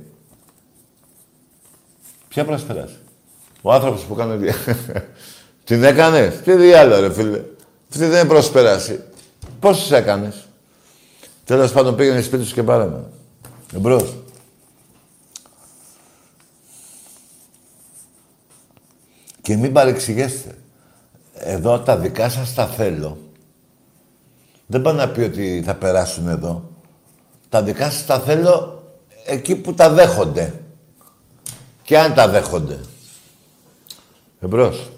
Ποια 2.27 2.45
προσπέραση; 2.45 2.97
Ο 3.61 3.73
άνθρωπος 3.73 4.01
που 4.03 4.15
κάνει... 4.15 4.35
δια- 4.35 4.75
Την 5.65 5.83
έκανες; 5.83 6.41
Τι 6.41 6.55
διάλογο 6.55 7.01
ρε 7.01 7.13
φίλε. 7.13 7.41
Αυτή 7.89 8.05
δεν 8.05 8.19
είναι 8.19 8.27
προσπέραση. 8.27 9.03
Πώς 9.59 9.79
τις 9.81 9.91
έκανες; 9.91 10.46
Τέλος 11.47 11.71
πάντων 11.71 11.95
πήγαινε 11.95 12.21
σπίτι 12.21 12.43
σου 12.43 12.53
και 12.53 12.63
πάρε 12.63 12.85
με. 12.85 13.03
Εμπρός. 13.75 14.15
Και 19.41 19.55
μην 19.55 19.73
παρεξηγέστε. 19.73 20.57
Εδώ 21.33 21.79
τα 21.79 21.97
δικά 21.97 22.29
σας 22.29 22.53
τα 22.53 22.67
θέλω. 22.67 23.17
Δεν 24.65 24.81
πάει 24.81 24.93
να 24.93 25.09
πει 25.09 25.21
ότι 25.21 25.63
θα 25.65 25.75
περάσουν 25.75 26.27
εδώ. 26.27 26.69
Τα 27.49 27.63
δικά 27.63 27.89
σας 27.89 28.05
τα 28.05 28.19
θέλω 28.19 28.83
εκεί 29.25 29.55
που 29.55 29.73
τα 29.73 29.89
δέχονται. 29.89 30.61
Και 31.83 31.99
αν 31.99 32.13
τα 32.13 32.27
δέχονται. 32.27 32.79
Εμπρός. 34.39 34.89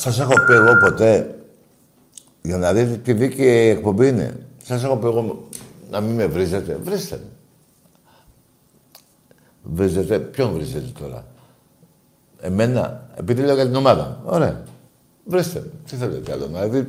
Σας 0.00 0.18
έχω 0.18 0.32
πει 0.46 0.52
εγώ 0.52 0.76
ποτέ, 0.76 1.38
για 2.42 2.56
να 2.56 2.72
δείτε 2.72 2.96
τι 2.96 3.12
δίκαιη 3.12 3.68
εκπομπή 3.68 4.08
είναι. 4.08 4.46
Σας 4.64 4.84
έχω 4.84 4.96
πει 4.96 5.06
εγώ 5.06 5.48
να 5.90 6.00
μην 6.00 6.14
με 6.14 6.26
βρίζετε. 6.26 6.78
Βρίστε 6.82 7.16
με. 7.16 7.30
Βρίζετε. 9.62 10.18
Ποιον 10.18 10.52
βρίζετε 10.52 10.92
τώρα; 11.00 11.24
Εμένα; 12.40 13.08
Επειδή 13.14 13.42
λέω 13.42 13.54
για 13.54 13.64
την 13.64 13.74
ομάδα 13.74 14.04
μου. 14.04 14.16
Ωραία. 14.24 14.62
Βρίστε 15.24 15.60
με. 15.60 15.70
Τι 15.90 15.96
θέλετε 15.96 16.32
άλλο. 16.32 16.46
Δηλαδή, 16.46 16.88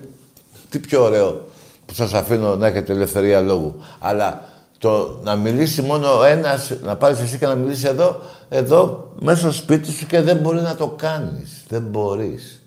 τι 0.70 0.80
πιο 0.80 1.04
ωραίο 1.04 1.46
που 1.86 1.94
σας 1.94 2.14
αφήνω 2.14 2.56
να 2.56 2.68
έχετε 2.68 2.94
ελευθερία 2.94 3.42
λόγου. 3.42 3.76
Αλλά 4.00 4.44
το 4.78 5.20
να 5.24 5.36
μιλήσει 5.36 5.82
μόνο 5.82 6.24
ένας, 6.24 6.72
να 6.84 6.98
πάρεις 6.98 7.20
εσύ 7.20 7.38
και 7.38 7.46
να 7.46 7.56
μιλήσει 7.56 7.88
εδώ, 7.88 8.22
εδώ 8.50 9.14
μέσα 9.20 9.40
στο 9.40 9.52
σπίτι 9.52 9.92
σου 9.92 10.06
και 10.06 10.22
δεν 10.22 10.38
μπορεί 10.38 10.62
να 10.62 10.76
το 10.76 10.88
κάνεις. 10.88 11.64
Δεν 11.68 11.82
μπορείς. 11.82 12.61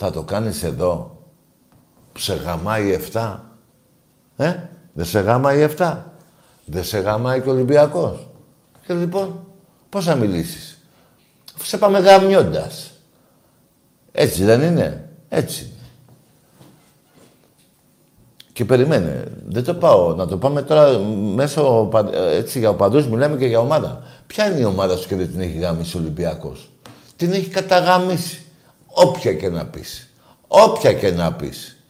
Θα 0.00 0.10
το 0.10 0.22
κάνεις 0.22 0.62
εδώ, 0.62 1.22
που 2.12 2.20
σε 2.20 2.34
γαμάει 2.34 2.98
7. 3.12 3.38
Ε, 4.36 4.54
δεν 4.92 5.04
σε 5.06 5.20
γαμάει 5.20 5.68
7. 5.78 5.96
Δεν 6.64 6.84
σε 6.84 6.98
γαμάει 6.98 7.40
και 7.40 7.48
ο 7.48 7.52
Ολυμπιακός. 7.52 8.28
Και 8.86 8.94
λοιπόν, 8.94 9.40
πώς 9.88 10.04
θα 10.04 10.14
μιλήσεις; 10.14 10.78
Αφού 11.56 11.64
σε 11.64 11.78
πάμε 11.78 11.98
γαμιώντας. 11.98 12.90
Έτσι 14.12 14.44
δεν 14.44 14.62
είναι; 14.62 15.08
Έτσι 15.28 15.62
είναι. 15.64 15.72
Και 18.52 18.64
περιμένε. 18.64 19.24
Δεν 19.48 19.64
το 19.64 19.74
πάω. 19.74 20.14
Να 20.14 20.26
το 20.26 20.36
πάμε 20.36 20.62
τώρα 20.62 20.98
μέσω 21.34 21.88
πα- 21.90 22.14
έτσι 22.14 22.58
για 22.58 22.68
οπαδούς 22.70 23.06
μιλάμε 23.08 23.36
και 23.36 23.46
για 23.46 23.58
ομάδα. 23.60 24.02
Ποια 24.26 24.50
είναι 24.50 24.60
η 24.60 24.64
ομάδα 24.64 24.96
σου 24.96 25.08
και 25.08 25.16
δεν 25.16 25.30
την 25.30 25.40
έχει 25.40 25.58
γαμίσει 25.58 25.96
ο 25.96 26.00
Ολυμπιακός; 26.00 26.70
Την 27.16 27.32
έχει 27.32 27.48
καταγαμίσει. 27.48 28.42
Όποια 29.00 29.34
και 29.34 29.48
να 29.48 29.66
πεις. 29.66 30.12
Όποια 30.48 30.92
και 30.92 31.10
να 31.10 31.32
πεις. 31.32 31.82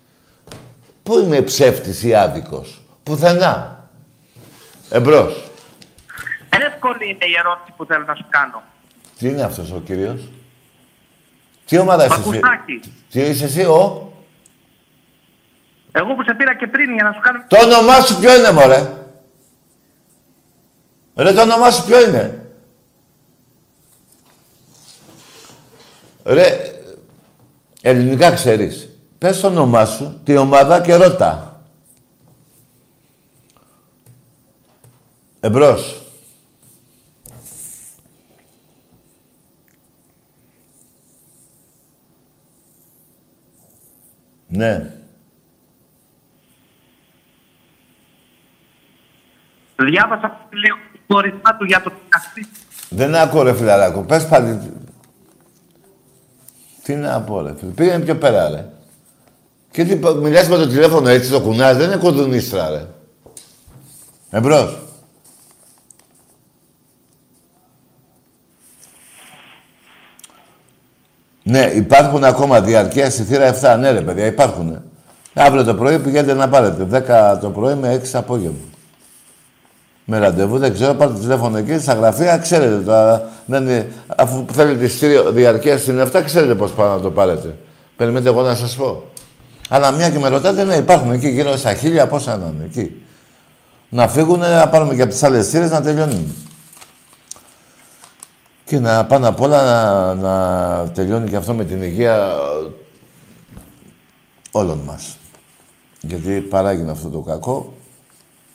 Πού 1.02 1.18
είναι 1.18 1.42
ψεύτης 1.42 2.02
ή 2.02 2.14
άδικος. 2.14 2.80
Πουθενά. 3.02 3.88
Εμπρός. 4.90 5.50
Εύκολη 6.48 7.10
είναι 7.10 7.24
η 7.24 7.34
ερώτηση 7.38 7.72
που 7.76 7.84
θέλω 7.84 8.04
να 8.04 8.14
σου 8.14 8.26
κάνω. 8.28 8.62
Τι 9.18 9.28
είναι 9.28 9.42
αυτός 9.42 9.72
ο 9.72 9.80
κύριος; 9.84 10.20
Τι 11.66 11.78
ομάδα 11.78 12.04
είσαι 12.04 12.14
εσύ; 12.14 12.22
Πακουσάκη. 12.22 12.80
Τι 13.10 13.20
είσαι 13.20 13.44
εσύ, 13.44 13.64
ο; 13.64 14.12
Εγώ 15.92 16.14
που 16.14 16.22
σε 16.22 16.34
πήρα 16.34 16.56
και 16.56 16.66
πριν 16.66 16.94
για 16.94 17.04
να 17.04 17.12
σου 17.12 17.20
κάνω... 17.20 17.44
Το 17.48 17.56
όνομά 17.56 18.00
σου 18.00 18.18
ποιο 18.18 18.36
είναι, 18.36 18.52
μωρέ; 18.52 18.92
Ρε, 21.16 21.32
το 21.32 21.40
όνομά 21.40 21.70
σου 21.70 21.84
ποιο 21.84 22.08
είναι; 22.08 22.42
Ρε, 26.24 26.67
ελληνικά 27.82 28.32
ξέρεις. 28.32 28.88
Πες 29.18 29.40
το 29.40 29.46
όνομά 29.46 29.84
σου, 29.84 30.20
τη 30.24 30.36
ομάδα 30.36 30.80
και 30.80 30.94
ρώτα. 30.94 31.62
Εμπρός. 35.40 36.02
Ναι. 44.48 44.92
Διάβασα 49.76 50.48
λίγο 50.50 50.76
το 51.06 51.16
ορισμά 51.16 51.56
του 51.58 51.64
για 51.64 51.82
το 51.82 51.92
δικαστή. 52.02 52.46
Δεν 52.88 53.14
ακούω 53.14 53.42
ρε 53.42 53.54
φιλαράκο. 53.54 54.02
Πες 54.02 54.26
πάλι. 54.26 54.72
Τι 56.88 56.94
να 56.94 57.20
πω 57.20 57.40
ρε 57.40 57.54
φίλε. 57.58 57.70
Πήγαινε 57.70 58.04
πιο 58.04 58.16
πέρα 58.16 58.48
ρε. 58.50 58.64
Και 59.70 59.84
τι 59.84 59.96
πα- 59.96 60.14
μιλάς 60.14 60.48
με 60.48 60.56
το 60.56 60.66
τηλέφωνο 60.68 61.08
έτσι 61.08 61.30
το 61.30 61.40
κουνάς. 61.40 61.76
Δεν 61.76 61.86
είναι 61.86 61.96
κουδουνίστρα 61.96 62.70
ρε. 62.70 62.86
Εμπρός. 64.30 64.78
Ναι, 71.42 71.60
υπάρχουν 71.74 72.24
ακόμα 72.24 72.60
διαρκεία 72.60 73.10
στη 73.10 73.22
θύρα 73.22 73.54
7. 73.60 73.76
Ναι, 73.78 73.90
ρε 73.90 74.00
παιδιά, 74.00 74.26
υπάρχουν. 74.26 74.82
Αύριο 75.34 75.64
το 75.64 75.74
πρωί 75.74 75.98
πηγαίνετε 75.98 76.34
να 76.34 76.48
πάρετε. 76.48 76.84
10 77.34 77.38
το 77.40 77.50
πρωί 77.50 77.74
με 77.74 77.94
6 77.94 78.10
το 78.12 78.18
απόγευμα. 78.18 78.58
Με 80.10 80.18
ραντεβού, 80.18 80.58
δεν 80.58 80.72
ξέρω, 80.72 80.94
πάρτε 80.94 81.14
το 81.14 81.20
τηλέφωνο 81.20 81.56
εκεί 81.56 81.78
στα 81.78 81.94
γραφεία, 81.94 82.38
ξέρετε 82.38 82.76
τώρα. 82.76 83.28
Δεν 83.46 83.62
είναι, 83.62 83.92
αφού 84.16 84.44
θέλετε 84.52 84.84
ειστήριο 84.84 85.32
διαρκεία 85.32 85.78
στην 85.78 86.00
7, 86.12 86.22
ξέρετε 86.24 86.54
πώς 86.54 86.72
πάω 86.72 86.88
να 86.88 87.00
το 87.00 87.10
πάρετε. 87.10 87.56
Περιμένετε 87.96 88.28
εγώ 88.28 88.42
να 88.42 88.54
σας 88.54 88.76
πω. 88.76 89.02
Αλλά 89.68 89.90
μια 89.90 90.10
και 90.10 90.18
με 90.18 90.28
ρωτάτε, 90.28 90.64
ναι, 90.64 90.74
υπάρχουν 90.74 91.10
εκεί 91.12 91.28
γύρω 91.28 91.56
στα 91.56 91.74
χίλια, 91.74 92.06
πόσα 92.06 92.36
να 92.36 92.46
είναι 92.46 92.64
εκεί. 92.64 93.02
Να 93.88 94.08
φύγουν, 94.08 94.38
να 94.38 94.68
πάρουμε 94.68 94.94
και 94.94 95.02
από 95.02 95.10
τις 95.10 95.22
άλλες 95.22 95.48
θύρες 95.48 95.70
να 95.70 95.82
τελειώνουν. 95.82 96.34
Και 98.64 98.78
να 98.78 99.04
πάνω 99.04 99.28
απ' 99.28 99.40
όλα 99.40 99.64
να, 99.64 100.14
να 100.14 100.90
τελειώνει 100.90 101.28
και 101.28 101.36
αυτό 101.36 101.54
με 101.54 101.64
την 101.64 101.82
υγεία 101.82 102.36
όλων 104.50 104.78
μας. 104.78 105.16
Γιατί 106.00 106.40
παράγει 106.40 106.90
αυτό 106.90 107.08
το 107.08 107.18
κακό. 107.18 107.72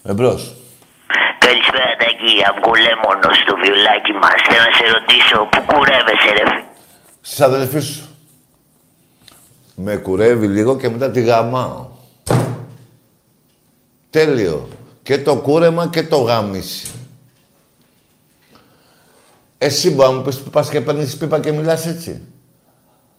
Εμπρός. 0.04 0.56
Καλησπέρα 1.74 1.96
Τάκη, 2.00 2.34
αυγολέμονος 2.50 3.38
στο 3.44 3.56
βιολάκι 3.56 4.14
μας. 4.22 4.38
Θέλω 4.48 4.64
να 4.68 4.74
σε 4.78 4.86
ρωτήσω, 4.96 5.38
πού 5.52 5.74
κουρεύεσαι 5.74 6.32
ρε 6.38 6.46
φίλε. 6.50 6.64
Στις 7.22 7.42
αδελφοί 7.42 7.80
σου. 7.80 8.08
Με 9.76 9.96
κουρεύει 9.96 10.48
λίγο 10.48 10.78
και 10.78 10.90
μετά 10.90 11.12
τη 11.12 11.22
γαμάω. 11.22 11.88
Τέλειο. 14.10 14.68
Και 15.04 15.18
το 15.18 15.36
κούρεμα 15.36 15.88
και 15.88 16.04
το 16.04 16.18
γάμιση. 16.18 16.92
Εσύ 19.58 19.90
μπορεί 19.90 20.10
να 20.10 20.16
μου 20.16 20.24
πεις 20.24 20.40
που 20.40 20.50
πας 20.50 20.70
και 20.70 20.82
παίρνεις 20.82 21.18
πίπα 21.18 21.40
και 21.40 21.52
μιλάς 21.52 21.86
έτσι. 21.86 22.22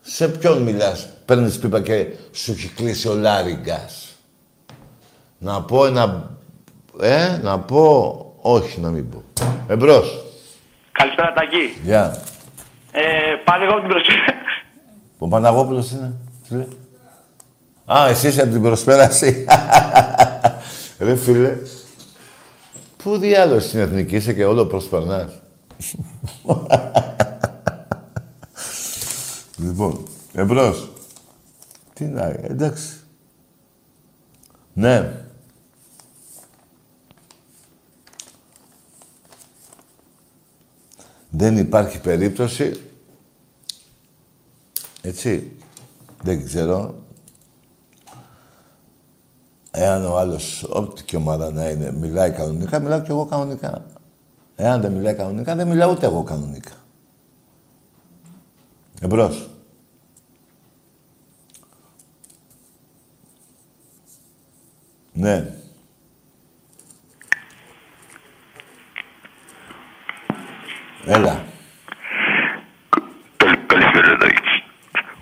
Σε 0.01 0.29
ποιον 0.29 0.63
μιλάς, 0.63 1.09
παίρνεις 1.25 1.59
πίπα 1.59 1.81
και 1.81 2.07
σου 2.33 2.53
έχει 2.53 2.69
κλείσει 2.69 3.09
ο 3.09 3.15
Λάριγκας. 3.15 4.17
Να 5.39 5.63
πω 5.63 5.87
ένα... 5.87 6.31
Ε, 7.01 7.39
να 7.43 7.59
πω... 7.59 8.19
Όχι, 8.47 8.81
να 8.81 8.91
μην 8.91 9.09
πω. 9.09 9.23
Εμπρός. 9.69 10.25
Καλησπέρα 10.93 11.33
Τάκη. 11.33 11.79
Γεια. 11.85 12.23
Ε, 12.93 13.01
πάλι 13.45 13.65
εγώ 13.65 13.73
από 13.73 13.81
την 13.81 13.89
προσφύρα. 13.89 14.25
Ο 15.19 15.29
Παναγόπουλος 15.29 15.91
είναι. 15.91 16.15
τι 16.49 16.55
λέει; 16.55 16.69
Α, 17.85 18.09
εσύ 18.09 18.29
είσαι 18.29 18.43
από 18.43 18.51
την 18.53 18.63
προσπέραση. 18.63 19.45
Ρε 20.99 21.17
φίλε, 21.17 21.57
πού 23.03 23.19
διάλογος 23.19 23.65
στην 23.65 23.81
εθνική 23.81 24.17
είσαι 24.17 24.33
και 24.33 24.45
όλο 24.45 24.67
προσπερνάς; 24.67 25.33
λοιπόν, 29.65 30.05
εμπρός. 30.35 30.89
Τι 31.95 32.05
να, 32.05 32.23
εντάξει. 32.43 32.93
Ναι. 34.73 35.24
Δεν 41.37 41.57
υπάρχει 41.59 42.01
περίπτωση, 42.01 42.81
έτσι, 45.03 45.57
δεν 46.23 46.45
ξέρω, 46.45 46.95
εάν 49.71 50.05
ο 50.05 50.19
άλλος, 50.19 50.67
ό,τι 50.69 51.03
και 51.03 51.17
ομάδα 51.17 51.53
να 51.53 51.69
είναι, 51.69 51.93
μιλάει 51.93 52.31
κανονικά, 52.31 52.79
μιλάω 52.79 53.01
κι 53.01 53.11
εγώ 53.11 53.25
κανονικά. 53.27 53.85
Εάν 54.57 54.81
δεν 54.81 54.93
μιλάει 54.93 55.15
κανονικά, 55.15 55.55
δεν 55.55 55.69
μιλάω 55.69 55.91
ούτε 55.91 56.07
εγώ 56.07 56.23
κανονικά. 56.23 56.73
Εμπρός. 59.01 59.49
Ναι. 65.13 65.55
Έλα. 71.07 71.45
Καλησπέρα, 73.67 74.17
Τάκη. 74.17 74.63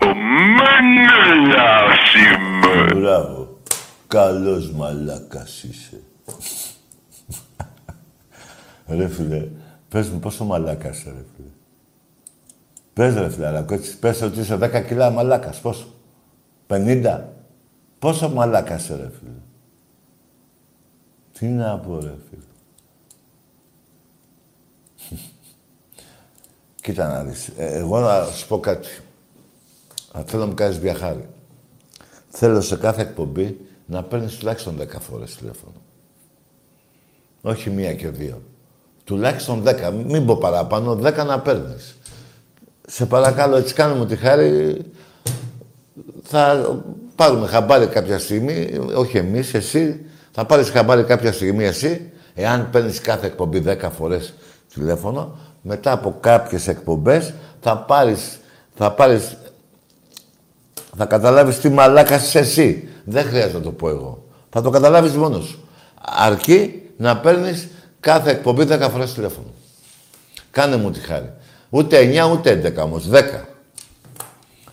Ο 0.01 0.15
Μανέλας 0.57 2.15
είμαι. 2.15 3.01
Μπράβο. 3.01 3.59
Καλός 4.07 4.71
μαλάκας 4.71 5.63
είσαι. 5.63 6.01
ρε 8.89 9.09
φίλε, 9.09 9.49
πες 9.89 10.09
μου 10.09 10.19
πόσο 10.19 10.45
μαλάκας 10.45 10.99
είσαι, 10.99 11.11
ρε 11.11 11.25
φίλε. 11.37 11.49
Πες 12.93 13.15
ρε 13.15 13.31
φίλε, 13.31 13.47
αλλά 13.47 13.65
έτσι, 13.71 13.99
πες 13.99 14.23
ότι 14.23 14.41
είσαι 14.41 14.57
10 14.57 14.81
κιλά 14.87 15.11
μαλάκας. 15.11 15.61
Πόσο. 15.61 15.87
50. 16.67 17.21
Πόσο 17.99 18.29
μαλάκας 18.29 18.83
είσαι, 18.83 18.97
ρε 18.97 19.11
φίλε. 19.19 19.41
Τι 21.39 21.47
να 21.47 21.79
πω, 21.79 22.01
ρε 22.01 22.15
φίλε. 22.31 22.52
Κοίτα 26.83 27.09
να 27.09 27.23
δεις. 27.23 27.49
Ε, 27.57 27.79
εγώ 27.79 28.01
να 28.01 28.25
σου 28.25 28.47
πω 28.47 28.61
κάτι. 28.61 28.89
Αν 30.13 30.25
θέλω 30.25 30.43
να 30.43 30.49
μου 30.49 30.55
κάνεις 30.55 30.79
μια 30.79 30.95
χάρη. 30.95 31.29
Θέλω 32.29 32.61
σε 32.61 32.77
κάθε 32.77 33.03
εκπομπή 33.03 33.61
να 33.87 34.03
παίρνεις 34.03 34.37
τουλάχιστον 34.37 34.77
10 34.81 35.01
φορές 35.01 35.37
τηλέφωνο. 35.37 35.75
Όχι 37.43 37.71
μία 37.71 37.95
και 37.95 38.09
δύο. 38.09 38.43
Τουλάχιστον 39.05 39.63
10. 39.67 39.93
Μην 40.07 40.27
πω 40.27 40.37
παραπάνω, 40.37 40.95
10 40.95 41.25
να 41.27 41.41
παίρνεις. 41.41 41.97
Σε 42.87 43.07
παρακαλώ, 43.07 43.57
έτσι 43.57 43.75
κάνουμε 43.75 44.07
τη 44.07 44.17
χάρη. 44.17 44.81
Θα 46.23 46.77
πάρουμε 47.15 47.47
χαμπάρι 47.47 47.87
κάποια 47.87 48.19
στιγμή, 48.19 48.79
όχι 48.95 49.17
εμείς, 49.17 49.55
εσύ. 49.55 50.07
Θα 50.33 50.47
πάρεις 50.47 50.71
χαμπάρι 50.71 51.05
κάποια 51.05 51.33
στιγμή 51.33 51.65
εσύ, 51.65 52.13
εάν 52.35 52.71
παίρνεις 52.71 53.01
κάθε 53.01 53.27
εκπομπή 53.27 53.63
10 53.67 53.91
φορές 53.91 54.35
τηλέφωνο, 54.75 55.39
μετά 55.63 55.93
από 55.93 56.17
κάποιες 56.21 56.69
εκπομπές 56.69 57.35
θα 57.61 57.77
πάρεις, 57.77 58.41
θα 58.75 58.93
πάρεις, 58.93 59.37
θα 60.97 61.07
καταλάβεις 61.07 61.61
τι 61.61 61.69
μαλάκας 61.69 62.27
είσαι 62.27 62.39
εσύ. 62.39 62.89
Δεν 63.05 63.25
χρειάζεται 63.25 63.57
να 63.59 63.63
το 63.63 63.73
πω 63.73 63.89
εγώ. 63.89 64.25
Θα 64.51 64.63
το 64.63 64.71
καταλάβεις 64.71 65.13
μόνος 65.17 65.45
σου. 65.45 65.69
Αρκεί 66.01 66.91
να 66.97 67.19
παίρνεις 67.19 67.69
κάθε 68.01 68.31
εκπομπή 68.31 68.65
10 68.65 68.89
φορές 68.91 69.15
τηλέφωνο. 69.15 69.47
Κάνε 70.51 70.77
μου 70.77 70.91
τη 70.91 71.01
χάρη. 71.01 71.33
Ούτε 71.71 71.99
9 71.99 72.31
ούτε 72.33 72.51
11 72.51 72.83
όμως. 72.83 73.09
10. 73.09 73.49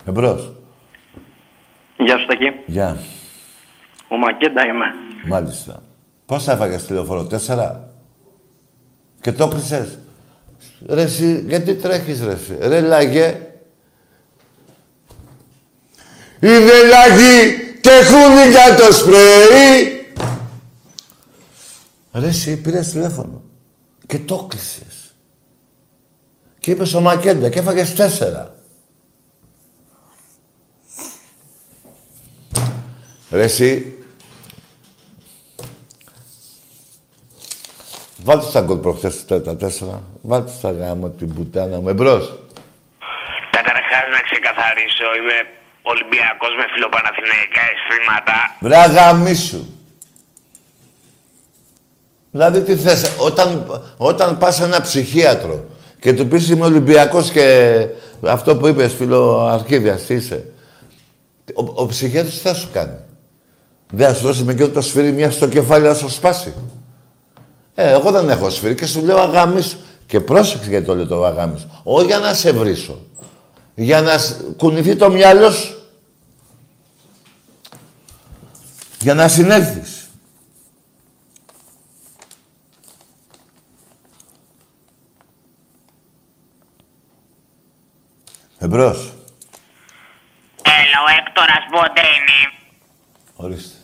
Εμπρός. 0.04 0.52
Γεια 1.96 2.18
σου 2.18 2.26
Τάκη. 2.26 2.52
Γεια. 2.66 2.96
Ο 4.08 4.16
Μακέντα 4.16 4.66
είμαι. 4.66 4.86
Μάλιστα. 5.26 5.82
Πόσα 6.26 6.52
έφαγες 6.52 6.86
τηλεφόρο, 6.86 7.24
τέσσερα; 7.24 7.90
Και 9.20 9.32
το 9.32 9.48
κλεισες. 9.48 9.98
Ρε 10.86 11.02
εσύ, 11.02 11.44
γιατί 11.46 11.74
τρέχεις 11.74 12.22
ρε 12.22 12.32
εσύ. 12.32 12.56
Ρε 12.60 12.80
λαγέ. 12.80 13.40
Είναι 16.40 16.82
λαγί 16.82 17.56
και 17.80 17.90
χούνικα 18.04 18.76
το 18.76 18.92
σπρέι. 18.92 20.04
Ρε 22.12 22.26
εσύ, 22.26 22.56
πήρες 22.56 22.90
τηλέφωνο. 22.90 23.42
Και 24.06 24.18
το 24.18 24.46
κλεισες. 24.50 25.14
Και 26.58 26.70
είπες 26.70 26.94
ο 26.94 27.00
Μακέντα 27.00 27.48
και 27.48 27.58
έφαγες 27.58 27.94
τέσσερα. 27.94 28.54
Ρε 33.30 33.42
εσύ, 33.42 33.99
Βάλτε 38.24 38.46
στα 38.46 38.60
γκολ 38.60 38.76
προχθές 38.76 39.24
τα 39.26 39.56
τέσσερα. 39.56 40.02
Βάλτε 40.22 40.50
στα 40.58 40.70
γάμο 40.70 41.08
την 41.08 41.34
πουτάνα 41.34 41.80
μου. 41.80 41.88
Εμπρός. 41.88 42.38
Καταρχάς 43.50 44.04
να 44.12 44.20
ξεκαθαρίσω, 44.20 45.04
είμαι 45.18 45.38
Ολυμπιακός 45.82 46.52
με 46.58 46.64
φιλοπαναθηναϊκά 46.72 47.62
αισθήματα. 47.70 48.36
Βράγα 48.60 49.12
μίσου. 49.12 49.64
Δηλαδή 52.30 52.60
τι 52.60 52.76
θες, 52.76 53.16
όταν, 53.18 53.66
όταν 53.96 54.38
πας 54.38 54.54
σε 54.54 54.64
ένα 54.64 54.80
ψυχίατρο 54.80 55.64
και 56.00 56.12
του 56.12 56.26
πεις 56.28 56.48
είμαι 56.48 56.64
Ολυμπιακός 56.64 57.30
και 57.30 57.86
αυτό 58.22 58.56
που 58.56 58.66
είπες 58.66 58.94
φίλο 58.94 59.40
Αρκίδιας, 59.46 60.02
τι 60.02 60.14
είσαι. 60.14 60.52
Ο, 61.54 61.82
ο 61.82 61.86
ψυχίατρος 61.86 62.34
τι 62.34 62.40
θα 62.40 62.54
σου 62.54 62.68
κάνει; 62.72 62.96
Δεν 63.90 64.08
θα 64.08 64.14
σου 64.14 64.22
δώσει 64.22 64.42
με 64.42 64.54
και 64.54 64.66
το 64.66 64.80
σφύρι 64.80 65.12
μια 65.12 65.30
στο 65.30 65.48
κεφάλι 65.48 65.86
να 65.86 65.94
σου 65.94 66.08
σπάσει. 66.08 66.54
Ε, 67.74 67.90
εγώ 67.90 68.10
δεν 68.10 68.30
έχω 68.30 68.50
σφύρι 68.50 68.74
και 68.74 68.86
σου 68.86 69.04
λέω 69.04 69.18
αγάμις. 69.18 69.76
Και 70.06 70.20
πρόσεξε 70.20 70.68
γιατί 70.68 70.86
το 70.86 70.94
λέω 70.94 71.06
το 71.06 71.24
αγάμις. 71.24 71.66
Όχι 71.82 72.06
για 72.06 72.18
να 72.18 72.34
σε 72.34 72.52
βρίσω. 72.52 73.06
Για 73.74 74.00
να 74.00 74.12
κουνηθεί 74.56 74.96
το 74.96 75.10
μυαλό 75.10 75.50
σου. 75.50 75.74
Για 79.00 79.14
να 79.14 79.28
συνέλθεις. 79.28 80.08
Εμπρός. 88.58 89.12
Έλα, 90.62 90.98
ο 91.06 91.10
Έκτορας 91.18 91.64
Μποντένι. 91.70 92.40
Ορίστε. 93.36 93.79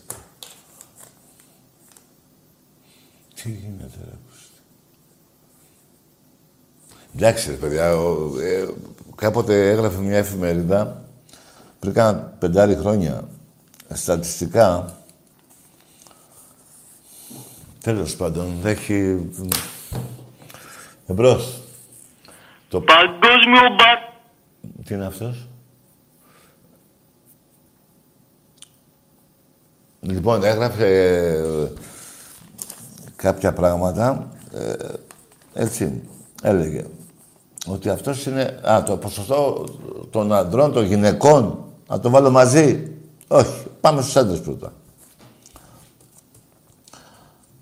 Τι 3.43 3.51
γίνεται, 3.51 3.99
ρε 4.05 4.17
Κωστή. 4.29 4.61
Εντάξει, 7.15 7.51
ρε 7.51 7.57
παιδιά, 7.57 7.97
ο, 7.97 8.39
ε, 8.41 8.69
κάποτε 9.15 9.71
έγραφε 9.71 10.01
μια 10.01 10.17
εφημερίδα 10.17 11.05
πριν 11.79 11.93
κάνα 11.93 12.19
πεντάρι 12.39 12.77
χρόνια, 12.77 13.29
στατιστικά, 13.93 14.97
τέλος 17.81 18.17
πάντων, 18.17 18.59
δεν 18.63 18.73
έχει... 18.73 19.31
Εμπρός. 21.07 21.63
Το... 22.69 22.81
Παγκόσμιο 22.81 23.61
μπα... 23.77 24.15
Τι 24.85 24.95
είναι 24.95 25.07
αυτός; 25.07 25.49
Λοιπόν, 30.01 30.45
έγραφε 30.45 30.87
ε, 30.87 31.56
κάποια 33.27 33.53
πράγματα, 33.53 34.29
ε, 34.53 34.75
έτσι, 35.55 36.03
έλεγε 36.43 36.85
ότι 37.67 37.89
αυτός 37.89 38.27
είναι, 38.27 38.61
α, 38.69 38.83
το 38.83 38.97
ποσοστό 38.97 39.65
των 40.11 40.33
ανδρών, 40.33 40.73
των 40.73 40.85
γυναικών, 40.85 41.65
να 41.89 42.01
το 42.01 42.11
βάλω 42.11 42.31
μαζί. 42.31 42.91
Όχι, 43.29 43.67
πάμε 43.81 44.03
στους 44.03 44.17
άντρες 44.17 44.41
πρώτα. 44.41 44.73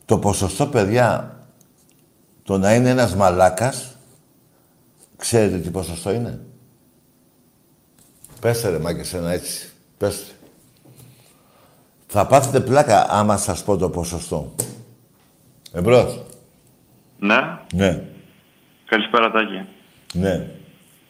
Το 0.05 0.19
ποσοστό, 0.19 0.67
παιδιά, 0.67 1.37
το 2.43 2.59
να 2.59 2.75
είναι 2.75 2.91
ένας 2.91 3.15
μαλάκας, 3.15 3.97
ξέρετε 5.17 5.59
τι 5.59 5.71
ποσοστό 5.71 6.13
είναι; 6.13 6.41
Πέστε 8.41 8.69
ρε 8.69 8.79
μάκες 8.79 9.15
ένα 9.15 9.33
έτσι. 9.33 9.73
Πέστε. 9.97 10.33
Θα 12.07 12.27
πάθετε 12.27 12.61
πλάκα 12.61 13.07
άμα 13.11 13.37
σας 13.37 13.63
πω 13.63 13.77
το 13.77 13.91
ποσοστό. 13.91 14.53
Εμπρός. 15.75 16.23
Ναι. 17.19 17.59
Ναι. 17.75 18.03
Καλησπέρα 18.87 19.31
Τάκη. 19.31 19.67
Ναι. 20.13 20.47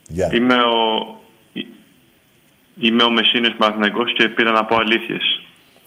Γεια. 0.08 0.30
Είμαι 0.34 0.54
ο... 0.54 1.18
Είμαι 2.80 3.02
ο 3.02 3.10
Μεσίνης 3.10 3.54
Παναθηναϊκός 3.56 4.12
και 4.12 4.28
πήρα 4.28 4.50
να 4.50 4.64
πω 4.64 4.76
αλήθειες. 4.76 5.22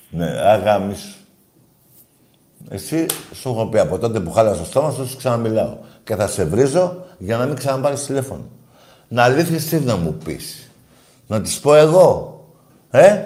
Ναι, 0.10 0.26
αγάμις. 0.26 1.18
Εσύ 2.70 3.06
σου 3.34 3.50
έχω 3.50 3.68
πει 3.68 3.80
από 3.80 3.98
τότε 3.98 4.20
που 4.20 4.32
χάλασε 4.32 4.60
το 4.60 4.66
στόμα 4.66 4.92
σου, 4.92 5.08
σου 5.08 5.18
ξαναμιλάω. 5.18 5.78
Και 6.04 6.16
θα 6.16 6.28
σε 6.28 6.46
βρίζω 6.46 7.06
για 7.18 7.38
να 7.38 7.46
μην 7.46 7.56
ξαναπάρεις 7.56 8.06
τηλέφωνο. 8.06 8.50
Να 9.08 9.24
αλήθειες 9.24 9.66
τι 9.66 9.80
να 9.80 9.96
μου 9.96 10.18
πεις; 10.26 10.72
Να 11.28 11.42
τις 11.42 11.60
πω 11.60 11.76
εγώ; 11.76 12.40
Ε, 12.90 13.26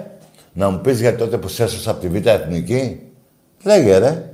να 0.54 0.70
μου 0.70 0.80
πεις 0.82 1.00
για 1.00 1.16
τότε 1.16 1.38
που 1.38 1.48
σε 1.48 1.64
έσωσα 1.64 1.92
από 1.92 2.00
τη 2.00 2.08
Β' 2.08 2.28
Εθνική; 2.28 3.02
Λέγε 3.64 3.98
ρε. 3.98 4.31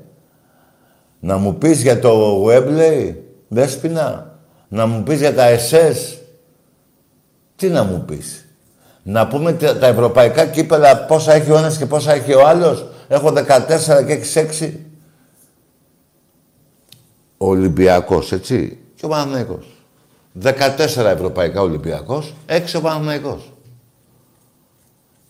Να 1.19 1.37
μου 1.37 1.55
πεις 1.55 1.81
για 1.81 1.99
το 1.99 2.43
Webley, 2.45 3.15
Δέσποινα; 3.47 4.39
Να 4.67 4.85
μου 4.85 5.03
πεις 5.03 5.19
για 5.19 5.33
τα 5.33 5.45
SS. 5.49 6.17
Τι 7.55 7.67
να 7.67 7.83
μου 7.83 8.03
πεις; 8.07 8.45
Να 9.03 9.27
πούμε 9.27 9.53
τα 9.53 9.77
τα 9.77 9.87
ευρωπαϊκά 9.87 10.45
κύπελα 10.45 11.05
πόσα 11.05 11.33
έχει 11.33 11.51
ο 11.51 11.57
ένας 11.57 11.77
και 11.77 11.85
πόσα 11.85 12.13
έχει 12.13 12.33
ο 12.33 12.47
άλλος; 12.47 12.85
Έχω 13.07 13.31
14 13.31 14.03
και 14.05 14.13
έχεις 14.13 14.35
6. 14.35 14.79
Ο 17.37 17.47
Ολυμπιακός, 17.47 18.31
έτσι. 18.31 18.79
Και 18.95 19.05
ο 19.05 19.07
Παναθηναϊκός. 19.09 19.65
14 20.41 21.05
ευρωπαϊκά 21.05 21.61
Ολυμπιακός, 21.61 22.33
6 22.45 22.77
ο 22.77 22.81
Παναθηναϊκός. 22.81 23.51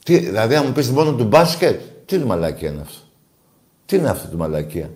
Τι, 0.03 0.17
δηλαδή, 0.17 0.55
αν 0.55 0.65
μου 0.65 0.71
πεις 0.71 0.89
μόνο 0.89 1.13
του 1.13 1.23
μπάσκετ, 1.23 1.81
τι 2.05 2.17
μαλακία 2.17 2.69
είναι 2.69 2.81
αυτό; 2.81 2.99
Τι 3.85 3.95
είναι 3.95 4.09
αυτή 4.09 4.27
τη 4.27 4.35
μαλακία; 4.35 4.89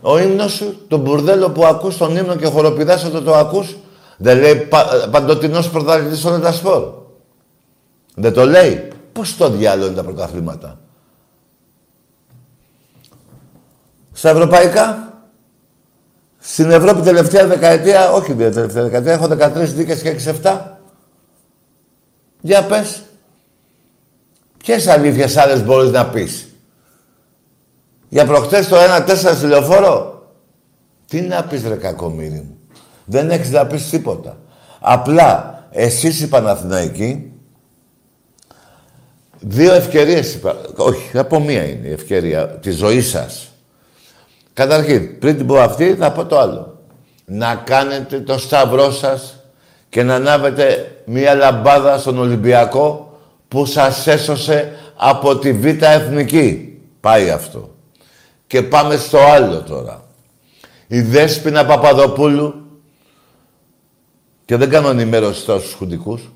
Ο 0.00 0.18
ύμνος 0.18 0.52
σου, 0.52 0.84
το 0.88 0.96
μπουρδέλο 0.96 1.50
που 1.50 1.64
ακούς 1.66 1.96
τον 1.96 2.16
ύμνο 2.16 2.36
και 2.36 2.46
χοροπηδάς 2.46 3.04
όταν 3.04 3.24
το 3.24 3.34
ακούς, 3.34 3.76
δεν 4.16 4.38
λέει 4.38 4.54
πα, 4.54 5.08
παντοτινός 5.10 5.70
πρωταθλητής 5.70 6.18
στον 6.18 6.40
τα 6.40 6.52
σπορ. 6.52 6.92
Δεν 8.14 8.32
το 8.32 8.46
λέει. 8.46 8.88
Πώς 9.12 9.36
το 9.36 9.50
διάλογο 9.50 9.86
είναι 9.86 9.96
τα 9.96 10.02
πρωταθλήματα. 10.02 10.78
Στα 14.12 14.28
ευρωπαϊκά, 14.28 15.12
στην 16.38 16.70
Ευρώπη 16.70 17.00
τελευταία 17.00 17.46
δεκαετία, 17.46 18.12
όχι 18.12 18.34
τελευταία 18.34 18.82
δεκαετία, 18.82 19.12
έχω 19.12 19.26
13 19.26 19.74
δίκες 19.74 20.02
και 20.02 20.08
6-7. 20.08 20.80
Για 22.40 22.64
πες. 22.64 23.02
Ποιες 24.56 24.86
αλήθειες 24.86 25.36
άλλες 25.36 25.64
μπορείς 25.64 25.90
να 25.90 26.06
πεις; 26.06 26.47
Για 28.08 28.24
προχτές 28.26 28.68
το 28.68 28.76
1-4 28.76 29.34
στη 29.34 29.46
λεωφόρο. 29.46 30.22
Τι 31.08 31.20
να 31.20 31.44
πεις 31.44 31.66
ρε 31.66 31.74
κακομύρι 31.74 32.30
μου. 32.30 32.56
Δεν 33.04 33.30
έχεις 33.30 33.50
να 33.50 33.66
πεις 33.66 33.88
τίποτα. 33.88 34.38
Απλά 34.80 35.62
εσείς 35.70 36.20
οι 36.20 36.28
Παναθηναϊκοί 36.28 37.32
δύο 39.40 39.72
ευκαιρίες 39.72 40.34
είπα. 40.34 40.56
Όχι, 40.76 41.18
από 41.18 41.40
μία 41.40 41.64
είναι 41.64 41.88
η 41.88 41.92
ευκαιρία 41.92 42.46
της 42.46 42.76
ζωής 42.76 43.08
σας. 43.08 43.48
Καταρχήν, 44.52 45.18
πριν 45.18 45.36
την 45.36 45.46
πω 45.46 45.58
αυτή, 45.58 45.94
θα 45.94 46.12
πω 46.12 46.26
το 46.26 46.38
άλλο. 46.38 46.78
Να 47.24 47.54
κάνετε 47.54 48.20
το 48.20 48.38
σταυρό 48.38 48.90
σας 48.90 49.42
και 49.88 50.02
να 50.02 50.14
ανάβετε 50.14 50.96
μία 51.04 51.34
λαμπάδα 51.34 51.98
στον 51.98 52.18
Ολυμπιακό 52.18 53.18
που 53.48 53.66
σας 53.66 54.06
έσωσε 54.06 54.72
από 54.96 55.38
τη 55.38 55.52
Β' 55.52 55.82
Εθνική. 55.82 56.78
Πάει 57.00 57.30
αυτό. 57.30 57.76
Και 58.48 58.62
πάμε 58.62 58.96
στο 58.96 59.18
άλλο 59.18 59.62
τώρα. 59.62 60.04
Η 60.86 61.00
Δέσποινα 61.00 61.66
Παπαδοπούλου 61.66 62.54
και 64.44 64.56
δεν 64.56 64.70
κάνω 64.70 64.88
ενημέρωση 64.88 65.40
στους 65.40 65.72
χουντικούς. 65.72 66.30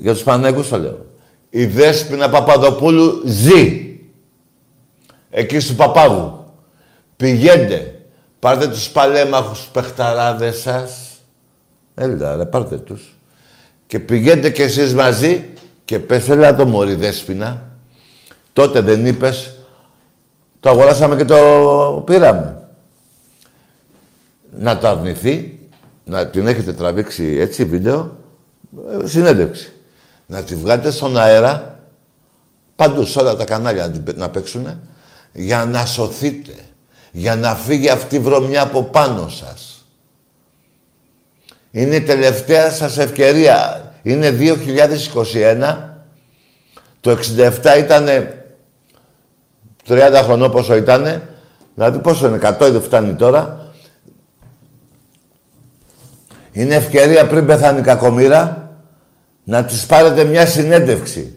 Για 0.00 0.12
τους 0.12 0.22
Πανέγκους 0.22 0.68
το 0.68 0.78
λέω. 0.78 1.06
Η 1.50 1.66
Δέσποινα 1.66 2.28
Παπαδοπούλου 2.28 3.22
ζει. 3.24 3.96
Εκεί 5.30 5.60
στο 5.60 5.74
Παπάγου. 5.74 6.44
Πηγαίνετε. 7.16 8.00
Πάρτε 8.38 8.68
τους 8.68 8.88
παλέμαχους 8.88 9.68
παιχταράδες 9.72 10.60
σας. 10.60 11.10
Έλα 11.94 12.36
ρε, 12.36 12.44
πάρτε 12.44 12.76
τους. 12.76 13.16
Και 13.86 13.98
πηγαίνετε 13.98 14.50
κι 14.50 14.62
εσείς 14.62 14.94
μαζί 14.94 15.44
και 15.84 15.98
πες, 15.98 16.28
έλα 16.28 16.56
το 16.56 16.66
μωρή 16.66 16.94
Δέσποινα. 16.94 17.70
Τότε 18.52 18.80
δεν 18.80 19.06
είπες, 19.06 19.54
το 20.62 20.70
αγοράσαμε 20.70 21.16
και 21.16 21.24
το 21.24 22.02
πήραμε. 22.06 22.56
Να 24.58 24.78
το 24.78 24.88
αρνηθεί, 24.88 25.58
να 26.04 26.26
την 26.26 26.46
έχετε 26.46 26.72
τραβήξει 26.72 27.36
έτσι 27.40 27.64
βίντεο, 27.64 28.16
ε, 29.02 29.06
συνέντευξη. 29.06 29.72
Να 30.26 30.42
τη 30.42 30.54
βγάλετε 30.54 30.90
στον 30.90 31.18
αέρα, 31.18 31.78
παντού 32.76 33.04
σε 33.06 33.18
όλα 33.18 33.36
τα 33.36 33.44
κανάλια 33.44 33.86
να, 33.88 33.92
την- 34.00 34.16
να 34.18 34.28
παίξουνε, 34.30 34.78
για 35.32 35.64
να 35.64 35.86
σωθείτε. 35.86 36.52
Για 37.12 37.36
να 37.36 37.54
φύγει 37.54 37.88
αυτή 37.88 38.16
η 38.16 38.18
βρωμιά 38.18 38.62
από 38.62 38.82
πάνω 38.82 39.28
σας. 39.28 39.84
Είναι 41.70 41.94
η 41.94 42.00
τελευταία 42.02 42.70
σας 42.70 42.98
ευκαιρία. 42.98 43.92
Είναι 44.02 44.30
2021. 44.30 45.96
Το 47.00 47.10
67 47.10 47.78
ήτανε 47.78 48.41
30 49.88 50.20
χρονών 50.24 50.50
πόσο 50.50 50.76
ήτανε. 50.76 51.28
Δηλαδή 51.74 51.98
πόσο 51.98 52.26
είναι, 52.26 52.38
100 52.42 52.54
δεν 52.58 52.82
φτάνει 52.82 53.14
τώρα. 53.14 53.72
Είναι 56.52 56.74
ευκαιρία 56.74 57.26
πριν 57.26 57.46
πεθάνει 57.46 57.78
η 57.78 57.82
κακομήρα 57.82 58.70
να 59.44 59.64
της 59.64 59.86
πάρετε 59.86 60.24
μια 60.24 60.46
συνέντευξη 60.46 61.34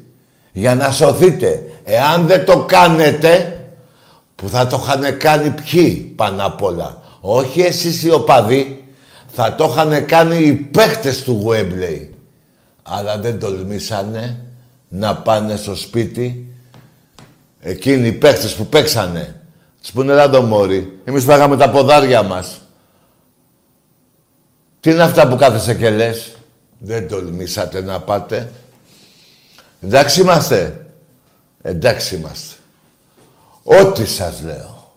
για 0.52 0.76
να 0.76 0.91
σωθείτε. 0.91 1.64
Εάν 1.84 2.26
δεν 2.28 2.46
το 2.46 2.58
κάνετε, 2.58 3.60
που 4.36 4.50
θα 4.50 4.68
το 4.68 4.84
είχαν 4.84 5.18
κάνει 5.18 5.50
ποιοι 5.50 6.14
πάνω 6.16 6.46
απ' 6.46 6.64
όλα. 6.64 7.02
Όχι 7.20 7.62
εσείς 7.62 8.04
οι 8.04 8.12
οπαδοί, 8.12 8.84
θα 9.28 9.56
το 9.56 9.70
είχαν 9.72 10.06
κάνει 10.06 10.38
οι 10.38 10.54
παίχτες 10.54 11.24
του 11.24 11.39
Γουέμπλεϊ. 11.41 12.14
Αλλά 12.84 13.18
δεν 13.18 13.39
τολμήσανε 13.39 14.39
να 14.89 15.16
πάνε 15.16 15.56
στο 15.56 15.76
σπίτι 15.76 16.55
εκείνοι 17.66 18.07
οι 18.07 18.11
παίχτες 18.11 18.55
που 18.55 18.66
παίξανε. 18.66 19.41
Τους 19.82 19.91
πούνε 19.91 20.11
«Ελά 20.11 20.41
μόρι, 20.41 20.99
εμείς 21.03 21.24
φάγαμε 21.24 21.57
τα 21.57 21.70
ποδάρια 21.70 22.24
μας». 22.24 22.61
Τι 24.80 24.91
είναι 24.91 25.03
αυτά 25.03 25.28
που 25.28 25.36
κάθεσαι 25.36 25.76
και 25.76 25.89
λες; 25.89 26.36
Δεν 26.78 27.07
τολμήσατε 27.07 27.82
να 27.82 27.99
πάτε. 27.99 28.51
Εντάξει 29.82 30.22
είμαστε. 30.22 30.86
Εντάξει 31.61 32.16
είμαστε. 32.16 32.55
Ό,τι 33.63 34.05
σας 34.05 34.41
λέω. 34.41 34.93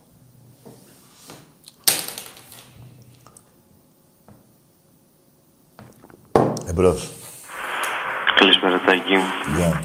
Εμπρός. 6.66 7.08
Καλησπέρα 8.38 8.80
Τάκη. 8.86 9.16
Γεια. 9.56 9.82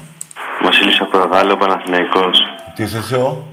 Βασίλης 0.62 1.00
από 1.00 1.18
Εγάλεο 1.18 1.56
Παναθηναϊκός. 1.56 2.53
Τι 2.74 2.82
είσαι 2.82 2.98
εσύ 2.98 3.14
ο; 3.14 3.46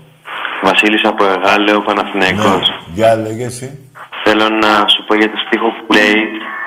Βασίλης 0.64 1.04
από 1.06 1.26
Εγάλεο 1.26 1.82
Παναθηναϊκός. 1.82 2.72
Γεια 2.94 3.16
λέγε 3.16 3.46
εσύ. 3.46 3.80
Θέλω 4.24 4.50
να 4.50 4.88
σου 4.88 5.04
πω 5.08 5.16
για 5.16 5.30
το 5.32 5.38
στίχο 5.48 5.68
που 5.68 5.94
λέει 5.94 6.16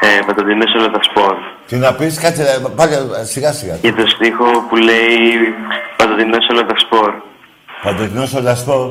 ε, 0.00 0.20
«Παντοτινές 0.26 0.74
όλα 0.78 0.90
τα 0.90 1.02
σπορ». 1.02 1.34
Τι 1.68 1.76
να 1.76 1.92
πεις, 1.94 2.20
κάτσε, 2.20 2.42
ρε, 2.42 2.68
πάλι 2.76 2.92
σιγά 3.24 3.52
σιγά. 3.52 3.74
Για 3.80 3.94
το 3.94 4.06
στίχο 4.06 4.44
που 4.68 4.76
λέει 4.76 5.54
Παντοτινός 5.96 6.46
όλα 6.50 6.64
τα 6.66 6.74
σπορ. 6.78 7.12
Παντοτινός 7.82 8.34
όλα 8.34 8.54
σπορ. 8.54 8.90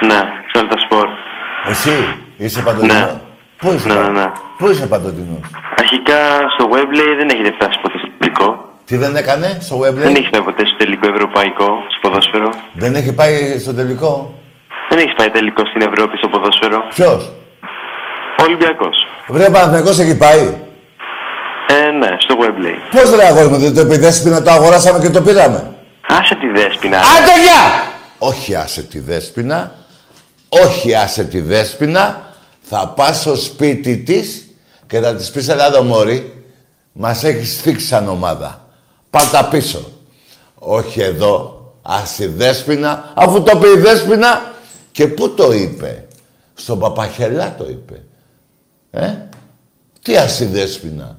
Ναι, 0.00 0.18
σε 0.50 0.58
όλα 0.58 0.68
τα 0.68 0.78
σπορ. 0.84 1.06
Εσύ 1.68 1.90
είσαι 2.36 2.62
παντοτινός. 2.62 2.96
Ναι. 2.96 3.20
Πού 3.58 3.72
είσαι, 3.72 3.88
Ναι, 3.88 3.94
ναι, 3.94 4.00
πα- 4.00 4.10
ναι. 4.10 4.26
Πού 4.58 4.68
είσαι 4.70 4.86
παντοτινός. 4.86 5.40
Αρχικά 5.78 6.18
στο 6.54 6.68
web 6.72 6.88
λέει 6.98 7.14
δεν 7.18 7.28
έχετε 7.28 7.52
φτάσει 7.58 7.78
ποτέ 7.82 7.98
στο 7.98 8.08
τελικό. 8.18 8.67
Τι 8.88 8.96
δεν 8.96 9.16
έκανε 9.16 9.58
στο 9.60 9.80
web, 9.80 9.92
Δεν 9.92 10.14
έχει 10.14 10.30
πάει 10.30 10.42
ποτέ 10.42 10.66
στο 10.66 10.76
τελικό 10.76 11.08
ευρωπαϊκό, 11.08 11.68
στο 11.88 12.08
ποδόσφαιρο; 12.08 12.50
Δεν 12.72 12.94
έχει 12.94 13.12
πάει 13.12 13.58
στο 13.58 13.74
τελικό; 13.74 14.34
Δεν 14.88 14.98
έχει 14.98 15.14
πάει 15.16 15.30
τελικό 15.30 15.62
στην 15.66 15.80
Ευρώπη 15.80 16.16
στο 16.16 16.28
ποδόσφαιρο; 16.28 16.78
Ποιος; 16.94 17.32
Ο 18.38 18.42
Ολυμπιακός. 18.42 18.96
Βρε 19.26 19.50
Παναθηναϊκός 19.50 19.98
έχει 19.98 20.16
πάει; 20.16 20.54
Ε, 21.68 21.90
ναι, 21.90 22.08
στο 22.18 22.34
web 22.40 22.54
λέει. 22.58 22.78
Πώς 22.90 23.14
ρε 23.14 23.26
αγόρι 23.26 23.48
μου, 23.48 23.56
δεν 23.56 23.74
το 23.74 23.80
επιδέσπινα, 23.80 24.42
το 24.42 24.50
αγοράσαμε 24.50 24.98
και 24.98 25.10
το 25.10 25.22
πήραμε. 25.22 25.74
Άσε 26.08 26.34
τη 26.34 26.48
δέσποινα. 26.48 26.96
Άντε 26.96 27.34
γεια! 27.42 27.62
Όχι 28.18 28.54
άσε 28.54 28.82
τη 28.82 29.00
δέσποινα, 29.00 29.72
όχι 30.48 30.94
άσε 30.94 31.24
τη 31.24 31.40
δέσποινα, 31.40 32.22
θα 32.60 32.88
πας 32.96 33.20
στο 33.20 33.36
σπίτι 33.36 33.96
της 33.96 34.48
και 34.86 35.00
θα 35.00 35.14
της 35.14 35.30
πεις 35.30 35.48
«Ελά 35.48 35.66
εδώ 35.66 35.82
μωρή, 35.82 36.44
μας 36.92 37.24
έχεις 37.24 37.60
θίξει 37.60 37.86
σαν 37.86 38.08
ομάδα. 38.08 38.67
Πάτα 39.10 39.44
πίσω». 39.44 39.92
Όχι 40.54 41.00
εδώ, 41.00 41.62
άσε 41.82 42.16
τη 42.16 42.26
δέσποινα, 42.26 43.12
αφού 43.14 43.42
το 43.42 43.58
πει 43.58 43.68
η 43.68 43.80
δέσποινα 43.80 44.52
και 44.92 45.06
πού 45.06 45.34
το 45.34 45.52
είπε; 45.52 46.06
Στον 46.54 46.78
Παπαχελά 46.78 47.54
το 47.58 47.66
είπε. 47.70 48.02
Ε, 48.90 49.14
τι 50.02 50.16
άσε 50.16 50.44
τη 50.44 50.50
δέσποινα; 50.50 51.16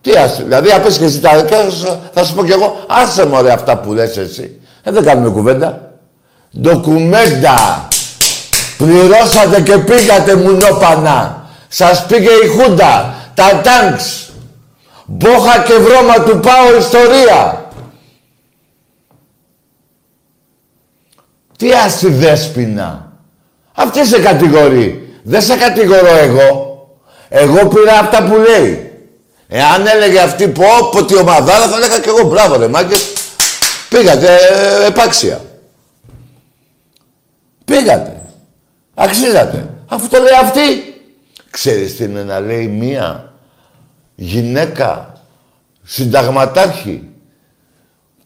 Τι 0.00 0.16
άσε, 0.16 0.42
δηλαδή 0.42 0.70
αν 0.70 0.82
πες 0.82 0.98
και 0.98 1.04
εσύ 1.04 1.20
τα 1.20 1.42
δικά 1.42 1.70
σου, 1.70 1.98
θα 2.12 2.24
σου 2.24 2.34
πω 2.34 2.44
κι 2.44 2.52
εγώ, 2.52 2.84
άσε 2.88 3.26
μωρέ 3.26 3.52
αυτά 3.52 3.78
που 3.78 3.92
λες 3.92 4.16
εσύ. 4.16 4.60
Ε, 4.82 4.90
δεν 4.90 5.04
κάνουμε 5.04 5.30
κουβέντα. 5.30 5.92
Ντοκουμέντα. 6.60 7.88
Πληρώσατε 8.78 9.60
και 9.60 9.78
πήγατε 9.78 10.36
μουνόπανα. 10.36 11.46
Σας 11.68 12.06
πήγε 12.06 12.30
η 12.30 12.46
Χούντα, 12.46 13.14
τα 13.34 13.60
τάγκς. 13.60 14.27
Μπόχα 15.10 15.62
και 15.62 15.74
βρώμα 15.74 16.14
του 16.14 16.40
πάω 16.40 16.76
ιστορία. 16.78 17.70
Τι 21.56 21.72
άστη 21.72 22.08
δέσποινα. 22.08 23.12
Αυτή 23.72 24.06
σε 24.06 24.20
κατηγορεί. 24.20 25.18
Δεν 25.22 25.42
σε 25.42 25.56
κατηγορώ 25.56 26.16
εγώ. 26.16 26.68
Εγώ 27.28 27.68
πήρα 27.68 27.98
αυτά 27.98 28.22
που 28.24 28.36
λέει. 28.36 28.92
Εάν 29.48 29.86
έλεγε 29.86 30.20
αυτή 30.20 30.48
πω, 30.48 30.64
πω 30.92 31.04
τι 31.04 31.16
ομαδάρα, 31.16 31.68
θα 31.68 31.76
έλεγα 31.76 31.98
και 31.98 32.08
εγώ 32.08 32.28
μπράβο 32.28 32.56
ρε 32.56 32.68
μάγκες. 32.68 33.12
Πήγατε 33.88 34.34
ε, 34.34 34.86
επάξια. 34.86 35.40
Πήγατε. 37.64 38.22
Αξίζατε. 38.94 39.68
Αφού 39.86 40.08
το 40.08 40.18
λέει 40.18 40.38
αυτή. 40.42 40.60
Ξέρεις 41.50 41.96
τι 41.96 42.04
είναι 42.04 42.22
να 42.22 42.40
λέει 42.40 42.66
μία; 42.66 43.27
Γυναίκα 44.20 45.12
συνταγματάρχη 45.82 47.08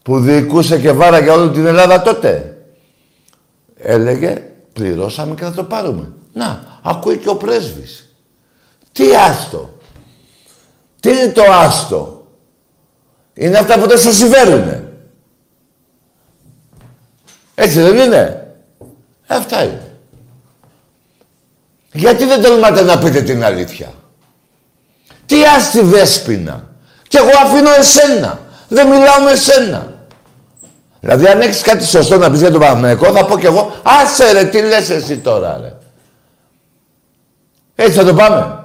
που 0.01 0.19
διοικούσε 0.19 0.79
και 0.79 0.91
βάρα 0.91 1.19
για 1.19 1.33
όλη 1.33 1.51
την 1.51 1.65
Ελλάδα 1.65 2.01
τότε. 2.01 2.57
Έλεγε 3.75 4.43
πληρώσαμε 4.73 5.35
και 5.35 5.43
θα 5.43 5.51
το 5.51 5.63
πάρουμε. 5.63 6.11
Να, 6.33 6.79
ακούει 6.81 7.17
και 7.17 7.29
ο 7.29 7.35
πρέσβης. 7.35 8.15
Τι 8.91 9.15
άστο. 9.15 9.73
Τι 10.99 11.09
είναι 11.09 11.31
το 11.31 11.43
άστο. 11.43 12.27
Είναι 13.33 13.57
αυτά 13.57 13.79
που 13.79 13.87
δεν 13.87 13.97
σας 13.97 14.15
συμφέρουνε. 14.15 14.91
Έτσι 17.55 17.81
δεν 17.81 17.97
είναι. 17.97 18.47
Ε, 19.27 19.35
Αυτά 19.35 19.63
είναι. 19.63 19.97
Γιατί 21.91 22.25
δεν 22.25 22.41
τολμάτε 22.41 22.81
να 22.81 22.97
πείτε 22.97 23.21
την 23.21 23.43
αλήθεια. 23.43 23.93
Τι 25.25 25.35
άστη 25.57 25.81
δέσποινα. 25.81 26.63
Κι 27.07 27.17
εγώ 27.17 27.31
αφήνω 27.45 27.69
εσένα. 27.79 28.39
Δεν 28.67 28.87
μιλάω 28.87 29.21
με 29.23 29.31
εσένα. 29.31 29.93
Δηλαδή 30.99 31.27
αν 31.27 31.41
έχεις 31.41 31.61
κάτι 31.61 31.85
σωστό 31.85 32.17
να 32.17 32.31
πεις 32.31 32.39
για 32.39 32.51
τον 32.51 32.59
Παναθηναϊκό 32.59 33.11
θα 33.11 33.25
πω 33.25 33.39
κι 33.39 33.45
εγώ 33.45 33.71
άσε 33.83 34.31
ρε 34.31 34.43
τι 34.43 34.61
λες 34.61 34.89
εσύ 34.89 35.17
τώρα 35.17 35.59
ρε. 35.61 35.73
Έτσι 37.75 37.97
θα 37.97 38.05
το 38.05 38.13
πάμε. 38.13 38.57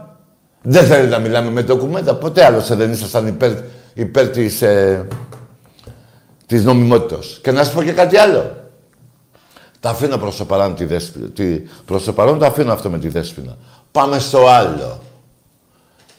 Δεν 0.63 0.87
θέλετε 0.87 1.09
να 1.09 1.19
μιλάμε 1.19 1.51
με 1.51 1.63
ντοκουμέντα. 1.63 2.15
Ποτέ 2.15 2.45
άλλωστε 2.45 2.75
δεν 2.75 2.93
ήσασταν 2.93 3.27
υπέρ, 3.27 3.53
υπέρ 3.95 4.29
της, 4.29 4.63
ε, 4.63 5.07
της 6.47 6.65
νομιμότητας. 6.65 7.39
Και 7.43 7.53
να 7.53 7.65
σας 7.65 7.73
πω 7.73 7.83
και 7.83 7.93
κάτι 7.93 8.17
άλλο. 8.17 8.57
Τα 9.81 9.91
αφήνω 9.91 10.17
προς 10.17 10.37
το 10.37 10.45
παρόν 10.45 10.75
τη 10.75 10.85
δέσποινα. 10.85 11.29
Τη, 11.29 11.45
προς 11.85 12.05
το 12.05 12.13
παρόν 12.13 12.39
το 12.39 12.47
αφήνω 12.47 12.73
αυτό 12.73 12.91
με 12.91 12.99
τη 12.99 13.09
δέσποινα. 13.09 13.57
Πάμε 13.93 14.19
στο 14.19 14.47
άλλο. 14.47 15.03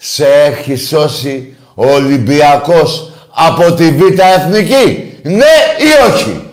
Σε 0.01 0.25
έχει 0.25 0.75
σώσει 0.75 1.55
ο 1.73 1.91
Ολυμπιακός 1.91 3.11
από 3.29 3.73
τη 3.73 3.91
Β' 3.91 4.19
Εθνική. 4.19 5.17
Ναι 5.23 5.55
ή 5.79 6.11
όχι; 6.11 6.43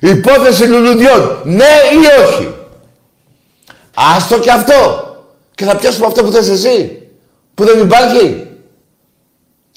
Υπόθεση 0.00 0.64
λουλουδιών. 0.64 1.40
Ναι 1.44 1.64
ή 1.92 2.22
όχι; 2.26 2.54
Άστο 3.94 4.38
και 4.38 4.50
αυτό. 4.50 5.06
Και 5.54 5.64
θα 5.64 5.76
πιάσουμε 5.76 6.06
αυτό 6.06 6.24
που 6.24 6.32
θες 6.32 6.48
εσύ. 6.48 7.08
Που 7.54 7.64
δεν 7.64 7.80
υπάρχει. 7.80 8.46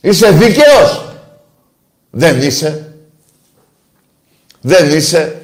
Είσαι 0.01 0.31
δίκαιος. 0.31 1.05
Δεν 2.09 2.41
είσαι. 2.41 2.93
Δεν 4.61 4.95
είσαι. 4.95 5.41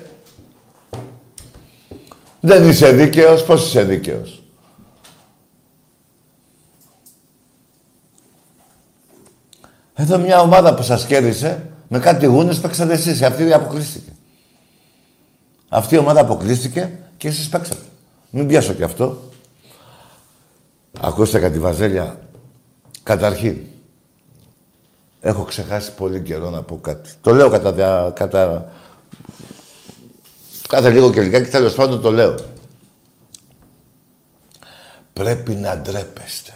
Δεν 2.40 2.70
είσαι 2.70 2.92
δίκαιος. 2.92 3.44
Πώς 3.44 3.68
είσαι 3.68 3.84
δίκαιος; 3.84 4.41
Εδώ 9.96 10.18
μια 10.18 10.40
ομάδα 10.42 10.74
που 10.76 10.84
σας 10.84 11.06
κέρδισε, 11.06 11.70
με 11.88 12.00
κάτι 12.00 12.26
γούνες 12.26 12.60
παίξατε 12.60 12.94
εσείς. 12.94 13.22
Αυτή 13.22 13.54
αποκλείστηκε. 13.54 14.12
Αυτή 15.70 15.96
η 15.96 15.98
ομάδα 15.98 16.20
αποκλείστηκε 16.22 17.00
και 17.18 17.28
εσείς 17.28 17.50
παίξατε. 17.50 17.82
Μην 18.30 18.48
πιάσω 18.48 18.74
και 18.74 18.84
αυτό. 18.84 19.30
Ακούστε 21.02 21.40
κάτι 21.40 21.60
Βαζέλια. 21.60 22.20
Καταρχήν, 23.04 23.58
έχω 25.22 25.44
ξεχάσει 25.44 25.94
πολύ 25.94 26.22
καιρό 26.22 26.50
να 26.50 26.62
πω 26.64 26.78
κάτι. 26.78 27.10
Το 27.22 27.34
λέω 27.34 27.50
κατά, 27.50 27.74
δια- 27.74 28.12
κατά... 28.16 28.72
Κάθε 30.68 30.90
λίγο 30.90 31.12
και 31.12 31.22
λιγάκι, 31.22 31.50
τέλος 31.50 31.74
πάντων 31.74 32.02
το 32.02 32.12
λέω. 32.12 32.36
Πρέπει 35.14 35.54
να 35.54 35.78
ντρέπεστε. 35.78 36.52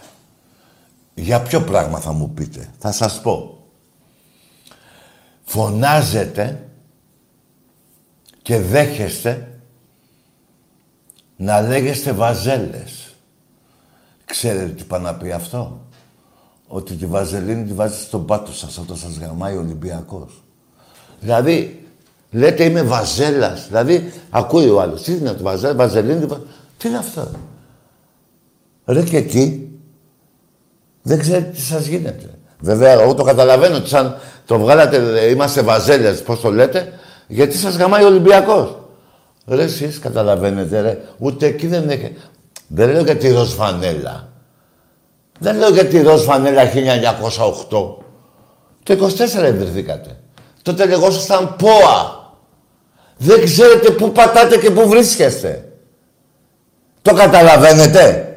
Για 1.15 1.41
ποιο 1.41 1.61
πράγμα 1.61 1.99
θα 1.99 2.11
μου 2.11 2.29
πείτε; 2.29 2.69
Θα 2.79 2.91
σας 2.91 3.21
πω. 3.21 3.65
Φωνάζετε 5.43 6.69
και 8.41 8.59
δέχεστε 8.59 9.59
να 11.35 11.61
λέγεστε 11.61 12.11
βαζέλες. 12.11 13.15
Ξέρετε 14.25 14.69
τι 14.69 14.83
πάει 14.83 15.01
να 15.01 15.15
πει 15.15 15.31
αυτό; 15.31 15.87
Ότι 16.67 16.95
τη 16.95 17.05
βαζελίνη 17.05 17.65
τη 17.65 17.73
βάζετε 17.73 18.01
στον 18.01 18.25
πάτο 18.25 18.53
σας 18.53 18.77
όταν 18.77 18.97
σας 18.97 19.17
γαμάει 19.17 19.55
ο 19.55 19.59
Ολυμπιακός. 19.59 20.43
Δηλαδή, 21.19 21.87
λέτε 22.31 22.63
είμαι 22.63 22.81
βαζέλας. 22.83 23.67
Δηλαδή, 23.67 24.11
ακούει 24.29 24.69
ο 24.69 24.81
άλλος. 24.81 25.01
Τι 25.01 25.11
είναι 25.13 25.33
το 25.33 25.43
βαζέλα, 25.43 25.75
βαζελίνη, 25.75 26.19
τη 26.19 26.25
βα- 26.25 26.41
τι 26.77 26.87
είναι 26.87 26.97
αυτό; 26.97 27.31
Ρε 28.85 29.03
και 29.03 29.21
τι. 29.21 29.64
Δεν 31.07 31.19
ξέρετε 31.19 31.49
τι 31.49 31.61
σας 31.61 31.85
γίνεται. 31.85 32.29
Βέβαια, 32.59 32.91
εγώ 32.91 33.13
το 33.13 33.23
καταλαβαίνω 33.23 33.75
ότι 33.75 33.89
σαν 33.89 34.17
το 34.45 34.59
βγάλατε, 34.59 34.97
ε, 34.97 35.29
είμαστε 35.29 35.61
βαζέλες, 35.61 36.21
πώς 36.21 36.41
το 36.41 36.51
λέτε, 36.51 36.93
γιατί 37.27 37.57
σας 37.57 37.75
γαμάει 37.75 38.03
ο 38.03 38.07
Ολυμπιακός. 38.07 38.77
Ρε 39.47 39.63
εσείς 39.63 39.99
καταλαβαίνετε 39.99 40.81
ρε, 40.81 41.01
ούτε 41.17 41.45
εκεί 41.45 41.67
δεν 41.67 41.89
έχει. 41.89 42.15
Δεν 42.67 42.89
λέω 42.89 43.01
για 43.01 43.15
τη 43.15 43.31
ροζ 43.31 43.53
φανέλα. 43.53 44.29
Δεν 45.39 45.57
λέω 45.57 45.69
για 45.69 45.85
τη 45.85 46.01
ροζ 46.01 46.23
φανέλα 46.23 46.63
1908. 46.65 47.97
Το 48.83 48.93
24 48.93 49.47
ιδρυθήκατε. 49.47 50.17
Τότε 50.61 50.85
λεγόσασταν 50.85 51.55
ΠΟΑ. 51.55 52.33
Δεν 53.17 53.43
ξέρετε 53.43 53.91
πού 53.91 54.11
πατάτε 54.11 54.57
και 54.57 54.71
πού 54.71 54.89
βρίσκεστε. 54.89 55.69
Το 57.01 57.13
καταλαβαίνετε; 57.13 58.35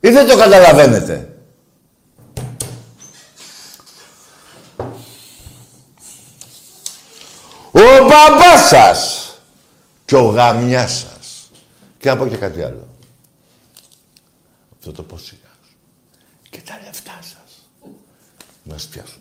Ή 0.00 0.10
δεν 0.10 0.28
το 0.28 0.36
καταλαβαίνετε; 0.36 1.35
Ο 7.76 8.04
μπαμπάς 8.08 8.68
σας 8.68 9.30
και 10.04 10.16
ο 10.16 10.24
γαμιάς 10.24 10.92
σας. 10.92 11.50
Και 11.98 12.08
να 12.08 12.16
πω 12.16 12.26
και 12.26 12.36
κάτι 12.36 12.62
άλλο. 12.62 12.88
Αυτό 14.76 14.92
το 14.92 15.02
πω 15.02 15.18
σιγά. 15.18 15.40
Και 16.50 16.60
τα 16.60 16.80
λεφτά 16.84 17.18
σας. 17.20 17.68
Να 18.62 18.78
σε 18.78 18.88
πιάσουμε. 18.88 19.20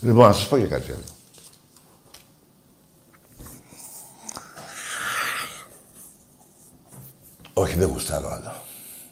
Λοιπόν, 0.00 0.26
να 0.26 0.32
σας 0.32 0.48
πω 0.48 0.58
και 0.58 0.66
κάτι 0.66 0.90
άλλο. 0.90 1.04
Όχι, 7.52 7.74
δεν 7.74 7.88
γουστάρω 7.88 8.28
άλλο. 8.28 8.62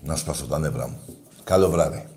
Να 0.03 0.17
σπάσω 0.17 0.47
τα 0.47 0.59
νεύρα 0.59 0.89
μου. 0.89 1.01
Καλό 1.45 1.71
βράδυ. 1.71 2.09